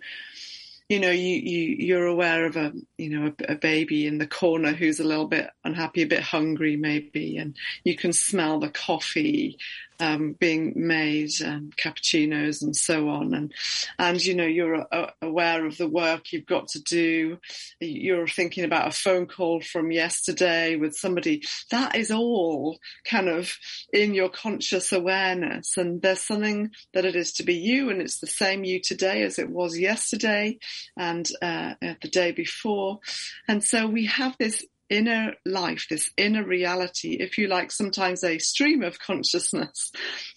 you 0.89 1.01
know, 1.01 1.11
you, 1.11 1.37
you, 1.37 1.77
you're 1.81 2.07
aware 2.07 2.47
of 2.47 2.57
a, 2.57 2.73
you 2.97 3.11
know, 3.11 3.27
a, 3.27 3.53
a, 3.53 3.57
baby 3.57 4.07
in 4.07 4.17
the 4.17 4.27
corner 4.27 4.73
who's 4.73 5.01
a 5.01 5.05
little 5.05 5.29
bit 5.29 5.51
unhappy, 5.65 6.03
a 6.03 6.07
bit 6.07 6.23
hungry 6.23 6.77
maybe, 6.77 7.37
and 7.37 7.55
you 7.85 7.95
can 7.95 8.15
smell 8.15 8.59
the 8.59 8.71
coffee 8.71 9.59
um, 10.03 10.33
being 10.33 10.73
made, 10.75 11.31
um, 11.45 11.71
cappuccinos 11.77 12.61
and 12.63 12.75
so 12.75 13.09
on. 13.09 13.35
And, 13.35 13.55
and, 14.01 14.25
you 14.25 14.35
know, 14.35 14.47
you're 14.47 14.85
uh, 14.93 15.11
aware 15.23 15.65
of 15.65 15.79
the 15.79 15.89
work 15.89 16.33
you've 16.33 16.47
got 16.47 16.69
to 16.69 16.83
do. 16.83 17.39
You're 17.79 18.27
thinking 18.27 18.65
about 18.65 18.89
a 18.89 18.91
phone 18.91 19.27
call 19.27 19.61
from 19.61 19.93
yesterday 19.93 20.75
with 20.75 20.97
somebody. 20.97 21.43
That 21.71 21.95
is 21.95 22.11
all 22.11 22.79
kind 23.05 23.29
of 23.29 23.57
in 23.93 24.13
your 24.13 24.29
conscious 24.29 24.91
awareness. 24.91 25.77
And 25.77 26.03
there's 26.03 26.21
something 26.21 26.73
that 26.95 27.05
it 27.05 27.15
is 27.15 27.33
to 27.35 27.45
be 27.45 27.55
you 27.55 27.91
and 27.91 28.03
it's 28.03 28.19
the 28.19 28.27
same 28.27 28.65
you 28.65 28.81
today 28.81 29.23
as 29.23 29.39
it 29.39 29.51
was 29.51 29.79
yesterday 29.79 30.59
and 30.97 31.29
uh, 31.41 31.75
the 31.81 32.09
day 32.11 32.33
before. 32.33 32.99
And 33.47 33.63
so 33.63 33.87
we 33.87 34.07
have 34.07 34.37
this 34.37 34.65
inner 34.93 35.33
life, 35.47 35.87
this 35.89 36.11
inner 36.19 36.45
reality, 36.45 37.17
if 37.19 37.39
you 37.39 37.49
like, 37.49 37.73
sometimes 37.73 38.23
a 38.23 38.39
stream 38.39 38.83
of 38.83 38.99
consciousness. 38.99 39.91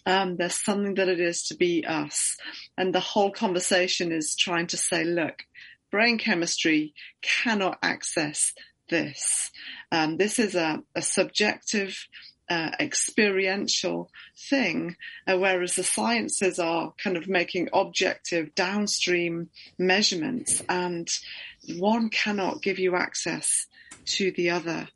Um, 0.06 0.38
there's 0.38 0.56
something 0.56 0.96
that 0.96 1.10
it 1.10 1.20
is 1.20 1.44
to 1.48 1.56
be 1.56 1.86
us. 1.86 2.38
And 2.78 2.96
the 2.96 3.02
whole 3.02 3.32
conversation 3.32 4.14
is 4.14 4.34
trying 4.36 4.68
to 4.68 4.78
say, 4.78 5.04
look, 5.04 5.44
brain 5.92 6.18
chemistry 6.18 6.94
cannot 7.22 7.80
access 7.84 8.54
this. 8.90 9.52
Um, 9.92 10.16
this 10.16 10.40
is 10.40 10.56
a, 10.56 10.82
a 10.96 11.02
subjective, 11.02 12.08
uh, 12.50 12.72
experiential 12.80 14.10
thing, 14.50 14.96
uh, 15.28 15.38
whereas 15.38 15.76
the 15.76 15.84
sciences 15.84 16.60
are 16.60 16.94
kind 17.04 17.18
of 17.18 17.28
making 17.28 17.68
objective 17.74 18.56
downstream 18.56 19.50
measurements 19.78 20.64
and 20.70 21.10
one 21.78 22.10
cannot 22.10 22.62
give 22.62 22.80
you 22.80 22.96
access 22.96 23.68
to 24.06 24.32
the 24.32 24.52
other. 24.52 24.88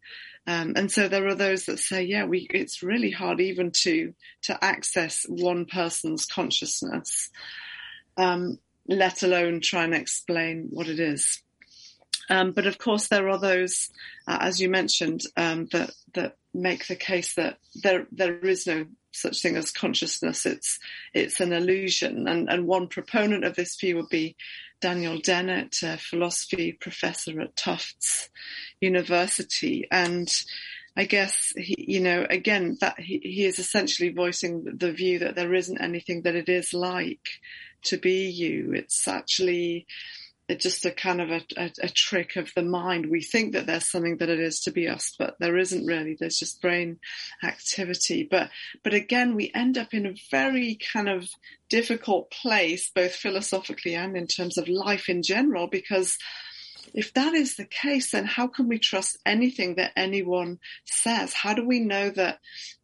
Um, 0.47 0.73
and 0.75 0.91
so 0.91 1.07
there 1.07 1.27
are 1.27 1.35
those 1.35 1.65
that 1.65 1.79
say, 1.79 2.03
yeah, 2.03 2.25
we, 2.25 2.47
it's 2.51 2.81
really 2.81 3.11
hard 3.11 3.39
even 3.39 3.71
to, 3.83 4.13
to 4.43 4.63
access 4.63 5.25
one 5.27 5.65
person's 5.65 6.25
consciousness, 6.25 7.29
um, 8.17 8.57
let 8.87 9.21
alone 9.21 9.61
try 9.61 9.83
and 9.83 9.93
explain 9.93 10.69
what 10.71 10.87
it 10.87 10.99
is. 10.99 11.41
Um, 12.29 12.51
but 12.51 12.67
of 12.67 12.77
course, 12.77 13.07
there 13.07 13.27
are 13.29 13.39
those, 13.39 13.89
uh, 14.27 14.37
as 14.41 14.61
you 14.61 14.69
mentioned, 14.69 15.21
um, 15.35 15.67
that 15.71 15.91
that 16.13 16.35
make 16.53 16.87
the 16.87 16.95
case 16.95 17.33
that 17.35 17.57
there 17.81 18.05
there 18.11 18.37
is 18.39 18.67
no 18.67 18.85
such 19.11 19.41
thing 19.41 19.55
as 19.55 19.71
consciousness. 19.71 20.45
It's 20.45 20.79
it's 21.13 21.39
an 21.39 21.53
illusion, 21.53 22.27
and 22.27 22.47
and 22.47 22.67
one 22.67 22.87
proponent 22.87 23.45
of 23.45 23.55
this 23.55 23.75
view 23.79 23.95
would 23.97 24.09
be 24.09 24.35
Daniel 24.81 25.19
Dennett, 25.19 25.81
a 25.83 25.97
philosophy 25.97 26.71
professor 26.71 27.39
at 27.41 27.55
Tufts 27.55 28.29
University. 28.81 29.87
And 29.91 30.29
I 30.95 31.05
guess, 31.05 31.53
he, 31.55 31.75
you 31.87 31.99
know, 31.99 32.25
again, 32.29 32.77
that 32.81 32.99
he, 32.99 33.19
he 33.23 33.45
is 33.45 33.59
essentially 33.59 34.09
voicing 34.09 34.65
the 34.65 34.91
view 34.91 35.19
that 35.19 35.35
there 35.35 35.53
isn't 35.53 35.81
anything 35.81 36.23
that 36.23 36.35
it 36.35 36.49
is 36.49 36.73
like 36.73 37.29
to 37.83 37.97
be 37.97 38.29
you. 38.29 38.73
It's 38.73 39.07
actually 39.07 39.85
just 40.55 40.85
a 40.85 40.91
kind 40.91 41.21
of 41.21 41.29
a, 41.29 41.41
a, 41.57 41.71
a, 41.83 41.89
trick 41.89 42.35
of 42.35 42.51
the 42.55 42.63
mind. 42.63 43.09
We 43.09 43.21
think 43.21 43.53
that 43.53 43.67
there's 43.67 43.89
something 43.89 44.17
that 44.17 44.29
it 44.29 44.39
is 44.39 44.59
to 44.61 44.71
be 44.71 44.87
us, 44.87 45.13
but 45.17 45.35
there 45.39 45.57
isn't 45.57 45.85
really. 45.85 46.15
There's 46.19 46.39
just 46.39 46.61
brain 46.61 46.99
activity. 47.43 48.27
But, 48.29 48.49
but 48.83 48.93
again, 48.93 49.35
we 49.35 49.51
end 49.53 49.77
up 49.77 49.93
in 49.93 50.05
a 50.05 50.15
very 50.31 50.77
kind 50.93 51.09
of 51.09 51.27
difficult 51.69 52.31
place, 52.31 52.89
both 52.93 53.13
philosophically 53.13 53.95
and 53.95 54.17
in 54.17 54.27
terms 54.27 54.57
of 54.57 54.67
life 54.67 55.07
in 55.09 55.21
general, 55.21 55.67
because 55.67 56.17
if 56.93 57.13
that 57.13 57.33
is 57.33 57.55
the 57.55 57.65
case, 57.65 58.11
then 58.11 58.25
how 58.25 58.47
can 58.47 58.67
we 58.67 58.79
trust 58.79 59.17
anything 59.25 59.75
that 59.75 59.91
anyone 59.95 60.59
says? 60.85 61.33
How 61.33 61.53
do 61.53 61.65
we 61.65 61.79
know 61.79 62.09
that, 62.09 62.39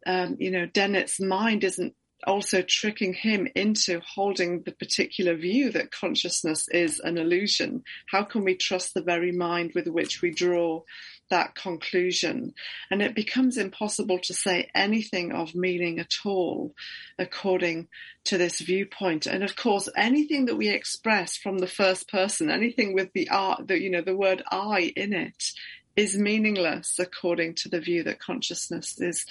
um, 0.06 0.36
you 0.38 0.50
know, 0.50 0.66
Dennett's 0.66 1.20
mind 1.20 1.64
isn't 1.64 1.94
also 2.24 2.62
tricking 2.62 3.12
him 3.12 3.46
into 3.54 4.00
holding 4.00 4.62
the 4.62 4.72
particular 4.72 5.34
view 5.34 5.70
that 5.72 5.90
consciousness 5.90 6.68
is 6.68 6.98
an 7.00 7.18
illusion. 7.18 7.84
How 8.10 8.24
can 8.24 8.44
we 8.44 8.54
trust 8.54 8.94
the 8.94 9.02
very 9.02 9.32
mind 9.32 9.72
with 9.74 9.86
which 9.86 10.22
we 10.22 10.30
draw 10.30 10.82
that 11.30 11.54
conclusion? 11.54 12.54
And 12.90 13.02
it 13.02 13.14
becomes 13.14 13.58
impossible 13.58 14.18
to 14.20 14.34
say 14.34 14.70
anything 14.74 15.32
of 15.32 15.54
meaning 15.54 15.98
at 15.98 16.14
all 16.24 16.74
according 17.18 17.88
to 18.24 18.38
this 18.38 18.60
viewpoint. 18.60 19.26
And 19.26 19.44
of 19.44 19.54
course, 19.56 19.88
anything 19.96 20.46
that 20.46 20.56
we 20.56 20.68
express 20.68 21.36
from 21.36 21.58
the 21.58 21.68
first 21.68 22.08
person, 22.08 22.50
anything 22.50 22.94
with 22.94 23.12
the 23.12 23.28
art, 23.28 23.68
the, 23.68 23.80
you 23.80 23.90
know, 23.90 24.02
the 24.02 24.16
word 24.16 24.42
I 24.50 24.92
in 24.96 25.12
it 25.12 25.52
is 25.96 26.18
meaningless 26.18 26.98
according 26.98 27.54
to 27.54 27.68
the 27.68 27.80
view 27.80 28.02
that 28.04 28.20
consciousness 28.20 29.00
is, 29.00 29.26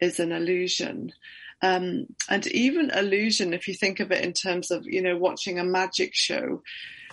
is 0.00 0.18
an 0.18 0.32
illusion. 0.32 1.12
Um, 1.62 2.06
and 2.28 2.46
even 2.48 2.90
illusion, 2.90 3.54
if 3.54 3.68
you 3.68 3.74
think 3.74 4.00
of 4.00 4.10
it 4.10 4.24
in 4.24 4.32
terms 4.32 4.70
of, 4.70 4.84
you 4.84 5.00
know, 5.00 5.16
watching 5.16 5.58
a 5.58 5.64
magic 5.64 6.14
show, 6.14 6.62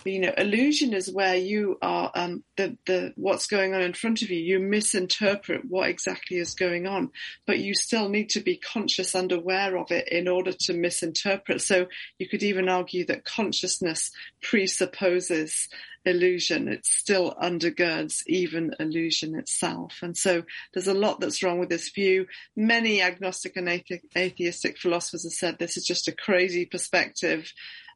you 0.04 0.20
know, 0.20 0.32
illusion 0.36 0.92
is 0.92 1.10
where 1.10 1.36
you 1.36 1.78
are, 1.82 2.10
um, 2.14 2.44
the, 2.56 2.76
the, 2.86 3.12
what's 3.16 3.46
going 3.46 3.74
on 3.74 3.80
in 3.82 3.92
front 3.92 4.22
of 4.22 4.30
you, 4.30 4.38
you 4.38 4.58
misinterpret 4.58 5.62
what 5.68 5.88
exactly 5.88 6.38
is 6.38 6.54
going 6.54 6.86
on, 6.86 7.10
but 7.46 7.58
you 7.58 7.74
still 7.74 8.08
need 8.08 8.30
to 8.30 8.40
be 8.40 8.56
conscious 8.56 9.14
and 9.14 9.32
aware 9.32 9.76
of 9.76 9.90
it 9.90 10.08
in 10.08 10.28
order 10.28 10.52
to 10.52 10.74
misinterpret. 10.74 11.60
So 11.60 11.86
you 12.18 12.28
could 12.28 12.42
even 12.42 12.68
argue 12.68 13.06
that 13.06 13.24
consciousness 13.24 14.10
presupposes 14.42 15.68
illusion. 16.04 16.68
It 16.68 16.86
still 16.86 17.34
undergirds 17.42 18.22
even 18.26 18.74
illusion 18.80 19.34
itself. 19.34 19.98
And 20.02 20.16
so 20.16 20.42
there's 20.72 20.88
a 20.88 20.94
lot 20.94 21.20
that's 21.20 21.42
wrong 21.42 21.58
with 21.58 21.68
this 21.68 21.90
view. 21.90 22.26
Many 22.56 23.02
agnostic 23.02 23.56
and 23.56 23.68
atheistic 24.16 24.78
philosophers 24.78 25.24
have 25.24 25.32
said 25.32 25.58
this 25.58 25.76
is 25.76 25.84
just 25.84 26.08
a 26.08 26.12
crazy 26.12 26.64
perspective 26.64 27.52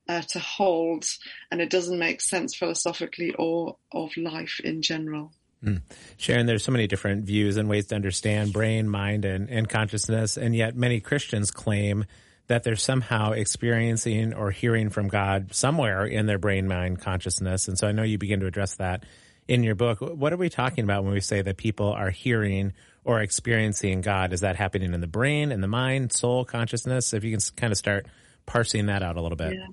uh, 0.08 0.22
to 0.28 0.38
hold, 0.38 1.04
and 1.50 1.60
it 1.60 1.70
doesn't 1.70 1.98
make 1.98 2.20
sense 2.20 2.54
philosophically 2.54 3.34
or 3.38 3.76
of 3.92 4.16
life 4.16 4.60
in 4.62 4.82
general. 4.82 5.32
Mm. 5.64 5.80
Sharon, 6.18 6.46
there's 6.46 6.64
so 6.64 6.72
many 6.72 6.86
different 6.86 7.24
views 7.24 7.56
and 7.56 7.68
ways 7.68 7.86
to 7.86 7.94
understand 7.94 8.52
brain, 8.52 8.88
mind, 8.88 9.24
and, 9.24 9.48
and 9.48 9.68
consciousness, 9.68 10.36
and 10.36 10.54
yet 10.54 10.76
many 10.76 11.00
Christians 11.00 11.50
claim 11.50 12.04
that 12.46 12.62
they're 12.62 12.76
somehow 12.76 13.32
experiencing 13.32 14.34
or 14.34 14.50
hearing 14.50 14.90
from 14.90 15.08
God 15.08 15.54
somewhere 15.54 16.04
in 16.04 16.26
their 16.26 16.38
brain, 16.38 16.68
mind, 16.68 17.00
consciousness. 17.00 17.68
And 17.68 17.78
so 17.78 17.88
I 17.88 17.92
know 17.92 18.02
you 18.02 18.18
begin 18.18 18.40
to 18.40 18.46
address 18.46 18.74
that 18.74 19.04
in 19.48 19.62
your 19.62 19.74
book. 19.74 20.00
What 20.00 20.32
are 20.34 20.36
we 20.36 20.50
talking 20.50 20.84
about 20.84 21.04
when 21.04 21.14
we 21.14 21.20
say 21.20 21.40
that 21.40 21.56
people 21.56 21.90
are 21.90 22.10
hearing 22.10 22.74
or 23.02 23.20
experiencing 23.20 24.02
God? 24.02 24.34
Is 24.34 24.40
that 24.40 24.56
happening 24.56 24.92
in 24.92 25.00
the 25.00 25.06
brain, 25.06 25.52
in 25.52 25.62
the 25.62 25.68
mind, 25.68 26.12
soul, 26.12 26.44
consciousness? 26.44 27.14
If 27.14 27.24
you 27.24 27.30
can 27.30 27.40
kind 27.56 27.72
of 27.72 27.78
start 27.78 28.06
parsing 28.44 28.86
that 28.86 29.02
out 29.02 29.16
a 29.16 29.22
little 29.22 29.36
bit. 29.36 29.54
Yeah. 29.54 29.66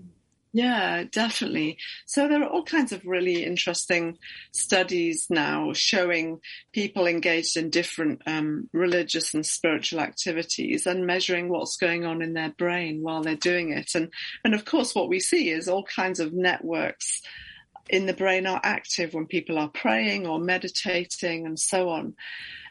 Yeah, 0.53 1.05
definitely. 1.09 1.77
So 2.05 2.27
there 2.27 2.43
are 2.43 2.49
all 2.49 2.63
kinds 2.63 2.91
of 2.91 3.05
really 3.05 3.45
interesting 3.45 4.17
studies 4.51 5.27
now 5.29 5.71
showing 5.71 6.41
people 6.73 7.07
engaged 7.07 7.55
in 7.55 7.69
different 7.69 8.21
um, 8.25 8.69
religious 8.73 9.33
and 9.33 9.45
spiritual 9.45 10.01
activities 10.01 10.85
and 10.85 11.07
measuring 11.07 11.47
what's 11.47 11.77
going 11.77 12.05
on 12.05 12.21
in 12.21 12.33
their 12.33 12.49
brain 12.49 13.01
while 13.01 13.23
they're 13.23 13.35
doing 13.35 13.71
it. 13.71 13.91
And 13.95 14.11
and 14.43 14.53
of 14.53 14.65
course, 14.65 14.93
what 14.93 15.07
we 15.07 15.21
see 15.21 15.49
is 15.49 15.69
all 15.69 15.83
kinds 15.83 16.19
of 16.19 16.33
networks 16.33 17.21
in 17.89 18.05
the 18.05 18.13
brain 18.13 18.45
are 18.45 18.61
active 18.63 19.13
when 19.13 19.25
people 19.25 19.57
are 19.57 19.69
praying 19.69 20.27
or 20.27 20.39
meditating 20.39 21.45
and 21.45 21.59
so 21.59 21.89
on. 21.89 22.15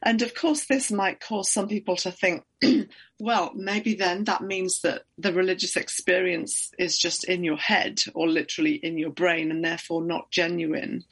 And 0.03 0.23
of 0.23 0.35
course, 0.35 0.65
this 0.65 0.91
might 0.91 1.21
cause 1.21 1.53
some 1.53 1.69
people 1.69 1.97
to 1.97 2.11
think, 2.11 2.45
well, 3.21 3.53
maybe 3.55 3.95
then 3.95 4.25
that 4.25 4.43
means 4.43 4.81
that 4.81 5.03
the 5.19 5.33
religious 5.33 5.77
experience 5.77 6.71
is 6.79 6.99
just 6.99 7.25
in 7.25 7.45
your 7.45 7.59
head 7.59 8.03
or 8.15 8.29
literally 8.29 8.75
in 8.75 8.97
your 8.97 9.11
brain 9.11 9.51
and 9.51 9.65
therefore 9.65 10.03
not 10.03 10.31
genuine. 10.31 11.05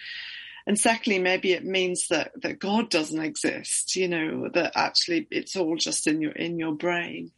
And 0.67 0.79
secondly, 0.79 1.19
maybe 1.19 1.53
it 1.53 1.65
means 1.65 2.09
that, 2.09 2.33
that 2.43 2.59
God 2.59 2.91
doesn't 2.91 3.23
exist, 3.23 3.97
you 3.97 4.09
know, 4.09 4.49
that 4.53 4.73
actually 4.75 5.27
it's 5.31 5.57
all 5.57 5.77
just 5.77 6.07
in 6.07 6.21
your, 6.21 6.33
in 6.33 6.59
your 6.59 6.73
brain. 6.73 7.33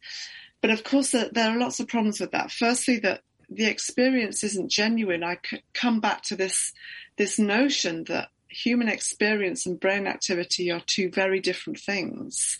But 0.61 0.71
of 0.71 0.83
course, 0.83 1.11
there, 1.11 1.29
are 1.35 1.57
lots 1.57 1.79
of 1.79 1.87
problems 1.87 2.19
with 2.19 2.31
that. 2.31 2.51
Firstly, 2.51 2.99
that 2.99 3.21
the 3.51 3.65
experience 3.65 4.43
isn't 4.43 4.71
genuine. 4.71 5.23
I 5.23 5.37
come 5.73 5.99
back 5.99 6.23
to 6.23 6.35
this, 6.35 6.71
this 7.17 7.37
notion 7.37 8.05
that 8.05 8.29
human 8.47 8.87
experience 8.87 9.65
and 9.65 9.79
brain 9.79 10.07
activity 10.07 10.71
are 10.71 10.81
two 10.85 11.11
very 11.11 11.41
different 11.41 11.79
things. 11.79 12.57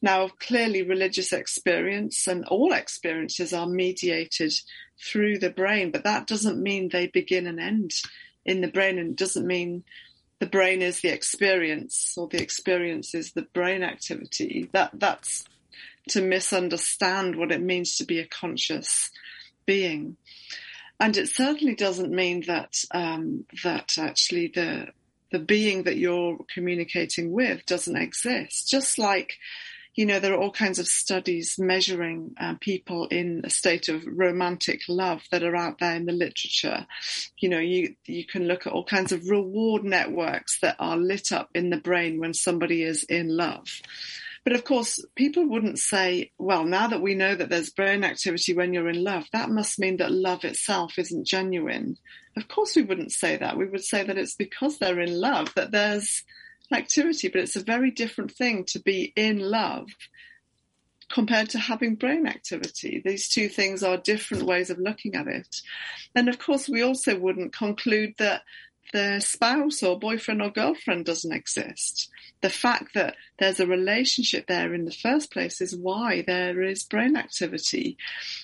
Now, 0.00 0.28
clearly 0.28 0.82
religious 0.82 1.32
experience 1.32 2.28
and 2.28 2.44
all 2.44 2.72
experiences 2.72 3.52
are 3.52 3.66
mediated 3.66 4.52
through 5.04 5.38
the 5.38 5.50
brain, 5.50 5.90
but 5.90 6.04
that 6.04 6.28
doesn't 6.28 6.62
mean 6.62 6.88
they 6.88 7.08
begin 7.08 7.48
and 7.48 7.58
end 7.58 7.92
in 8.44 8.60
the 8.60 8.68
brain 8.68 8.98
and 8.98 9.16
doesn't 9.16 9.46
mean 9.46 9.82
the 10.38 10.46
brain 10.46 10.82
is 10.82 11.00
the 11.00 11.08
experience 11.08 12.14
or 12.16 12.28
the 12.28 12.40
experience 12.40 13.12
is 13.12 13.32
the 13.32 13.42
brain 13.42 13.82
activity. 13.82 14.68
That 14.72 14.92
that's 14.94 15.44
to 16.10 16.22
misunderstand 16.22 17.36
what 17.36 17.50
it 17.52 17.60
means 17.60 17.96
to 17.96 18.04
be 18.04 18.20
a 18.20 18.26
conscious 18.26 19.10
being. 19.68 20.16
And 20.98 21.16
it 21.16 21.28
certainly 21.28 21.76
doesn't 21.76 22.10
mean 22.10 22.42
that 22.48 22.74
um, 22.90 23.44
that 23.62 23.98
actually 23.98 24.48
the 24.48 24.88
the 25.30 25.38
being 25.38 25.82
that 25.84 25.98
you're 25.98 26.38
communicating 26.52 27.30
with 27.30 27.64
doesn't 27.66 27.96
exist. 27.96 28.68
Just 28.68 28.98
like 28.98 29.34
you 29.94 30.06
know, 30.06 30.20
there 30.20 30.32
are 30.32 30.40
all 30.40 30.52
kinds 30.52 30.78
of 30.78 30.86
studies 30.86 31.56
measuring 31.58 32.32
uh, 32.40 32.54
people 32.60 33.08
in 33.08 33.40
a 33.42 33.50
state 33.50 33.88
of 33.88 34.04
romantic 34.06 34.80
love 34.88 35.22
that 35.32 35.42
are 35.42 35.56
out 35.56 35.80
there 35.80 35.96
in 35.96 36.06
the 36.06 36.12
literature. 36.12 36.86
You 37.38 37.48
know, 37.48 37.58
you 37.58 37.96
you 38.06 38.24
can 38.24 38.46
look 38.46 38.66
at 38.66 38.72
all 38.72 38.84
kinds 38.84 39.12
of 39.12 39.28
reward 39.28 39.82
networks 39.84 40.60
that 40.60 40.76
are 40.78 40.96
lit 40.96 41.32
up 41.32 41.50
in 41.52 41.70
the 41.70 41.76
brain 41.76 42.20
when 42.20 42.32
somebody 42.32 42.84
is 42.84 43.02
in 43.04 43.36
love. 43.36 43.68
But 44.44 44.54
of 44.54 44.64
course, 44.64 45.04
people 45.14 45.46
wouldn't 45.46 45.78
say, 45.78 46.30
well, 46.38 46.64
now 46.64 46.88
that 46.88 47.02
we 47.02 47.14
know 47.14 47.34
that 47.34 47.48
there's 47.50 47.70
brain 47.70 48.04
activity 48.04 48.54
when 48.54 48.72
you're 48.72 48.88
in 48.88 49.02
love, 49.02 49.26
that 49.32 49.50
must 49.50 49.78
mean 49.78 49.98
that 49.98 50.12
love 50.12 50.44
itself 50.44 50.98
isn't 50.98 51.26
genuine. 51.26 51.98
Of 52.36 52.48
course, 52.48 52.76
we 52.76 52.82
wouldn't 52.82 53.12
say 53.12 53.36
that. 53.36 53.56
We 53.56 53.66
would 53.66 53.84
say 53.84 54.04
that 54.04 54.18
it's 54.18 54.34
because 54.34 54.78
they're 54.78 55.00
in 55.00 55.20
love 55.20 55.52
that 55.54 55.70
there's 55.70 56.24
activity, 56.72 57.28
but 57.28 57.40
it's 57.40 57.56
a 57.56 57.64
very 57.64 57.90
different 57.90 58.32
thing 58.32 58.64
to 58.66 58.78
be 58.78 59.12
in 59.16 59.38
love 59.38 59.88
compared 61.10 61.48
to 61.50 61.58
having 61.58 61.94
brain 61.94 62.26
activity. 62.26 63.00
These 63.04 63.28
two 63.28 63.48
things 63.48 63.82
are 63.82 63.96
different 63.96 64.44
ways 64.44 64.70
of 64.70 64.78
looking 64.78 65.14
at 65.14 65.26
it. 65.26 65.62
And 66.14 66.28
of 66.28 66.38
course, 66.38 66.68
we 66.68 66.82
also 66.82 67.18
wouldn't 67.18 67.56
conclude 67.56 68.14
that 68.18 68.42
the 68.92 69.20
spouse 69.20 69.82
or 69.82 69.98
boyfriend 69.98 70.42
or 70.42 70.50
girlfriend 70.50 71.04
doesn't 71.04 71.32
exist. 71.32 72.08
The 72.40 72.50
fact 72.50 72.94
that 72.94 73.16
there's 73.38 73.60
a 73.60 73.66
relationship 73.66 74.46
there 74.46 74.72
in 74.72 74.84
the 74.84 74.92
first 74.92 75.32
place 75.32 75.60
is 75.60 75.76
why 75.76 76.22
there 76.26 76.62
is 76.62 76.84
brain 76.84 77.16
activity. 77.16 77.96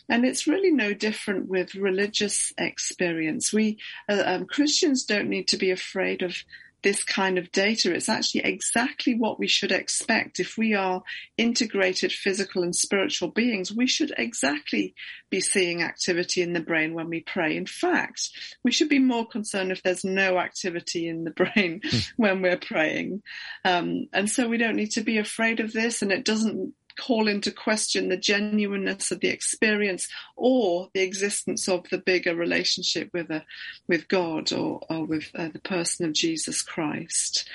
And 0.09 0.25
it's 0.25 0.47
really 0.47 0.73
no 0.73 0.95
different 0.95 1.49
with 1.49 1.75
religious 1.75 2.53
experience. 2.59 3.53
We, 3.53 3.79
uh, 4.09 4.23
um, 4.25 4.47
Christians 4.47 5.05
don't 5.05 5.29
need 5.29 5.49
to 5.49 5.57
be 5.57 5.71
afraid 5.71 6.23
of 6.23 6.37
this 6.85 7.03
kind 7.03 7.39
of 7.39 7.51
data. 7.51 7.93
It's 7.93 8.09
actually 8.09 8.43
exactly 8.43 9.15
what 9.15 9.41
we 9.41 9.49
should 9.49 9.73
expect. 9.73 10.39
If 10.39 10.57
we 10.57 10.75
are 10.75 11.03
integrated 11.37 12.13
physical 12.13 12.63
and 12.63 12.77
spiritual 12.77 13.31
beings, 13.31 13.73
we 13.73 13.89
should 13.89 14.15
exactly 14.17 14.95
be 15.31 15.41
seeing 15.41 15.83
activity 15.83 16.43
in 16.43 16.53
the 16.53 16.61
brain 16.61 16.95
when 16.95 17.09
we 17.09 17.21
pray. 17.21 17.57
In 17.57 17.67
fact, 17.67 18.29
we 18.63 18.71
should 18.71 18.91
be 18.91 19.01
more 19.01 19.27
concerned 19.27 19.73
if 19.73 19.83
there's 19.83 20.05
no 20.05 20.39
activity 20.39 21.09
in 21.09 21.25
the 21.25 21.31
brain 21.55 21.81
hmm. 21.83 21.99
when 22.17 22.43
we're 22.43 22.59
praying. 22.59 23.23
Um, 23.65 24.07
and 24.13 24.31
so 24.31 24.47
we 24.47 24.59
don't 24.59 24.77
need 24.77 24.93
to 24.93 25.03
be 25.03 25.19
afraid 25.19 25.59
of 25.59 25.73
this 25.73 26.03
and 26.03 26.13
it 26.13 26.25
doesn't 26.25 26.75
call 26.99 27.29
into 27.29 27.51
question 27.51 28.09
the 28.09 28.17
genuineness 28.17 29.11
of 29.11 29.21
the 29.21 29.29
experience 29.29 30.09
or 30.37 30.89
the 30.95 31.03
existence 31.03 31.69
of 31.69 31.89
the 31.91 31.99
bigger 31.99 32.35
relationship 32.35 33.11
with 33.13 33.31
a, 33.31 33.45
with 33.89 34.09
God 34.09 34.53
or, 34.53 34.81
or 34.89 35.05
with 35.05 35.31
uh, 35.35 35.49
the 35.53 35.61
person 35.61 36.07
of 36.07 36.13
Jesus 36.13 36.63
Christ. 36.63 37.49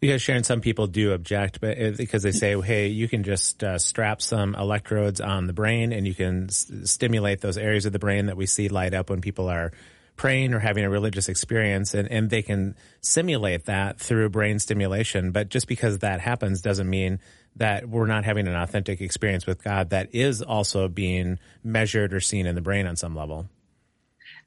Because 0.00 0.20
Sharon, 0.20 0.44
some 0.44 0.60
people 0.60 0.86
do 0.86 1.14
object, 1.14 1.62
but 1.62 1.80
uh, 1.80 1.92
because 1.96 2.22
they 2.22 2.32
say, 2.32 2.60
"Hey, 2.62 2.88
you 2.88 3.08
can 3.08 3.22
just 3.22 3.64
uh, 3.64 3.78
strap 3.78 4.20
some 4.20 4.54
electrodes 4.54 5.18
on 5.18 5.46
the 5.46 5.54
brain, 5.54 5.92
and 5.92 6.06
you 6.06 6.14
can 6.14 6.44
s- 6.50 6.70
stimulate 6.84 7.40
those 7.40 7.56
areas 7.56 7.86
of 7.86 7.94
the 7.94 7.98
brain 7.98 8.26
that 8.26 8.36
we 8.36 8.44
see 8.44 8.68
light 8.68 8.92
up 8.92 9.08
when 9.08 9.22
people 9.22 9.48
are 9.48 9.72
praying 10.16 10.52
or 10.52 10.58
having 10.58 10.84
a 10.84 10.90
religious 10.90 11.28
experience, 11.28 11.94
and, 11.94 12.10
and 12.10 12.30
they 12.30 12.42
can 12.42 12.76
simulate 13.00 13.64
that 13.64 13.98
through 13.98 14.28
brain 14.28 14.58
stimulation. 14.58 15.32
But 15.32 15.48
just 15.48 15.66
because 15.66 16.00
that 16.00 16.20
happens 16.20 16.60
doesn't 16.60 16.88
mean 16.88 17.18
that 17.56 17.88
we're 17.88 18.06
not 18.06 18.24
having 18.24 18.48
an 18.48 18.54
authentic 18.54 19.00
experience 19.00 19.46
with 19.46 19.62
God 19.62 19.90
that 19.90 20.14
is 20.14 20.42
also 20.42 20.88
being 20.88 21.38
measured 21.62 22.12
or 22.12 22.20
seen 22.20 22.46
in 22.46 22.54
the 22.54 22.60
brain 22.60 22.86
on 22.86 22.96
some 22.96 23.14
level. 23.14 23.48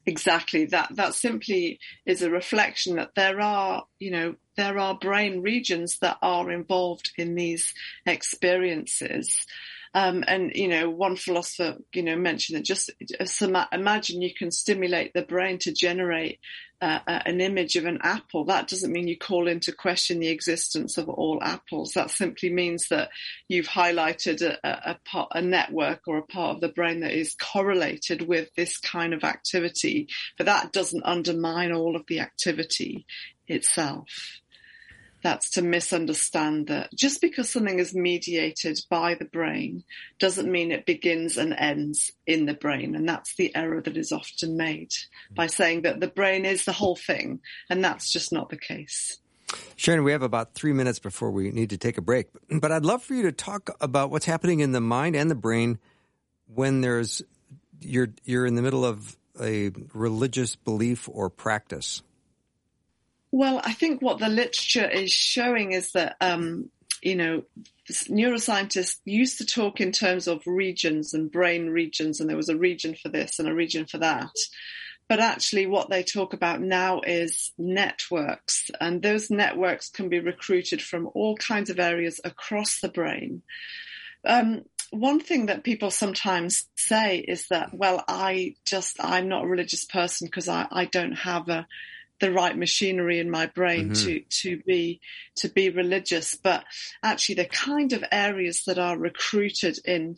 Exactly. 0.06 0.64
That 0.66 0.88
that 0.96 1.14
simply 1.14 1.80
is 2.06 2.22
a 2.22 2.30
reflection 2.30 2.96
that 2.96 3.14
there 3.14 3.40
are, 3.40 3.84
you 3.98 4.10
know, 4.10 4.36
there 4.56 4.78
are 4.78 4.96
brain 4.96 5.42
regions 5.42 5.98
that 5.98 6.16
are 6.22 6.50
involved 6.50 7.12
in 7.18 7.34
these 7.34 7.74
experiences. 8.06 9.36
Um, 9.98 10.22
and 10.28 10.52
you 10.54 10.68
know, 10.68 10.88
one 10.88 11.16
philosopher, 11.16 11.76
you 11.92 12.04
know, 12.04 12.14
mentioned 12.14 12.56
that 12.56 12.64
just 12.64 12.90
imagine 13.72 14.22
you 14.22 14.32
can 14.32 14.52
stimulate 14.52 15.12
the 15.12 15.22
brain 15.22 15.58
to 15.58 15.72
generate 15.72 16.38
uh, 16.80 17.00
an 17.06 17.40
image 17.40 17.74
of 17.74 17.84
an 17.84 17.98
apple. 18.02 18.44
That 18.44 18.68
doesn't 18.68 18.92
mean 18.92 19.08
you 19.08 19.18
call 19.18 19.48
into 19.48 19.72
question 19.72 20.20
the 20.20 20.28
existence 20.28 20.98
of 20.98 21.08
all 21.08 21.40
apples. 21.42 21.94
That 21.94 22.12
simply 22.12 22.48
means 22.48 22.86
that 22.90 23.08
you've 23.48 23.66
highlighted 23.66 24.40
a, 24.42 24.56
a, 24.62 24.98
part, 25.04 25.30
a 25.34 25.42
network 25.42 26.02
or 26.06 26.18
a 26.18 26.26
part 26.26 26.54
of 26.54 26.60
the 26.60 26.68
brain 26.68 27.00
that 27.00 27.18
is 27.18 27.34
correlated 27.34 28.22
with 28.22 28.50
this 28.56 28.78
kind 28.78 29.12
of 29.12 29.24
activity. 29.24 30.06
But 30.36 30.46
that 30.46 30.70
doesn't 30.70 31.06
undermine 31.06 31.72
all 31.72 31.96
of 31.96 32.04
the 32.06 32.20
activity 32.20 33.04
itself 33.48 34.06
that's 35.22 35.50
to 35.50 35.62
misunderstand 35.62 36.68
that 36.68 36.94
just 36.94 37.20
because 37.20 37.50
something 37.50 37.78
is 37.78 37.94
mediated 37.94 38.80
by 38.88 39.14
the 39.14 39.24
brain 39.24 39.84
doesn't 40.18 40.50
mean 40.50 40.70
it 40.70 40.86
begins 40.86 41.36
and 41.36 41.54
ends 41.54 42.12
in 42.26 42.46
the 42.46 42.54
brain. 42.54 42.94
And 42.94 43.08
that's 43.08 43.34
the 43.34 43.54
error 43.54 43.80
that 43.80 43.96
is 43.96 44.12
often 44.12 44.56
made 44.56 44.92
by 45.34 45.46
saying 45.46 45.82
that 45.82 46.00
the 46.00 46.08
brain 46.08 46.44
is 46.44 46.64
the 46.64 46.72
whole 46.72 46.96
thing. 46.96 47.40
And 47.68 47.84
that's 47.84 48.12
just 48.12 48.32
not 48.32 48.50
the 48.50 48.56
case. 48.56 49.18
Sharon, 49.76 50.04
we 50.04 50.12
have 50.12 50.22
about 50.22 50.54
three 50.54 50.72
minutes 50.72 50.98
before 50.98 51.30
we 51.30 51.50
need 51.50 51.70
to 51.70 51.78
take 51.78 51.98
a 51.98 52.02
break, 52.02 52.28
but 52.50 52.70
I'd 52.70 52.84
love 52.84 53.02
for 53.02 53.14
you 53.14 53.22
to 53.22 53.32
talk 53.32 53.70
about 53.80 54.10
what's 54.10 54.26
happening 54.26 54.60
in 54.60 54.72
the 54.72 54.80
mind 54.80 55.16
and 55.16 55.30
the 55.30 55.34
brain 55.34 55.78
when 56.54 56.80
there's 56.80 57.22
you're 57.80 58.08
you're 58.24 58.44
in 58.44 58.56
the 58.56 58.62
middle 58.62 58.84
of 58.84 59.16
a 59.40 59.70
religious 59.94 60.56
belief 60.56 61.08
or 61.10 61.30
practice. 61.30 62.02
Well, 63.30 63.60
I 63.62 63.72
think 63.72 64.00
what 64.00 64.18
the 64.18 64.28
literature 64.28 64.88
is 64.88 65.12
showing 65.12 65.72
is 65.72 65.92
that, 65.92 66.16
um, 66.20 66.70
you 67.02 67.14
know, 67.14 67.42
neuroscientists 67.90 68.96
used 69.04 69.38
to 69.38 69.46
talk 69.46 69.80
in 69.80 69.92
terms 69.92 70.26
of 70.26 70.42
regions 70.46 71.14
and 71.14 71.30
brain 71.30 71.68
regions, 71.68 72.20
and 72.20 72.28
there 72.28 72.36
was 72.36 72.48
a 72.48 72.56
region 72.56 72.94
for 72.94 73.08
this 73.08 73.38
and 73.38 73.48
a 73.48 73.54
region 73.54 73.86
for 73.86 73.98
that. 73.98 74.30
But 75.08 75.20
actually, 75.20 75.66
what 75.66 75.88
they 75.88 76.02
talk 76.02 76.34
about 76.34 76.60
now 76.60 77.00
is 77.00 77.52
networks, 77.56 78.70
and 78.80 79.00
those 79.00 79.30
networks 79.30 79.88
can 79.88 80.08
be 80.08 80.20
recruited 80.20 80.82
from 80.82 81.08
all 81.14 81.36
kinds 81.36 81.70
of 81.70 81.78
areas 81.78 82.20
across 82.24 82.80
the 82.80 82.90
brain. 82.90 83.42
Um, 84.26 84.64
one 84.90 85.20
thing 85.20 85.46
that 85.46 85.64
people 85.64 85.90
sometimes 85.90 86.66
say 86.76 87.18
is 87.18 87.46
that, 87.48 87.70
well, 87.72 88.04
I 88.08 88.56
just, 88.66 88.96
I'm 89.00 89.28
not 89.28 89.44
a 89.44 89.48
religious 89.48 89.84
person 89.84 90.26
because 90.26 90.48
I, 90.48 90.66
I 90.70 90.86
don't 90.86 91.12
have 91.12 91.48
a, 91.48 91.66
the 92.20 92.32
right 92.32 92.56
machinery 92.56 93.18
in 93.18 93.30
my 93.30 93.46
brain 93.46 93.90
mm-hmm. 93.90 94.06
to 94.06 94.20
to 94.28 94.62
be 94.64 95.00
to 95.36 95.48
be 95.48 95.70
religious 95.70 96.34
but 96.34 96.64
actually 97.02 97.36
the 97.36 97.44
kind 97.44 97.92
of 97.92 98.04
areas 98.10 98.62
that 98.66 98.78
are 98.78 98.98
recruited 98.98 99.78
in 99.84 100.16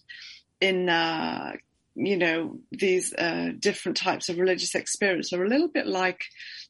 in 0.61 0.89
uh, 0.89 1.53
you 1.95 2.17
know 2.17 2.59
these 2.71 3.13
uh, 3.15 3.51
different 3.59 3.97
types 3.97 4.29
of 4.29 4.39
religious 4.39 4.75
experience 4.75 5.33
are 5.33 5.45
a 5.45 5.49
little 5.49 5.69
bit 5.69 5.87
like 5.87 6.25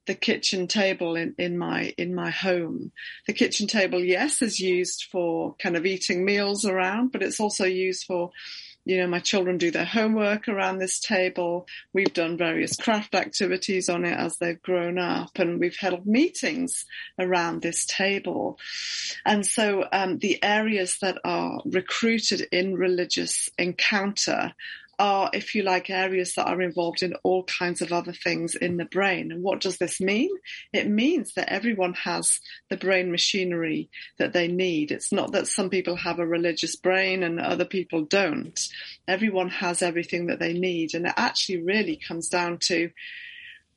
the 0.06 0.14
kitchen 0.14 0.66
table 0.66 1.14
in, 1.14 1.34
in 1.38 1.58
my 1.58 1.94
in 1.98 2.14
my 2.14 2.30
home. 2.30 2.90
The 3.26 3.32
kitchen 3.32 3.66
table, 3.66 4.02
yes, 4.02 4.42
is 4.42 4.58
used 4.58 5.06
for 5.10 5.54
kind 5.56 5.76
of 5.76 5.86
eating 5.86 6.24
meals 6.24 6.64
around, 6.64 7.12
but 7.12 7.22
it's 7.22 7.40
also 7.40 7.64
used 7.64 8.04
for 8.06 8.30
you 8.84 8.98
know, 8.98 9.06
my 9.06 9.20
children 9.20 9.58
do 9.58 9.70
their 9.70 9.84
homework 9.84 10.48
around 10.48 10.78
this 10.78 10.98
table. 11.00 11.66
We've 11.92 12.12
done 12.12 12.36
various 12.36 12.76
craft 12.76 13.14
activities 13.14 13.88
on 13.88 14.04
it 14.04 14.16
as 14.16 14.36
they've 14.36 14.60
grown 14.62 14.98
up 14.98 15.38
and 15.38 15.60
we've 15.60 15.76
held 15.76 16.06
meetings 16.06 16.86
around 17.18 17.62
this 17.62 17.84
table. 17.84 18.58
And 19.24 19.46
so, 19.46 19.86
um, 19.92 20.18
the 20.18 20.42
areas 20.42 20.98
that 21.02 21.18
are 21.24 21.60
recruited 21.64 22.46
in 22.52 22.74
religious 22.74 23.48
encounter 23.58 24.54
are, 25.00 25.30
if 25.32 25.54
you 25.54 25.62
like, 25.62 25.88
areas 25.88 26.34
that 26.34 26.46
are 26.46 26.60
involved 26.60 27.02
in 27.02 27.14
all 27.24 27.44
kinds 27.44 27.80
of 27.80 27.92
other 27.92 28.12
things 28.12 28.54
in 28.54 28.76
the 28.76 28.84
brain. 28.84 29.32
And 29.32 29.42
what 29.42 29.60
does 29.60 29.78
this 29.78 30.00
mean? 30.00 30.30
It 30.72 30.88
means 30.88 31.32
that 31.34 31.50
everyone 31.50 31.94
has 31.94 32.38
the 32.68 32.76
brain 32.76 33.10
machinery 33.10 33.88
that 34.18 34.34
they 34.34 34.46
need. 34.46 34.92
It's 34.92 35.10
not 35.10 35.32
that 35.32 35.46
some 35.46 35.70
people 35.70 35.96
have 35.96 36.18
a 36.18 36.26
religious 36.26 36.76
brain 36.76 37.22
and 37.22 37.40
other 37.40 37.64
people 37.64 38.04
don't. 38.04 38.60
Everyone 39.08 39.48
has 39.48 39.80
everything 39.80 40.26
that 40.26 40.38
they 40.38 40.52
need. 40.52 40.94
And 40.94 41.06
it 41.06 41.14
actually 41.16 41.62
really 41.62 41.98
comes 42.06 42.28
down 42.28 42.58
to 42.64 42.90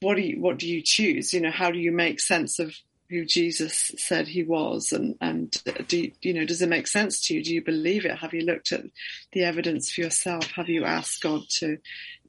what 0.02 0.16
do 0.16 0.22
you, 0.22 0.42
what 0.42 0.60
do 0.60 0.68
you 0.68 0.82
choose? 0.84 1.34
You 1.34 1.40
know, 1.40 1.52
how 1.52 1.72
do 1.72 1.80
you 1.80 1.94
make 1.94 2.20
sense 2.20 2.60
of 2.60 2.76
who 3.14 3.26
Jesus 3.26 3.92
said 3.98 4.28
he 4.28 4.44
was, 4.44 4.92
and 4.92 5.16
and 5.22 5.52
do 5.88 6.00
you, 6.00 6.12
you, 6.22 6.34
know 6.34 6.46
does 6.46 6.62
it 6.62 6.70
make 6.70 6.88
sense 6.88 7.26
to 7.28 7.36
you? 7.36 7.44
Do 7.44 7.54
you 7.54 7.64
believe 7.64 8.06
it? 8.06 8.18
Have 8.18 8.34
you 8.34 8.42
looked 8.42 8.72
at 8.72 8.84
the 9.32 9.44
evidence 9.44 9.92
for 9.92 10.02
yourself? 10.02 10.46
Have 10.52 10.70
you 10.70 10.84
asked 10.84 11.22
God 11.22 11.42
to, 11.60 11.78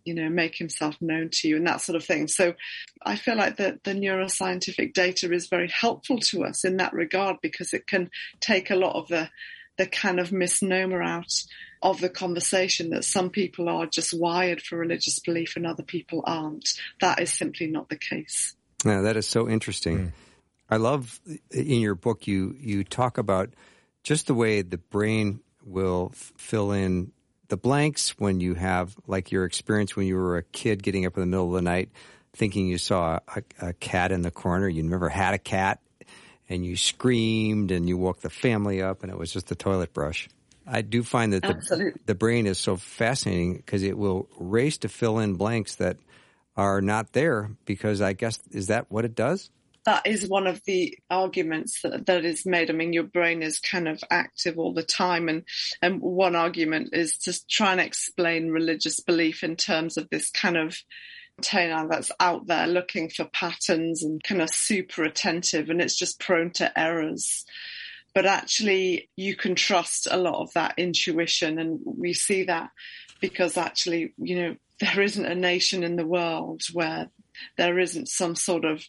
you 0.04 0.14
know, 0.14 0.28
make 0.28 0.56
Himself 0.56 0.96
known 1.00 1.30
to 1.32 1.48
you 1.48 1.56
and 1.56 1.66
that 1.66 1.80
sort 1.80 1.96
of 1.96 2.04
thing? 2.04 2.28
So, 2.28 2.54
I 3.02 3.16
feel 3.16 3.36
like 3.36 3.56
the 3.56 3.80
the 3.84 3.94
neuroscientific 3.94 4.92
data 4.92 5.32
is 5.32 5.48
very 5.48 5.68
helpful 5.68 6.18
to 6.18 6.44
us 6.44 6.64
in 6.64 6.76
that 6.76 6.92
regard 6.92 7.36
because 7.42 7.72
it 7.72 7.86
can 7.86 8.10
take 8.40 8.70
a 8.70 8.76
lot 8.76 8.94
of 8.94 9.08
the 9.08 9.30
the 9.76 9.86
kind 9.86 10.20
of 10.20 10.30
misnomer 10.30 11.02
out 11.02 11.32
of 11.82 12.00
the 12.00 12.08
conversation 12.08 12.90
that 12.90 13.04
some 13.04 13.28
people 13.28 13.68
are 13.68 13.86
just 13.86 14.14
wired 14.18 14.62
for 14.62 14.78
religious 14.78 15.18
belief 15.18 15.56
and 15.56 15.66
other 15.66 15.82
people 15.82 16.22
aren't. 16.26 16.74
That 17.00 17.20
is 17.20 17.32
simply 17.32 17.66
not 17.66 17.88
the 17.88 17.98
case. 17.98 18.54
Yeah, 18.84 19.02
that 19.02 19.16
is 19.16 19.26
so 19.26 19.48
interesting. 19.48 19.98
Mm. 19.98 20.12
I 20.70 20.76
love 20.76 21.20
in 21.50 21.80
your 21.80 21.94
book 21.94 22.26
you 22.26 22.56
you 22.58 22.84
talk 22.84 23.18
about 23.18 23.50
just 24.02 24.26
the 24.26 24.34
way 24.34 24.62
the 24.62 24.78
brain 24.78 25.40
will 25.64 26.10
f- 26.12 26.32
fill 26.36 26.72
in 26.72 27.12
the 27.48 27.56
blanks 27.56 28.18
when 28.18 28.40
you 28.40 28.54
have 28.54 28.96
like 29.06 29.30
your 29.30 29.44
experience 29.44 29.94
when 29.94 30.06
you 30.06 30.16
were 30.16 30.36
a 30.36 30.42
kid 30.42 30.82
getting 30.82 31.06
up 31.06 31.16
in 31.16 31.20
the 31.20 31.26
middle 31.26 31.48
of 31.48 31.52
the 31.52 31.62
night 31.62 31.90
thinking 32.32 32.66
you 32.66 32.78
saw 32.78 33.20
a, 33.36 33.42
a 33.60 33.72
cat 33.74 34.10
in 34.10 34.22
the 34.22 34.30
corner 34.30 34.68
you 34.68 34.82
never 34.82 35.08
had 35.08 35.34
a 35.34 35.38
cat 35.38 35.80
and 36.48 36.64
you 36.64 36.76
screamed 36.76 37.70
and 37.70 37.88
you 37.88 37.96
woke 37.96 38.20
the 38.20 38.30
family 38.30 38.82
up 38.82 39.02
and 39.02 39.10
it 39.10 39.18
was 39.18 39.32
just 39.32 39.50
a 39.50 39.54
toilet 39.54 39.92
brush. 39.92 40.28
I 40.66 40.82
do 40.82 41.02
find 41.02 41.32
that 41.34 41.42
the, 41.42 41.92
the 42.06 42.14
brain 42.14 42.46
is 42.46 42.58
so 42.58 42.76
fascinating 42.76 43.56
because 43.56 43.82
it 43.82 43.98
will 43.98 44.28
race 44.38 44.78
to 44.78 44.88
fill 44.88 45.18
in 45.18 45.34
blanks 45.34 45.76
that 45.76 45.98
are 46.56 46.80
not 46.80 47.12
there 47.12 47.50
because 47.66 48.00
I 48.00 48.14
guess 48.14 48.38
is 48.50 48.68
that 48.68 48.90
what 48.90 49.04
it 49.04 49.14
does? 49.14 49.50
That 49.84 50.06
is 50.06 50.28
one 50.28 50.46
of 50.46 50.62
the 50.66 50.96
arguments 51.10 51.80
that, 51.82 52.06
that 52.06 52.24
is 52.24 52.46
made. 52.46 52.70
I 52.70 52.72
mean, 52.72 52.92
your 52.92 53.04
brain 53.04 53.42
is 53.42 53.58
kind 53.58 53.88
of 53.88 54.02
active 54.10 54.58
all 54.58 54.72
the 54.72 54.82
time. 54.82 55.28
And, 55.28 55.44
and 55.82 56.00
one 56.00 56.36
argument 56.36 56.90
is 56.92 57.18
to 57.18 57.34
try 57.48 57.72
and 57.72 57.80
explain 57.80 58.48
religious 58.50 59.00
belief 59.00 59.44
in 59.44 59.56
terms 59.56 59.96
of 59.96 60.08
this 60.10 60.30
kind 60.30 60.56
of 60.56 60.76
antenna 61.38 61.86
that's 61.88 62.12
out 62.20 62.46
there 62.46 62.66
looking 62.66 63.10
for 63.10 63.24
patterns 63.26 64.02
and 64.02 64.22
kind 64.22 64.40
of 64.40 64.50
super 64.50 65.02
attentive 65.02 65.68
and 65.68 65.80
it's 65.80 65.98
just 65.98 66.20
prone 66.20 66.50
to 66.52 66.78
errors. 66.78 67.44
But 68.14 68.26
actually, 68.26 69.10
you 69.16 69.34
can 69.34 69.56
trust 69.56 70.06
a 70.08 70.16
lot 70.16 70.40
of 70.40 70.52
that 70.54 70.74
intuition. 70.78 71.58
And 71.58 71.80
we 71.84 72.12
see 72.12 72.44
that 72.44 72.70
because 73.20 73.56
actually, 73.56 74.14
you 74.18 74.36
know, 74.40 74.56
there 74.80 75.00
isn't 75.00 75.24
a 75.24 75.34
nation 75.34 75.82
in 75.82 75.96
the 75.96 76.06
world 76.06 76.62
where 76.72 77.10
there 77.56 77.78
isn't 77.78 78.08
some 78.08 78.36
sort 78.36 78.64
of 78.64 78.84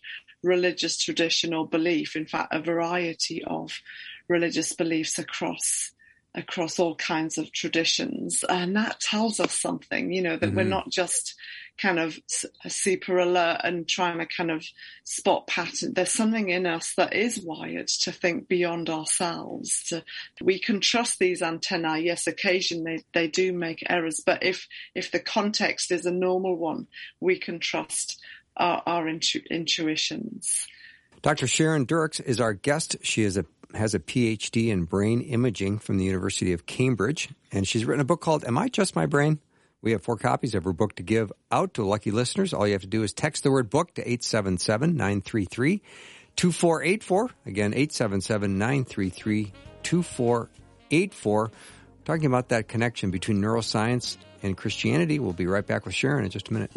religious 0.45 0.97
tradition 0.97 1.53
or 1.53 1.67
belief. 1.67 2.15
In 2.15 2.25
fact, 2.25 2.53
a 2.53 2.61
variety 2.61 3.43
of 3.43 3.79
religious 4.27 4.73
beliefs 4.73 5.19
across 5.19 5.91
across 6.33 6.79
all 6.79 6.95
kinds 6.95 7.37
of 7.37 7.49
traditions, 7.53 8.43
and 8.49 8.75
that 8.75 8.99
tells 8.99 9.39
us 9.39 9.57
something. 9.57 10.11
You 10.11 10.21
know 10.21 10.37
that 10.37 10.47
mm-hmm. 10.47 10.57
we're 10.57 10.63
not 10.63 10.89
just 10.89 11.35
kind 11.77 11.99
of 11.99 12.17
super 12.67 13.19
alert 13.19 13.59
and 13.63 13.87
trying 13.87 14.17
to 14.19 14.25
kind 14.25 14.49
of 14.49 14.65
spot 15.03 15.47
pattern. 15.47 15.93
There's 15.93 16.11
something 16.11 16.49
in 16.49 16.65
us 16.65 16.93
that 16.95 17.13
is 17.13 17.41
wired 17.41 17.87
to 18.01 18.11
think 18.11 18.47
beyond 18.47 18.89
ourselves. 18.89 19.83
To, 19.89 20.03
we 20.41 20.59
can 20.59 20.79
trust 20.79 21.19
these 21.19 21.41
antennae. 21.41 22.03
Yes, 22.03 22.27
occasionally 22.27 23.03
they, 23.13 23.21
they 23.21 23.27
do 23.27 23.51
make 23.51 23.83
errors, 23.89 24.21
but 24.25 24.43
if 24.43 24.67
if 24.93 25.11
the 25.11 25.19
context 25.19 25.91
is 25.91 26.05
a 26.05 26.11
normal 26.11 26.55
one, 26.55 26.87
we 27.19 27.37
can 27.37 27.59
trust 27.59 28.21
our, 28.57 28.81
our 28.85 29.07
intu- 29.07 29.41
intuitions. 29.49 30.67
Dr. 31.21 31.47
Sharon 31.47 31.85
Dirckx 31.85 32.21
is 32.21 32.39
our 32.39 32.53
guest. 32.53 32.97
She 33.01 33.23
is 33.23 33.37
a 33.37 33.45
has 33.73 33.93
a 33.93 33.99
PhD 33.99 34.69
in 34.69 34.85
brain 34.85 35.19
imaging 35.21 35.79
from 35.79 35.97
the 35.97 36.05
University 36.05 36.53
of 36.53 36.65
Cambridge, 36.65 37.29
and 37.51 37.67
she's 37.67 37.83
written 37.83 38.01
a 38.01 38.05
book 38.05 38.21
called 38.21 38.45
"Am 38.45 38.57
I 38.57 38.67
Just 38.67 38.95
My 38.95 39.05
Brain?" 39.05 39.39
We 39.81 39.91
have 39.91 40.01
four 40.01 40.17
copies 40.17 40.55
of 40.55 40.63
her 40.63 40.73
book 40.73 40.95
to 40.95 41.03
give 41.03 41.31
out 41.51 41.75
to 41.75 41.85
lucky 41.85 42.09
listeners. 42.09 42.53
All 42.53 42.65
you 42.65 42.73
have 42.73 42.81
to 42.81 42.87
do 42.87 43.03
is 43.03 43.13
text 43.13 43.43
the 43.43 43.51
word 43.51 43.69
book 43.69 43.93
to 43.95 44.01
877 44.01 44.95
933 44.95 45.81
2484. 46.35 47.29
Again, 47.45 47.73
877 47.73 48.57
933 48.57 49.53
2484. 49.83 51.51
Talking 52.03 52.25
about 52.25 52.49
that 52.49 52.67
connection 52.67 53.11
between 53.11 53.41
neuroscience 53.41 54.17
and 54.41 54.57
Christianity. 54.57 55.19
We'll 55.19 55.33
be 55.33 55.47
right 55.47 55.65
back 55.65 55.85
with 55.85 55.93
Sharon 55.93 56.25
in 56.25 56.31
just 56.31 56.49
a 56.49 56.53
minute. 56.53 56.71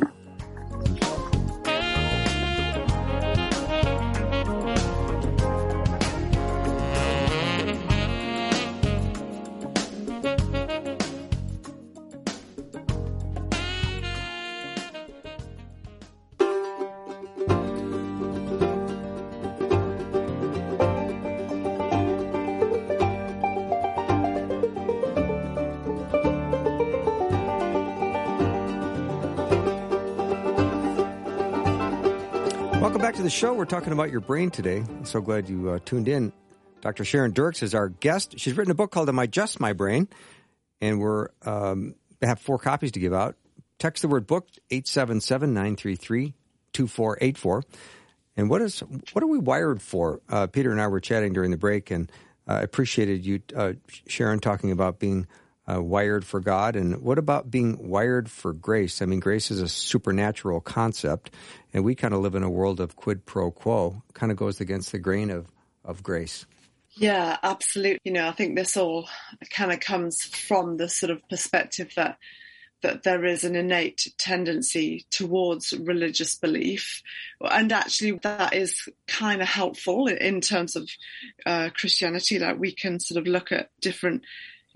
Show. 33.38 33.54
We're 33.54 33.64
talking 33.66 33.92
about 33.92 34.10
your 34.10 34.20
brain 34.20 34.50
today. 34.50 34.78
I'm 34.78 35.04
so 35.04 35.20
glad 35.20 35.48
you 35.48 35.70
uh, 35.70 35.78
tuned 35.84 36.08
in. 36.08 36.32
Dr. 36.80 37.04
Sharon 37.04 37.32
Dirckx 37.32 37.62
is 37.62 37.72
our 37.72 37.88
guest. 37.88 38.36
She's 38.36 38.56
written 38.56 38.72
a 38.72 38.74
book 38.74 38.90
called 38.90 39.08
Am 39.08 39.16
I 39.16 39.28
Just 39.28 39.60
My 39.60 39.74
Brain? 39.74 40.08
And 40.80 40.98
we're 40.98 41.28
um, 41.42 41.94
have 42.20 42.40
four 42.40 42.58
copies 42.58 42.90
to 42.92 42.98
give 42.98 43.12
out. 43.12 43.36
Text 43.78 44.02
the 44.02 44.08
word 44.08 44.26
book 44.26 44.48
877-933-2484. 44.72 47.62
And 48.36 48.50
what 48.50 48.60
is 48.60 48.80
what 49.12 49.22
are 49.22 49.28
we 49.28 49.38
wired 49.38 49.80
for? 49.80 50.20
Uh, 50.28 50.48
Peter 50.48 50.72
and 50.72 50.80
I 50.80 50.88
were 50.88 50.98
chatting 50.98 51.32
during 51.32 51.52
the 51.52 51.56
break, 51.56 51.92
and 51.92 52.10
I 52.48 52.56
uh, 52.56 52.62
appreciated 52.64 53.24
you, 53.24 53.40
uh, 53.54 53.74
Sharon, 54.08 54.40
talking 54.40 54.72
about 54.72 54.98
being 54.98 55.28
uh, 55.70 55.82
wired 55.82 56.24
for 56.24 56.40
God. 56.40 56.76
And 56.76 57.02
what 57.02 57.18
about 57.18 57.50
being 57.50 57.88
wired 57.88 58.30
for 58.30 58.52
grace? 58.52 59.02
I 59.02 59.06
mean, 59.06 59.20
grace 59.20 59.50
is 59.50 59.60
a 59.60 59.68
supernatural 59.68 60.60
concept, 60.60 61.30
and 61.72 61.84
we 61.84 61.94
kind 61.94 62.14
of 62.14 62.20
live 62.20 62.34
in 62.34 62.42
a 62.42 62.50
world 62.50 62.80
of 62.80 62.96
quid 62.96 63.26
pro 63.26 63.50
quo, 63.50 64.02
kind 64.14 64.32
of 64.32 64.38
goes 64.38 64.60
against 64.60 64.92
the 64.92 64.98
grain 64.98 65.30
of, 65.30 65.46
of 65.84 66.02
grace. 66.02 66.46
Yeah, 66.92 67.36
absolutely. 67.42 68.00
You 68.04 68.12
know, 68.12 68.28
I 68.28 68.32
think 68.32 68.56
this 68.56 68.76
all 68.76 69.08
kind 69.50 69.72
of 69.72 69.80
comes 69.80 70.22
from 70.22 70.78
the 70.78 70.88
sort 70.88 71.10
of 71.10 71.28
perspective 71.28 71.92
that 71.96 72.18
that 72.80 73.02
there 73.02 73.24
is 73.24 73.42
an 73.42 73.56
innate 73.56 74.06
tendency 74.18 75.04
towards 75.10 75.72
religious 75.72 76.36
belief. 76.36 77.02
And 77.40 77.72
actually, 77.72 78.20
that 78.22 78.54
is 78.54 78.88
kind 79.08 79.42
of 79.42 79.48
helpful 79.48 80.06
in 80.06 80.40
terms 80.40 80.76
of 80.76 80.88
uh, 81.44 81.70
Christianity. 81.74 82.38
Like 82.38 82.58
we 82.58 82.72
can 82.72 83.00
sort 83.00 83.18
of 83.18 83.26
look 83.26 83.50
at 83.50 83.70
different 83.80 84.22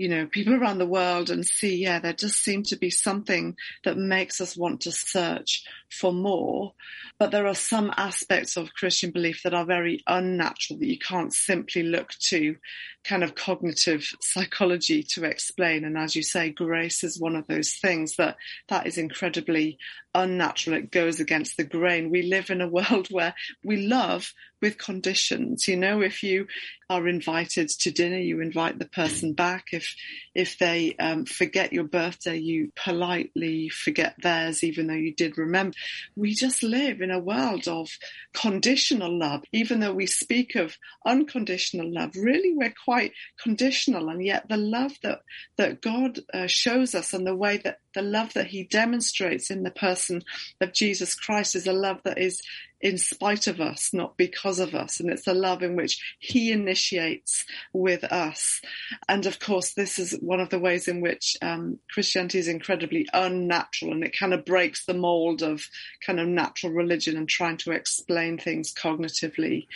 you 0.03 0.09
know, 0.09 0.26
people 0.26 0.55
around 0.61 0.78
the 0.78 0.86
world 0.86 1.30
and 1.30 1.46
see, 1.46 1.76
yeah, 1.76 2.00
there 2.00 2.12
does 2.12 2.34
seem 2.34 2.64
to 2.64 2.76
be 2.76 2.90
something 2.90 3.57
that 3.84 3.96
makes 3.96 4.40
us 4.40 4.57
want 4.57 4.80
to 4.82 4.90
search 4.90 5.64
for 5.88 6.12
more. 6.12 6.74
But 7.20 7.30
there 7.30 7.46
are 7.46 7.55
some 7.55 7.92
aspects 7.96 8.57
of 8.57 8.74
Christian 8.74 9.12
belief 9.12 9.42
that 9.44 9.55
are 9.55 9.64
very 9.64 10.03
unnatural 10.09 10.80
that 10.80 10.88
you 10.88 10.98
can't 10.98 11.32
simply 11.32 11.84
look 11.84 12.11
to 12.30 12.57
kind 13.05 13.24
of 13.24 13.34
cognitive 13.34 14.07
psychology 14.20 15.03
to 15.03 15.24
explain. 15.24 15.84
And 15.84 15.98
as 15.98 16.14
you 16.14 16.22
say, 16.22 16.50
grace 16.50 17.03
is 17.03 17.20
one 17.20 17.36
of 17.36 17.46
those 17.46 17.72
things 17.72 18.16
that 18.16 18.36
that 18.68 18.86
is 18.86 18.98
incredibly 18.98 19.78
unnatural. 20.14 20.76
It 20.76 20.90
goes 20.90 21.20
against 21.20 21.57
the 21.57 21.64
grain. 21.64 22.11
We 22.11 22.22
live 22.22 22.50
in 22.50 22.61
a 22.61 22.68
world 22.72 23.09
where 23.11 23.34
we 23.64 23.86
love 23.86 24.32
with 24.61 24.78
conditions. 24.78 25.66
You 25.66 25.76
know, 25.76 26.00
if 26.00 26.22
you 26.22 26.46
are 26.88 27.09
invited 27.09 27.68
to 27.68 27.90
dinner, 27.90 28.18
you 28.18 28.40
invite 28.40 28.78
the 28.78 28.86
person 28.86 29.32
back. 29.32 29.66
If 29.72 29.94
if 30.34 30.59
they 30.59 30.94
um, 30.98 31.24
forget 31.24 31.72
your 31.72 31.84
birthday, 31.84 32.38
you 32.38 32.72
politely 32.76 33.68
forget 33.68 34.14
theirs, 34.22 34.62
even 34.62 34.86
though 34.86 34.94
you 34.94 35.14
did 35.14 35.36
remember. 35.36 35.74
We 36.16 36.34
just 36.34 36.62
live 36.62 37.00
in 37.00 37.11
a 37.11 37.18
world 37.18 37.66
of 37.66 37.88
conditional 38.32 39.18
love. 39.18 39.42
Even 39.53 39.80
though 39.80 39.94
we 39.94 40.07
speak 40.07 40.55
of 40.55 40.76
unconditional 41.05 41.92
love, 41.92 42.12
really 42.14 42.55
we're 42.55 42.74
quite 42.84 42.91
conditional, 43.40 44.09
and 44.09 44.24
yet 44.24 44.49
the 44.49 44.57
love 44.57 44.93
that 45.03 45.20
that 45.57 45.80
God 45.80 46.20
uh, 46.32 46.47
shows 46.47 46.95
us 46.95 47.12
and 47.12 47.26
the 47.26 47.36
way 47.36 47.59
that 47.59 47.78
the 47.95 48.03
love 48.03 48.32
that 48.34 48.49
He 48.49 48.64
demonstrates 48.64 49.51
in 49.51 49.62
the 49.62 49.70
person 49.70 50.22
of 50.61 50.72
Jesus 50.72 51.14
Christ 51.14 51.55
is 51.55 51.66
a 51.66 51.72
love 51.72 52.01
that 52.05 52.18
is 52.18 52.43
in 52.83 52.99
spite 52.99 53.47
of 53.47 53.61
us, 53.61 53.91
not 53.95 54.16
because 54.16 54.59
of 54.59 54.74
us. 54.74 54.99
And 54.99 55.09
it's 55.09 55.28
a 55.28 55.35
love 55.35 55.62
in 55.62 55.76
which 55.76 56.03
he 56.18 56.51
initiates 56.51 57.45
with 57.72 58.03
us. 58.05 58.61
And 59.09 59.24
of 59.24 59.39
course, 59.39 59.74
this 59.74 60.01
is 60.01 60.18
one 60.20 60.41
of 60.41 60.51
the 60.51 60.59
ways 60.59 60.89
in 60.89 61.01
which 61.01 61.37
um, 61.41 61.78
Christianity 61.93 62.41
is 62.41 62.49
incredibly 62.49 63.09
unnatural 63.12 63.93
and 63.93 64.03
it 64.03 64.18
kind 64.18 64.35
of 64.35 64.45
breaks 64.45 64.85
the 64.85 64.95
mold 64.95 65.43
of 65.43 65.64
kind 66.05 66.18
of 66.18 66.26
natural 66.26 66.72
religion 66.72 67.16
and 67.16 67.28
trying 67.28 67.57
to 67.59 67.70
explain 67.70 68.37
things 68.37 68.74
cognitively. 68.74 69.68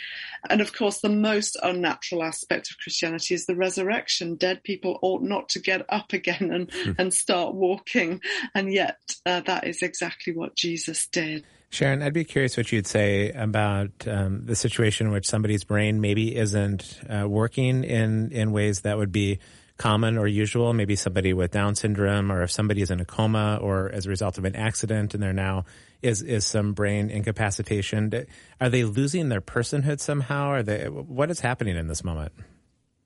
And 0.49 0.59
of 0.59 0.73
course, 0.73 0.99
the 0.99 1.09
most 1.09 1.57
unnatural 1.63 2.23
aspect 2.23 2.69
of 2.69 2.77
Christianity 2.77 3.35
is 3.35 3.45
the 3.45 3.55
resurrection. 3.55 4.35
Dead 4.35 4.63
people 4.63 4.99
ought 5.01 5.21
not 5.21 5.47
to 5.49 5.59
get 5.59 5.85
up 5.87 6.11
again 6.11 6.51
and, 6.51 6.69
mm. 6.69 6.95
and 6.99 7.13
start 7.13 7.55
walking. 7.55 8.21
And 8.53 8.73
yet, 8.73 8.99
uh, 9.25 9.39
that 9.41 9.65
is 9.65 9.81
exactly 9.81 10.33
what 10.33 10.55
Jesus 10.55 11.07
did. 11.07 11.45
Sharon, 11.69 12.01
I'd 12.01 12.13
be 12.13 12.23
curious 12.23 12.55
what 12.55 12.71
you'd 12.71 12.87
say 12.87 13.31
about 13.31 13.91
um, 14.07 14.45
the 14.45 14.55
situation 14.55 15.07
in 15.07 15.13
which 15.13 15.27
somebody's 15.27 15.63
brain 15.63 15.99
maybe 15.99 16.35
isn't 16.35 16.99
uh, 17.09 17.27
working 17.27 17.83
in, 17.83 18.31
in 18.31 18.51
ways 18.51 18.81
that 18.81 18.97
would 18.97 19.11
be 19.11 19.39
common 19.77 20.17
or 20.17 20.27
usual. 20.27 20.73
Maybe 20.73 20.95
somebody 20.95 21.33
with 21.33 21.51
Down 21.51 21.75
syndrome, 21.75 22.31
or 22.31 22.41
if 22.43 22.51
somebody 22.51 22.81
is 22.81 22.89
in 22.89 22.99
a 22.99 23.05
coma, 23.05 23.59
or 23.61 23.91
as 23.91 24.05
a 24.05 24.09
result 24.09 24.37
of 24.37 24.45
an 24.45 24.55
accident, 24.55 25.13
and 25.13 25.21
there 25.21 25.33
now 25.33 25.65
is 26.01 26.21
is 26.21 26.45
some 26.45 26.73
brain 26.73 27.09
incapacitation. 27.09 28.11
Are 28.59 28.69
they 28.69 28.83
losing 28.83 29.29
their 29.29 29.41
personhood 29.41 29.99
somehow? 29.99 30.47
Are 30.47 30.63
they? 30.63 30.85
What 30.89 31.29
is 31.29 31.39
happening 31.39 31.75
in 31.75 31.87
this 31.87 32.03
moment? 32.03 32.33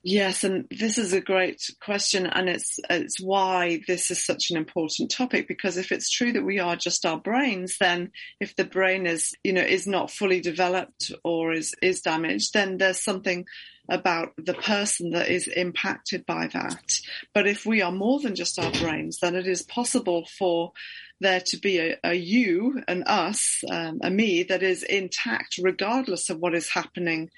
Yes, 0.04 0.44
and 0.44 0.66
this 0.72 0.98
is 0.98 1.14
a 1.14 1.22
great 1.22 1.62
question, 1.80 2.26
and 2.26 2.50
it's 2.50 2.80
it's 2.90 3.22
why 3.22 3.82
this 3.88 4.10
is 4.10 4.26
such 4.26 4.50
an 4.50 4.58
important 4.58 5.12
topic. 5.12 5.48
Because 5.48 5.78
if 5.78 5.92
it's 5.92 6.10
true 6.10 6.32
that 6.34 6.44
we 6.44 6.58
are 6.58 6.76
just 6.76 7.06
our 7.06 7.20
brains, 7.20 7.78
then 7.80 8.12
if 8.40 8.56
the 8.56 8.64
brain 8.64 9.06
is 9.06 9.36
you 9.44 9.54
know 9.54 9.62
is 9.62 9.86
not 9.86 10.10
fully 10.10 10.42
developed 10.42 11.12
or 11.24 11.54
is 11.54 11.76
is 11.84 12.02
damaged, 12.02 12.54
then 12.54 12.78
there's 12.78 13.00
something 13.00 13.46
about 13.92 14.34
the 14.38 14.54
person 14.54 15.12
that 15.12 15.30
is 15.30 15.48
impacted 15.48 16.26
by 16.26 16.48
that. 16.48 17.00
But 17.34 17.46
if 17.46 17.66
we 17.66 17.82
are 17.82 17.92
more 17.92 18.20
than 18.20 18.36
just 18.36 18.58
our 18.58 18.72
brains, 18.72 19.20
then 19.22 19.36
it 19.36 19.46
is 19.46 19.62
possible 19.62 20.26
for 20.40 20.72
there 21.20 21.42
to 21.42 21.58
be 21.58 21.78
a, 21.78 21.98
a 22.04 22.14
you, 22.16 22.82
and 22.88 23.04
us, 23.06 23.64
um, 23.70 24.00
a 24.04 24.10
me 24.10 24.44
that 24.44 24.64
is 24.64 24.82
intact 24.82 25.60
regardless 25.62 26.30
of 26.30 26.40
what 26.40 26.56
is 26.56 26.70
happening 26.70 27.30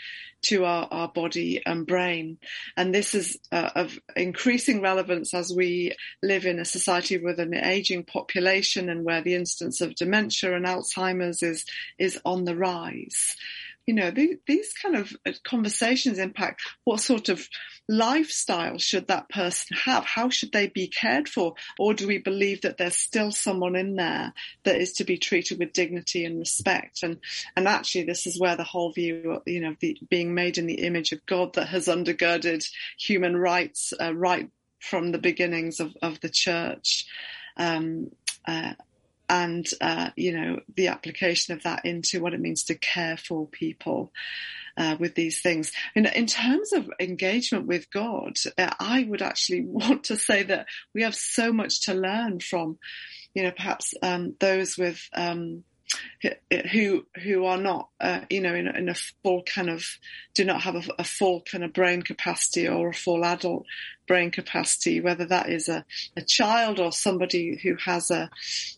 to 0.43 0.65
our, 0.65 0.87
our 0.91 1.07
body 1.07 1.61
and 1.65 1.85
brain. 1.85 2.37
And 2.77 2.93
this 2.93 3.13
is 3.13 3.37
uh, 3.51 3.71
of 3.75 3.99
increasing 4.15 4.81
relevance 4.81 5.33
as 5.33 5.53
we 5.55 5.95
live 6.21 6.45
in 6.45 6.59
a 6.59 6.65
society 6.65 7.17
with 7.17 7.39
an 7.39 7.53
aging 7.53 8.03
population 8.03 8.89
and 8.89 9.03
where 9.03 9.21
the 9.21 9.35
incidence 9.35 9.81
of 9.81 9.95
dementia 9.95 10.55
and 10.55 10.65
Alzheimer's 10.65 11.43
is, 11.43 11.65
is 11.97 12.19
on 12.25 12.45
the 12.45 12.55
rise 12.55 13.35
you 13.85 13.93
know, 13.93 14.11
these, 14.11 14.37
these 14.47 14.73
kind 14.73 14.95
of 14.95 15.13
uh, 15.25 15.31
conversations 15.43 16.17
impact 16.17 16.61
what 16.85 17.01
sort 17.01 17.29
of 17.29 17.47
lifestyle 17.89 18.77
should 18.77 19.07
that 19.07 19.29
person 19.29 19.77
have? 19.83 20.05
How 20.05 20.29
should 20.29 20.51
they 20.51 20.67
be 20.67 20.87
cared 20.87 21.27
for? 21.27 21.55
Or 21.77 21.93
do 21.93 22.07
we 22.07 22.17
believe 22.17 22.61
that 22.61 22.77
there's 22.77 22.97
still 22.97 23.31
someone 23.31 23.75
in 23.75 23.95
there 23.95 24.33
that 24.63 24.79
is 24.79 24.93
to 24.93 25.03
be 25.03 25.17
treated 25.17 25.59
with 25.59 25.73
dignity 25.73 26.23
and 26.23 26.39
respect? 26.39 27.03
And, 27.03 27.17
and 27.55 27.67
actually 27.67 28.05
this 28.05 28.25
is 28.25 28.39
where 28.39 28.55
the 28.55 28.63
whole 28.63 28.91
view, 28.93 29.41
you 29.45 29.59
know, 29.59 29.75
the, 29.79 29.97
being 30.09 30.33
made 30.33 30.57
in 30.57 30.65
the 30.65 30.85
image 30.85 31.11
of 31.11 31.25
God 31.25 31.53
that 31.55 31.67
has 31.67 31.87
undergirded 31.87 32.65
human 32.97 33.35
rights, 33.35 33.93
uh, 33.99 34.15
right 34.15 34.49
from 34.79 35.11
the 35.11 35.17
beginnings 35.17 35.79
of, 35.79 35.93
of 36.01 36.19
the 36.21 36.29
church. 36.29 37.05
Um, 37.57 38.11
uh, 38.45 38.73
and 39.33 39.67
uh, 39.81 40.11
you 40.15 40.31
know 40.31 40.59
the 40.75 40.87
application 40.89 41.55
of 41.55 41.63
that 41.63 41.85
into 41.85 42.21
what 42.21 42.35
it 42.35 42.39
means 42.39 42.63
to 42.65 42.75
care 42.75 43.17
for 43.17 43.47
people 43.47 44.11
uh, 44.77 44.95
with 44.99 45.15
these 45.15 45.41
things. 45.41 45.71
In, 45.95 46.05
in 46.05 46.27
terms 46.27 46.71
of 46.71 46.89
engagement 46.99 47.65
with 47.65 47.89
God, 47.89 48.35
uh, 48.57 48.69
I 48.79 49.03
would 49.09 49.23
actually 49.23 49.61
want 49.65 50.05
to 50.05 50.17
say 50.17 50.43
that 50.43 50.67
we 50.93 51.01
have 51.01 51.15
so 51.15 51.51
much 51.51 51.85
to 51.85 51.95
learn 51.95 52.39
from, 52.39 52.77
you 53.33 53.43
know, 53.43 53.51
perhaps 53.51 53.93
um, 54.03 54.35
those 54.39 54.77
with 54.77 55.01
um, 55.15 55.63
who 56.71 57.05
who 57.23 57.45
are 57.45 57.57
not 57.57 57.89
uh, 57.99 58.21
you 58.29 58.41
know 58.41 58.53
in, 58.53 58.67
in, 58.67 58.89
a 58.89 58.95
full 58.95 59.43
kind 59.43 59.69
of 59.69 59.85
do 60.33 60.45
not 60.45 60.61
have 60.61 60.75
a, 60.75 60.83
a, 60.99 61.03
full 61.03 61.41
kind 61.41 61.63
of 61.63 61.73
brain 61.73 62.01
capacity 62.01 62.67
or 62.67 62.89
a 62.89 62.93
full 62.93 63.25
adult 63.25 63.65
brain 64.07 64.31
capacity 64.31 65.01
whether 65.01 65.25
that 65.25 65.49
is 65.49 65.69
a, 65.69 65.85
a 66.15 66.21
child 66.21 66.79
or 66.79 66.91
somebody 66.91 67.59
who 67.61 67.75
has 67.75 68.11
a 68.11 68.29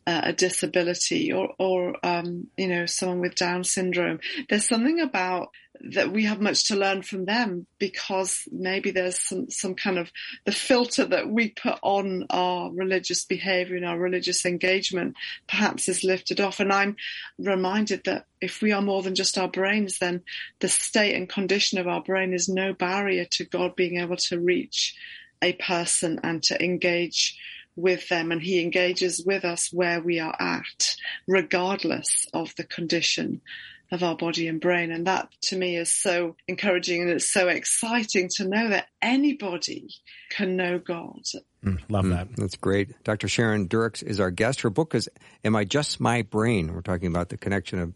a 0.07 0.33
disability 0.33 1.31
or 1.31 1.53
or 1.59 1.95
um, 2.05 2.47
you 2.57 2.67
know 2.67 2.85
someone 2.85 3.19
with 3.19 3.35
down 3.35 3.63
syndrome. 3.63 4.19
There's 4.49 4.67
something 4.67 4.99
about 4.99 5.49
that 5.91 6.11
we 6.11 6.25
have 6.25 6.41
much 6.41 6.67
to 6.67 6.75
learn 6.75 7.03
from 7.03 7.25
them 7.25 7.67
because 7.77 8.41
maybe 8.51 8.91
there's 8.91 9.19
some, 9.19 9.49
some 9.49 9.75
kind 9.75 9.99
of 9.99 10.11
the 10.45 10.51
filter 10.51 11.05
that 11.05 11.29
we 11.29 11.49
put 11.49 11.77
on 11.83 12.25
our 12.29 12.71
religious 12.71 13.23
behavior 13.25 13.75
and 13.75 13.85
our 13.85 13.99
religious 13.99 14.45
engagement 14.45 15.15
perhaps 15.47 15.87
is 15.87 16.03
lifted 16.03 16.41
off. 16.41 16.59
And 16.59 16.73
I'm 16.73 16.95
reminded 17.37 18.03
that 18.05 18.25
if 18.41 18.61
we 18.61 18.71
are 18.71 18.81
more 18.81 19.03
than 19.03 19.15
just 19.15 19.37
our 19.37 19.47
brains, 19.47 19.99
then 19.99 20.23
the 20.59 20.69
state 20.69 21.15
and 21.15 21.29
condition 21.29 21.77
of 21.77 21.87
our 21.87 22.01
brain 22.01 22.33
is 22.33 22.49
no 22.49 22.73
barrier 22.73 23.25
to 23.31 23.45
God 23.45 23.75
being 23.75 23.99
able 23.99 24.17
to 24.17 24.39
reach 24.39 24.95
a 25.41 25.53
person 25.53 26.19
and 26.23 26.41
to 26.43 26.63
engage 26.63 27.37
with 27.75 28.07
them 28.07 28.31
and 28.31 28.41
he 28.41 28.61
engages 28.61 29.23
with 29.25 29.43
us 29.43 29.71
where 29.71 29.99
we 29.99 30.19
are 30.19 30.35
at, 30.39 30.95
regardless 31.27 32.25
of 32.33 32.55
the 32.55 32.63
condition 32.63 33.41
of 33.95 34.03
our 34.03 34.15
body 34.15 34.47
and 34.47 34.61
brain. 34.61 34.91
And 34.91 35.07
that 35.07 35.29
to 35.43 35.57
me 35.57 35.77
is 35.77 35.93
so 35.93 36.35
encouraging 36.47 37.01
and 37.01 37.09
it's 37.09 37.31
so 37.31 37.47
exciting 37.47 38.29
to 38.35 38.47
know 38.47 38.69
that 38.69 38.87
anybody 39.01 39.89
can 40.29 40.55
know 40.55 40.77
God. 40.77 41.21
Mm, 41.63 41.79
love 41.89 42.07
that. 42.09 42.29
Mm, 42.29 42.35
that's 42.35 42.57
great. 42.57 43.03
Dr. 43.03 43.27
Sharon 43.27 43.67
Dirckx 43.67 44.03
is 44.03 44.19
our 44.19 44.29
guest. 44.29 44.61
Her 44.61 44.69
book 44.69 44.93
is 44.93 45.09
Am 45.43 45.55
I 45.55 45.63
Just 45.63 45.99
My 45.99 46.21
Brain? 46.21 46.73
We're 46.73 46.81
talking 46.81 47.07
about 47.07 47.29
the 47.29 47.37
connection 47.37 47.79
of, 47.79 47.93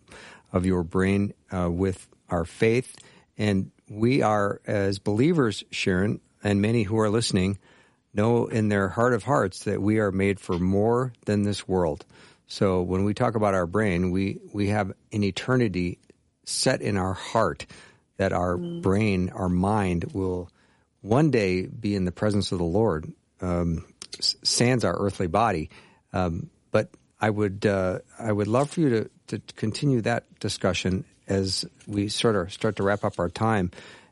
of 0.52 0.66
your 0.66 0.84
brain 0.84 1.34
uh, 1.52 1.70
with 1.70 2.08
our 2.30 2.45
faith. 2.45 2.95
And 3.38 3.72
we 3.88 4.22
are, 4.22 4.62
as 4.66 4.97
believers, 5.00 5.64
Sharon, 5.70 6.22
and 6.43 6.62
many 6.62 6.84
who 6.84 6.97
are 7.00 7.10
listening, 7.10 7.60
know 8.14 8.47
in 8.47 8.70
their 8.70 8.89
heart 8.89 9.14
of 9.14 9.24
hearts 9.24 9.66
that 9.66 9.82
we 9.82 10.00
are 10.00 10.12
made 10.12 10.39
for 10.39 10.58
more 10.58 11.14
than 11.26 11.43
this 11.43 11.68
world. 11.68 12.06
So 12.50 12.82
when 12.82 13.04
we 13.04 13.14
talk 13.14 13.36
about 13.36 13.54
our 13.54 13.68
brain, 13.68 14.10
we, 14.10 14.39
we 14.52 14.70
have 14.70 14.91
an 15.14 15.24
eternity 15.24 16.00
set 16.45 16.82
in 16.82 16.97
our 16.97 17.14
heart 17.14 17.68
that 18.18 18.34
our 18.34 18.58
mm. 18.58 18.82
brain, 18.82 19.30
our 19.30 19.47
mind 19.47 20.12
will 20.14 20.50
one 21.02 21.30
day 21.30 21.68
be 21.68 21.95
in 21.95 22.06
the 22.06 22.12
presence 22.12 22.52
of 22.52 22.58
the 22.58 22.66
Lord, 22.66 23.14
um, 23.39 23.86
sans 24.20 24.84
our 24.84 24.97
earthly 24.97 25.28
body. 25.28 25.70
Um, 26.12 26.50
but 26.72 26.89
I 27.22 27.30
would, 27.30 27.68
uh, 27.68 28.00
I 28.18 28.32
would 28.32 28.47
love 28.47 28.72
for 28.72 28.82
you 28.82 28.89
to, 28.89 29.10
to 29.28 29.54
continue 29.54 30.02
that 30.02 30.39
discussion 30.39 31.06
as 31.28 31.66
we 31.86 32.10
sort 32.10 32.36
of 32.36 32.52
start 32.52 32.78
to 32.78 32.84
wrap 32.84 33.04
up 33.04 33.20
our 33.20 33.30
time 33.30 33.70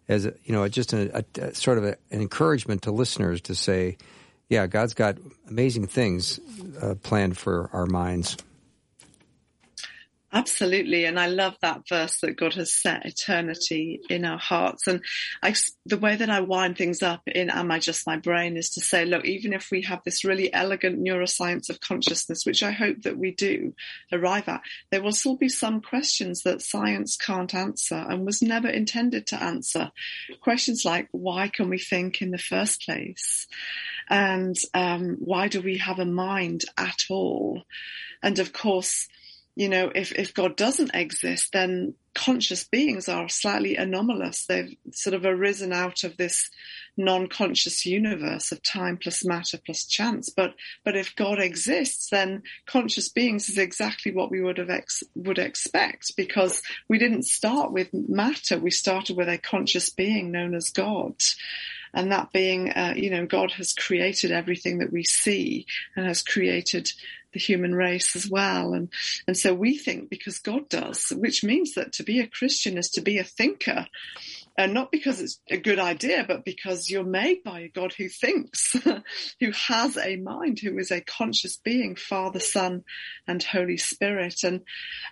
as, 0.08 0.26
you 0.26 0.54
know, 0.54 0.68
just 0.68 0.94
a, 0.94 1.18
a, 1.18 1.42
a 1.42 1.56
sort 1.56 1.80
of 1.80 1.86
a, 1.86 1.98
an 2.12 2.22
encouragement 2.22 2.84
to 2.84 2.92
listeners 2.92 3.42
to 3.42 3.56
say, 3.56 3.98
yeah, 4.48 4.68
God's 4.68 4.94
got 4.94 5.18
amazing 5.50 5.88
things 5.88 6.40
uh, 6.82 6.96
planned 6.96 7.38
for 7.38 7.70
our 7.74 7.86
minds. 7.86 8.38
Absolutely. 10.34 11.06
And 11.06 11.18
I 11.18 11.28
love 11.28 11.56
that 11.62 11.88
verse 11.88 12.20
that 12.20 12.36
God 12.36 12.54
has 12.56 12.74
set 12.74 13.06
eternity 13.06 14.02
in 14.10 14.26
our 14.26 14.38
hearts. 14.38 14.86
And 14.86 15.02
I, 15.42 15.56
the 15.86 15.98
way 15.98 16.18
that 16.18 16.30
I 16.30 16.42
wind 16.42 16.78
things 16.78 17.02
up 17.02 17.22
in 17.28 17.50
Am 17.50 17.72
I 17.72 17.80
Just 17.80 18.06
My 18.06 18.18
Brain 18.18 18.58
is 18.58 18.72
to 18.72 18.82
say, 18.82 19.06
look, 19.06 19.24
even 19.24 19.54
if 19.54 19.70
we 19.72 19.84
have 19.84 20.02
this 20.04 20.26
really 20.26 20.54
elegant 20.54 21.02
neuroscience 21.02 21.70
of 21.70 21.80
consciousness, 21.80 22.46
which 22.46 22.62
I 22.62 22.72
hope 22.72 23.04
that 23.04 23.18
we 23.18 23.32
do 23.32 23.74
arrive 24.12 24.50
at, 24.50 24.62
there 24.92 25.02
will 25.02 25.14
still 25.14 25.38
be 25.38 25.48
some 25.48 25.80
questions 25.80 26.44
that 26.44 26.62
science 26.62 27.16
can't 27.16 27.56
answer 27.56 27.96
and 27.96 28.26
was 28.26 28.42
never 28.42 28.68
intended 28.68 29.28
to 29.28 29.42
answer. 29.42 29.92
Questions 30.42 30.84
like, 30.84 31.08
why 31.12 31.48
can 31.48 31.70
we 31.70 31.80
think 31.80 32.22
in 32.22 32.32
the 32.32 32.38
first 32.38 32.82
place? 32.82 33.48
And 34.10 34.58
um, 34.74 35.16
why 35.20 35.48
do 35.48 35.62
we 35.62 35.78
have 35.78 36.00
a 36.00 36.06
mind 36.06 36.66
at 36.78 37.06
all? 37.10 37.64
And 38.22 38.40
of 38.40 38.52
course, 38.52 39.08
you 39.58 39.70
know, 39.70 39.92
if, 39.96 40.12
if 40.12 40.36
God 40.36 40.56
doesn't 40.56 40.94
exist, 40.94 41.52
then 41.52 41.96
conscious 42.14 42.64
beings 42.64 43.10
are 43.10 43.28
slightly 43.28 43.76
anomalous. 43.76 44.46
They've 44.46 44.78
sort 44.92 45.16
of 45.16 45.26
arisen 45.26 45.74
out 45.74 46.04
of 46.04 46.16
this 46.16 46.52
non-conscious 46.96 47.84
universe 47.84 48.52
of 48.52 48.62
time 48.62 48.98
plus 48.98 49.26
matter 49.26 49.58
plus 49.66 49.86
chance. 49.86 50.30
But, 50.30 50.54
but 50.86 50.96
if 50.96 51.16
God 51.16 51.40
exists, 51.40 52.12
then 52.12 52.44
conscious 52.68 53.10
beings 53.10 53.50
is 53.50 53.58
exactly 53.58 54.14
what 54.14 54.30
we 54.30 54.42
would 54.42 54.60
have 54.60 54.70
ex- 54.70 55.04
would 55.16 55.40
expect 55.40 56.16
because 56.16 56.62
we 56.88 57.00
didn't 57.00 57.24
start 57.24 57.72
with 57.72 57.92
matter. 57.92 58.60
We 58.60 58.70
started 58.70 59.18
with 59.18 59.28
a 59.28 59.40
conscious 59.40 59.90
being 59.90 60.30
known 60.30 60.54
as 60.54 60.70
God 60.70 61.16
and 61.94 62.12
that 62.12 62.32
being, 62.32 62.72
uh, 62.72 62.94
you 62.96 63.10
know, 63.10 63.26
God 63.26 63.52
has 63.54 63.74
created 63.74 64.32
everything 64.32 64.80
that 64.80 64.94
we 64.94 65.04
see 65.04 65.66
and 65.96 66.06
has 66.06 66.22
created 66.22 66.92
the 67.34 67.40
human 67.40 67.74
race 67.74 68.16
as 68.16 68.30
well. 68.30 68.74
And, 68.74 68.90
and 69.28 69.38
so 69.38 69.54
we 69.54 69.78
think 69.78 70.10
because 70.10 70.40
God 70.40 70.70
does, 70.70 71.12
which 71.16 71.44
means 71.44 71.74
that 71.74 71.94
to 71.94 72.04
be 72.04 72.20
a 72.20 72.28
Christian 72.28 72.78
is 72.78 72.90
to 72.92 73.02
be 73.02 73.18
a 73.18 73.24
thinker. 73.24 73.88
And 74.58 74.74
not 74.74 74.92
because 74.92 75.22
it's 75.22 75.40
a 75.52 75.58
good 75.58 75.78
idea, 75.78 76.26
but 76.28 76.44
because 76.44 76.90
you're 76.90 77.04
made 77.04 77.44
by 77.44 77.60
a 77.60 77.68
God 77.68 77.94
who 77.94 78.10
thinks, 78.10 78.76
who 79.40 79.52
has 79.52 79.96
a 79.98 80.16
mind, 80.16 80.58
who 80.60 80.80
is 80.80 80.90
a 80.90 81.00
conscious 81.00 81.58
being, 81.58 81.96
Father, 81.96 82.40
Son, 82.40 82.84
and 83.28 83.44
Holy 83.44 83.78
Spirit. 83.78 84.44
And, 84.44 84.64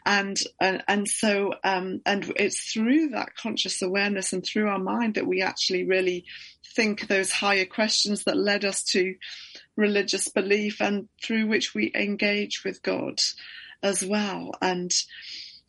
and, 0.03 0.39
and, 0.59 0.83
and 0.87 1.07
so, 1.07 1.53
um, 1.63 2.01
and 2.07 2.33
it's 2.37 2.73
through 2.73 3.09
that 3.09 3.35
conscious 3.35 3.83
awareness 3.83 4.33
and 4.33 4.43
through 4.43 4.67
our 4.67 4.79
mind 4.79 5.13
that 5.13 5.27
we 5.27 5.43
actually 5.43 5.85
really 5.85 6.25
think 6.75 7.07
those 7.07 7.31
higher 7.31 7.65
questions 7.65 8.23
that 8.23 8.37
led 8.37 8.65
us 8.65 8.83
to 8.83 9.13
religious 9.75 10.27
belief 10.27 10.81
and 10.81 11.07
through 11.21 11.45
which 11.45 11.75
we 11.75 11.91
engage 11.93 12.63
with 12.65 12.81
God 12.81 13.19
as 13.83 14.03
well. 14.03 14.55
And, 14.59 14.91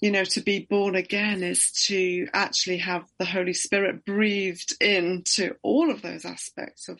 you 0.00 0.10
know, 0.10 0.24
to 0.24 0.40
be 0.40 0.66
born 0.68 0.94
again 0.94 1.42
is 1.42 1.70
to 1.86 2.28
actually 2.32 2.78
have 2.78 3.04
the 3.18 3.24
Holy 3.24 3.54
Spirit 3.54 4.04
breathed 4.04 4.74
into 4.80 5.56
all 5.62 5.90
of 5.90 6.02
those 6.02 6.24
aspects 6.24 6.88
of 6.88 6.98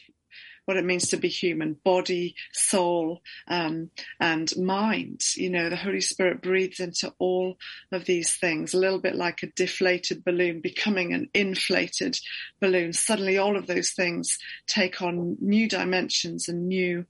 what 0.66 0.76
it 0.76 0.84
means 0.84 1.08
to 1.08 1.16
be 1.16 1.28
human, 1.28 1.76
body, 1.84 2.34
soul, 2.52 3.22
um, 3.48 3.90
and 4.20 4.52
mind. 4.56 5.20
You 5.36 5.48
know, 5.48 5.70
the 5.70 5.76
Holy 5.76 6.00
Spirit 6.00 6.42
breathes 6.42 6.80
into 6.80 7.14
all 7.18 7.56
of 7.92 8.04
these 8.04 8.34
things, 8.34 8.74
a 8.74 8.78
little 8.78 8.98
bit 8.98 9.14
like 9.14 9.42
a 9.42 9.52
deflated 9.52 10.24
balloon 10.24 10.60
becoming 10.60 11.14
an 11.14 11.30
inflated 11.32 12.18
balloon. 12.60 12.92
Suddenly 12.92 13.38
all 13.38 13.56
of 13.56 13.68
those 13.68 13.92
things 13.92 14.38
take 14.66 15.00
on 15.00 15.36
new 15.40 15.68
dimensions 15.68 16.48
and 16.48 16.66
new, 16.66 17.06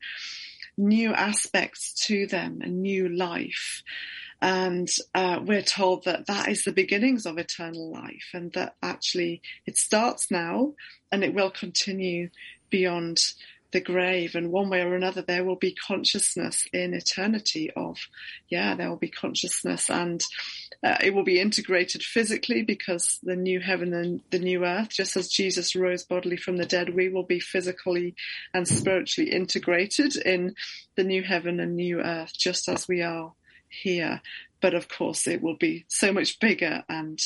new 0.76 1.14
aspects 1.14 1.95
to 2.07 2.26
them 2.26 2.61
and 2.62 2.82
new 2.82 3.09
life. 3.09 3.82
And 4.41 4.89
uh, 5.14 5.41
we're 5.43 5.62
told 5.62 6.05
that 6.05 6.26
that 6.26 6.49
is 6.49 6.64
the 6.64 6.72
beginnings 6.72 7.26
of 7.26 7.39
eternal 7.39 7.91
life 7.91 8.30
and 8.34 8.53
that 8.53 8.76
actually 8.82 9.43
it 9.66 9.76
starts 9.76 10.30
now 10.30 10.74
and 11.11 11.24
it 11.24 11.34
will 11.34 11.51
continue 11.51 12.30
beyond 12.70 13.20
the 13.72 13.80
grave. 13.80 14.34
And 14.34 14.53
one 14.53 14.68
way 14.70 14.82
or 14.82 14.95
another 14.95 15.22
there 15.22 15.45
will 15.45 15.57
be 15.57 15.74
consciousness 15.74 16.66
in 16.72 16.95
eternity 16.95 17.70
of 17.76 17.99
yeah 18.49 18.74
there 18.74 18.89
will 18.89 18.97
be 18.97 19.11
consciousness 19.11 19.91
and 19.91 20.24
uh, 20.84 20.97
it 21.03 21.14
will 21.14 21.24
be 21.24 21.41
integrated 21.41 22.03
physically 22.03 22.62
because 22.62 23.18
the 23.22 23.37
new 23.37 23.61
heaven 23.61 23.93
and 23.93 24.20
the 24.30 24.39
new 24.39 24.64
earth 24.64 24.91
just 24.91 25.16
as 25.16 25.28
jesus 25.28 25.74
rose 25.74 26.05
bodily 26.05 26.37
from 26.37 26.57
the 26.57 26.66
dead 26.66 26.95
we 26.95 27.09
will 27.09 27.24
be 27.24 27.41
physically 27.41 28.14
and 28.55 28.68
spiritually 28.68 29.30
integrated 29.30 30.16
in 30.16 30.55
the 30.97 31.05
new 31.05 31.22
heaven 31.22 31.61
and 31.61 31.76
new 31.76 32.01
earth 32.01 32.32
just 32.37 32.68
as 32.68 32.87
we 32.89 33.03
are 33.03 33.32
here 33.68 34.20
but 34.60 34.74
of 34.74 34.88
course 34.88 35.26
it 35.26 35.42
will 35.42 35.56
be 35.56 35.84
so 35.88 36.12
much 36.12 36.40
bigger 36.40 36.82
and 36.88 37.20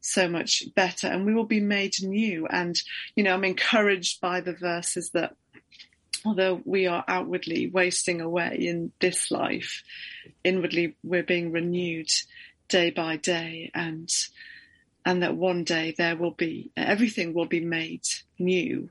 so 0.00 0.28
much 0.28 0.64
better 0.74 1.06
and 1.06 1.26
we 1.26 1.34
will 1.34 1.44
be 1.44 1.60
made 1.60 1.94
new. 2.02 2.46
And, 2.46 2.80
you 3.14 3.24
know, 3.24 3.34
I'm 3.34 3.44
encouraged 3.44 4.20
by 4.20 4.40
the 4.40 4.52
verses 4.52 5.10
that 5.10 5.34
although 6.24 6.60
we 6.64 6.86
are 6.86 7.04
outwardly 7.06 7.68
wasting 7.68 8.20
away 8.20 8.56
in 8.60 8.92
this 9.00 9.30
life, 9.30 9.82
inwardly 10.44 10.96
we're 11.02 11.22
being 11.22 11.52
renewed 11.52 12.10
day 12.68 12.90
by 12.90 13.16
day 13.16 13.70
and 13.74 14.10
and 15.04 15.22
that 15.22 15.34
one 15.34 15.64
day 15.64 15.94
there 15.96 16.16
will 16.16 16.32
be 16.32 16.70
everything 16.76 17.32
will 17.32 17.46
be 17.46 17.60
made 17.60 18.02
new 18.38 18.90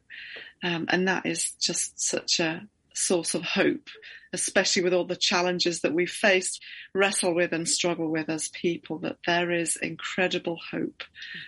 um, 0.64 0.88
and 0.90 1.08
that 1.08 1.28
is 1.28 1.52
just 1.60 2.00
such 2.00 2.40
a 2.40 2.68
source 2.98 3.34
of 3.34 3.44
hope 3.44 3.90
especially 4.34 4.84
with 4.84 4.94
all 4.94 5.06
the 5.06 5.16
challenges 5.16 5.82
that 5.82 5.94
we 5.94 6.06
face, 6.06 6.60
wrestle 6.94 7.34
with 7.34 7.54
and 7.54 7.68
struggle 7.68 8.10
with 8.10 8.30
as 8.30 8.50
people, 8.50 9.00
that 9.00 9.18
there 9.26 9.52
is 9.52 9.76
incredible 9.78 10.60
hope 10.72 11.04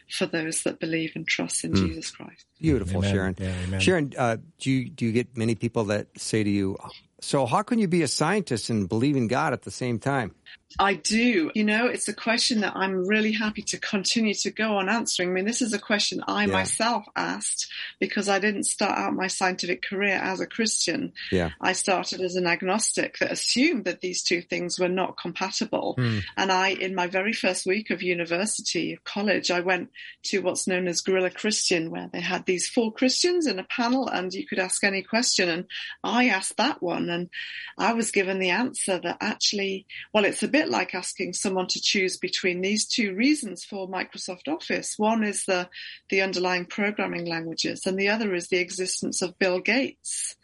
for 0.10 0.26
those 0.26 0.64
that 0.64 0.80
believe 0.80 1.12
and 1.16 1.28
trust 1.28 1.64
in 1.64 1.72
mm. 1.72 1.88
Jesus 1.88 2.12
Christ. 2.12 2.46
Beautiful, 2.60 3.00
amen. 3.00 3.12
Sharon. 3.12 3.36
Yeah, 3.40 3.80
Sharon, 3.80 4.14
uh, 4.18 4.38
do 4.60 4.72
you 4.72 4.90
do 4.90 5.06
you 5.06 5.12
get 5.12 5.38
many 5.38 5.56
people 5.56 5.86
that 5.86 6.08
say 6.18 6.44
to 6.44 6.50
you, 6.50 6.78
"So 7.22 7.46
how 7.46 7.62
can 7.64 7.80
you 7.80 7.88
be 7.88 8.02
a 8.02 8.08
scientist 8.08 8.70
and 8.70 8.88
believe 8.88 9.16
in 9.16 9.28
God 9.28 9.54
at 9.54 9.64
the 9.64 9.72
same 9.72 10.00
time?" 10.00 10.34
I 10.78 10.94
do. 10.94 11.52
You 11.56 11.64
know, 11.64 11.88
it's 11.88 12.08
a 12.08 12.14
question 12.14 12.62
that 12.62 12.76
I'm 12.76 13.08
really 13.08 13.32
happy 13.32 13.64
to 13.64 13.80
continue 13.80 14.36
to 14.36 14.52
go 14.52 14.78
on 14.78 14.88
answering. 14.88 15.30
I 15.30 15.32
mean, 15.34 15.46
this 15.46 15.62
is 15.62 15.74
a 15.74 15.80
question 15.80 16.24
I 16.28 16.46
yeah. 16.46 16.52
myself 16.54 17.06
asked 17.16 17.72
because 18.00 18.30
I 18.30 18.38
didn't 18.38 18.66
start 18.66 18.98
out 18.98 19.14
my 19.14 19.28
scientific 19.28 19.82
career 19.82 20.16
as 20.16 20.40
a 20.40 20.46
Christian. 20.46 21.14
Yeah. 21.32 21.50
I 21.60 21.74
started 21.74 22.22
as 22.22 22.36
an 22.36 22.46
agnostic 22.46 23.18
that 23.18 23.32
assumed 23.32 23.86
that 23.86 24.02
these 24.02 24.22
two 24.22 24.42
things 24.42 24.80
were 24.80 24.90
not 24.90 25.18
compatible. 25.18 25.96
Mm. 25.98 26.24
And 26.38 26.52
I, 26.52 26.70
in 26.70 26.94
my 26.94 27.08
very 27.08 27.34
first 27.34 27.66
week 27.66 27.90
of 27.90 28.04
university, 28.04 28.94
of 28.94 29.04
college, 29.04 29.50
I 29.50 29.62
went 29.62 29.90
to 30.24 30.42
what's 30.42 30.68
known 30.68 30.88
as 30.88 31.02
Grill 31.02 31.26
a 31.26 31.32
Christian, 31.32 31.90
where 31.90 32.10
they 32.14 32.22
had 32.22 32.46
these 32.46 32.68
four 32.68 32.92
Christians 32.94 33.48
in 33.48 33.58
a 33.58 33.64
panel 33.64 34.08
and 34.08 34.34
you 34.34 34.46
could 34.46 34.60
ask 34.60 34.84
any 34.84 35.02
question. 35.02 35.50
And 35.50 35.66
I 36.04 36.30
asked 36.30 36.58
that 36.58 36.82
one 36.82 37.10
and 37.10 37.30
I 37.78 37.94
was 37.94 38.12
given 38.12 38.40
the 38.40 38.50
answer 38.50 39.00
that 39.00 39.18
actually, 39.22 39.86
well, 40.14 40.26
it's 40.26 40.44
a 40.44 40.48
bit 40.48 40.59
bit 40.60 40.70
like 40.70 40.94
asking 40.94 41.32
someone 41.32 41.68
to 41.68 41.80
choose 41.82 42.18
between 42.18 42.60
these 42.60 42.86
two 42.86 43.16
reasons 43.16 43.64
for 43.64 43.88
Microsoft 43.88 44.50
Office. 44.50 44.96
One 44.98 45.24
is 45.24 45.46
the, 45.46 45.70
the 46.10 46.22
underlying 46.22 46.66
programming 46.66 47.26
languages 47.26 47.86
and 47.86 47.98
the 47.98 48.10
other 48.10 48.34
is 48.36 48.50
the 48.50 48.58
existence 48.58 49.22
of 49.22 49.40
Bill 49.40 49.62
Gates. 49.62 50.36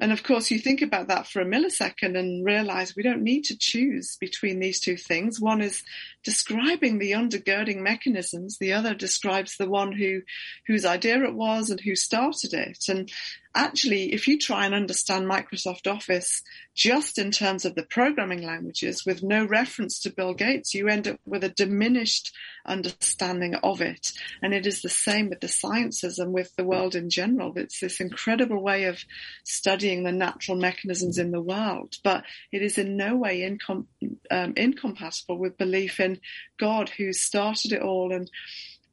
And 0.00 0.12
of 0.12 0.22
course, 0.22 0.50
you 0.50 0.58
think 0.58 0.80
about 0.80 1.08
that 1.08 1.26
for 1.26 1.42
a 1.42 1.44
millisecond 1.44 2.18
and 2.18 2.44
realize 2.44 2.96
we 2.96 3.02
don't 3.02 3.22
need 3.22 3.44
to 3.44 3.58
choose 3.58 4.16
between 4.18 4.60
these 4.60 4.80
two 4.80 4.96
things. 4.96 5.38
One 5.38 5.60
is 5.60 5.82
describing 6.24 6.98
the 6.98 7.12
undergirding 7.12 7.80
mechanisms. 7.80 8.56
The 8.58 8.72
other 8.72 8.94
describes 8.94 9.56
the 9.56 9.68
one 9.68 9.92
who, 9.92 10.22
whose 10.66 10.86
idea 10.86 11.22
it 11.22 11.34
was 11.34 11.68
and 11.68 11.80
who 11.80 11.94
started 11.94 12.54
it. 12.54 12.84
And 12.88 13.12
actually, 13.54 14.12
if 14.12 14.26
you 14.26 14.38
try 14.38 14.66
and 14.66 14.74
understand 14.74 15.26
Microsoft 15.26 15.86
Office 15.86 16.42
just 16.74 17.18
in 17.18 17.30
terms 17.30 17.64
of 17.64 17.74
the 17.74 17.84
programming 17.84 18.42
languages 18.42 19.04
with 19.06 19.22
no 19.22 19.44
reference 19.44 20.00
to 20.00 20.12
Bill 20.12 20.34
Gates, 20.34 20.74
you 20.74 20.88
end 20.88 21.06
up 21.06 21.20
with 21.24 21.44
a 21.44 21.48
diminished 21.48 22.32
understanding 22.66 23.54
of 23.56 23.80
it. 23.80 24.12
And 24.42 24.52
it 24.52 24.66
is 24.66 24.82
the 24.82 24.88
same 24.88 25.30
with 25.30 25.40
the 25.40 25.48
sciences 25.48 26.18
and 26.18 26.32
with 26.32 26.54
the 26.56 26.64
world 26.64 26.94
in 26.94 27.10
general. 27.10 27.52
It's 27.56 27.80
this 27.80 28.00
incredible 28.00 28.62
way 28.62 28.84
of 28.84 29.04
studying 29.44 30.02
the 30.02 30.12
natural 30.12 30.56
mechanisms 30.56 31.18
in 31.18 31.30
the 31.30 31.40
world, 31.40 31.96
but 32.02 32.24
it 32.52 32.62
is 32.62 32.78
in 32.78 32.96
no 32.96 33.16
way 33.16 33.40
incom- 33.40 33.86
um, 34.30 34.54
incompatible 34.56 35.38
with 35.38 35.58
belief 35.58 36.00
in 36.00 36.20
God 36.58 36.88
who 36.88 37.12
started 37.12 37.72
it 37.72 37.82
all 37.82 38.12
and 38.12 38.30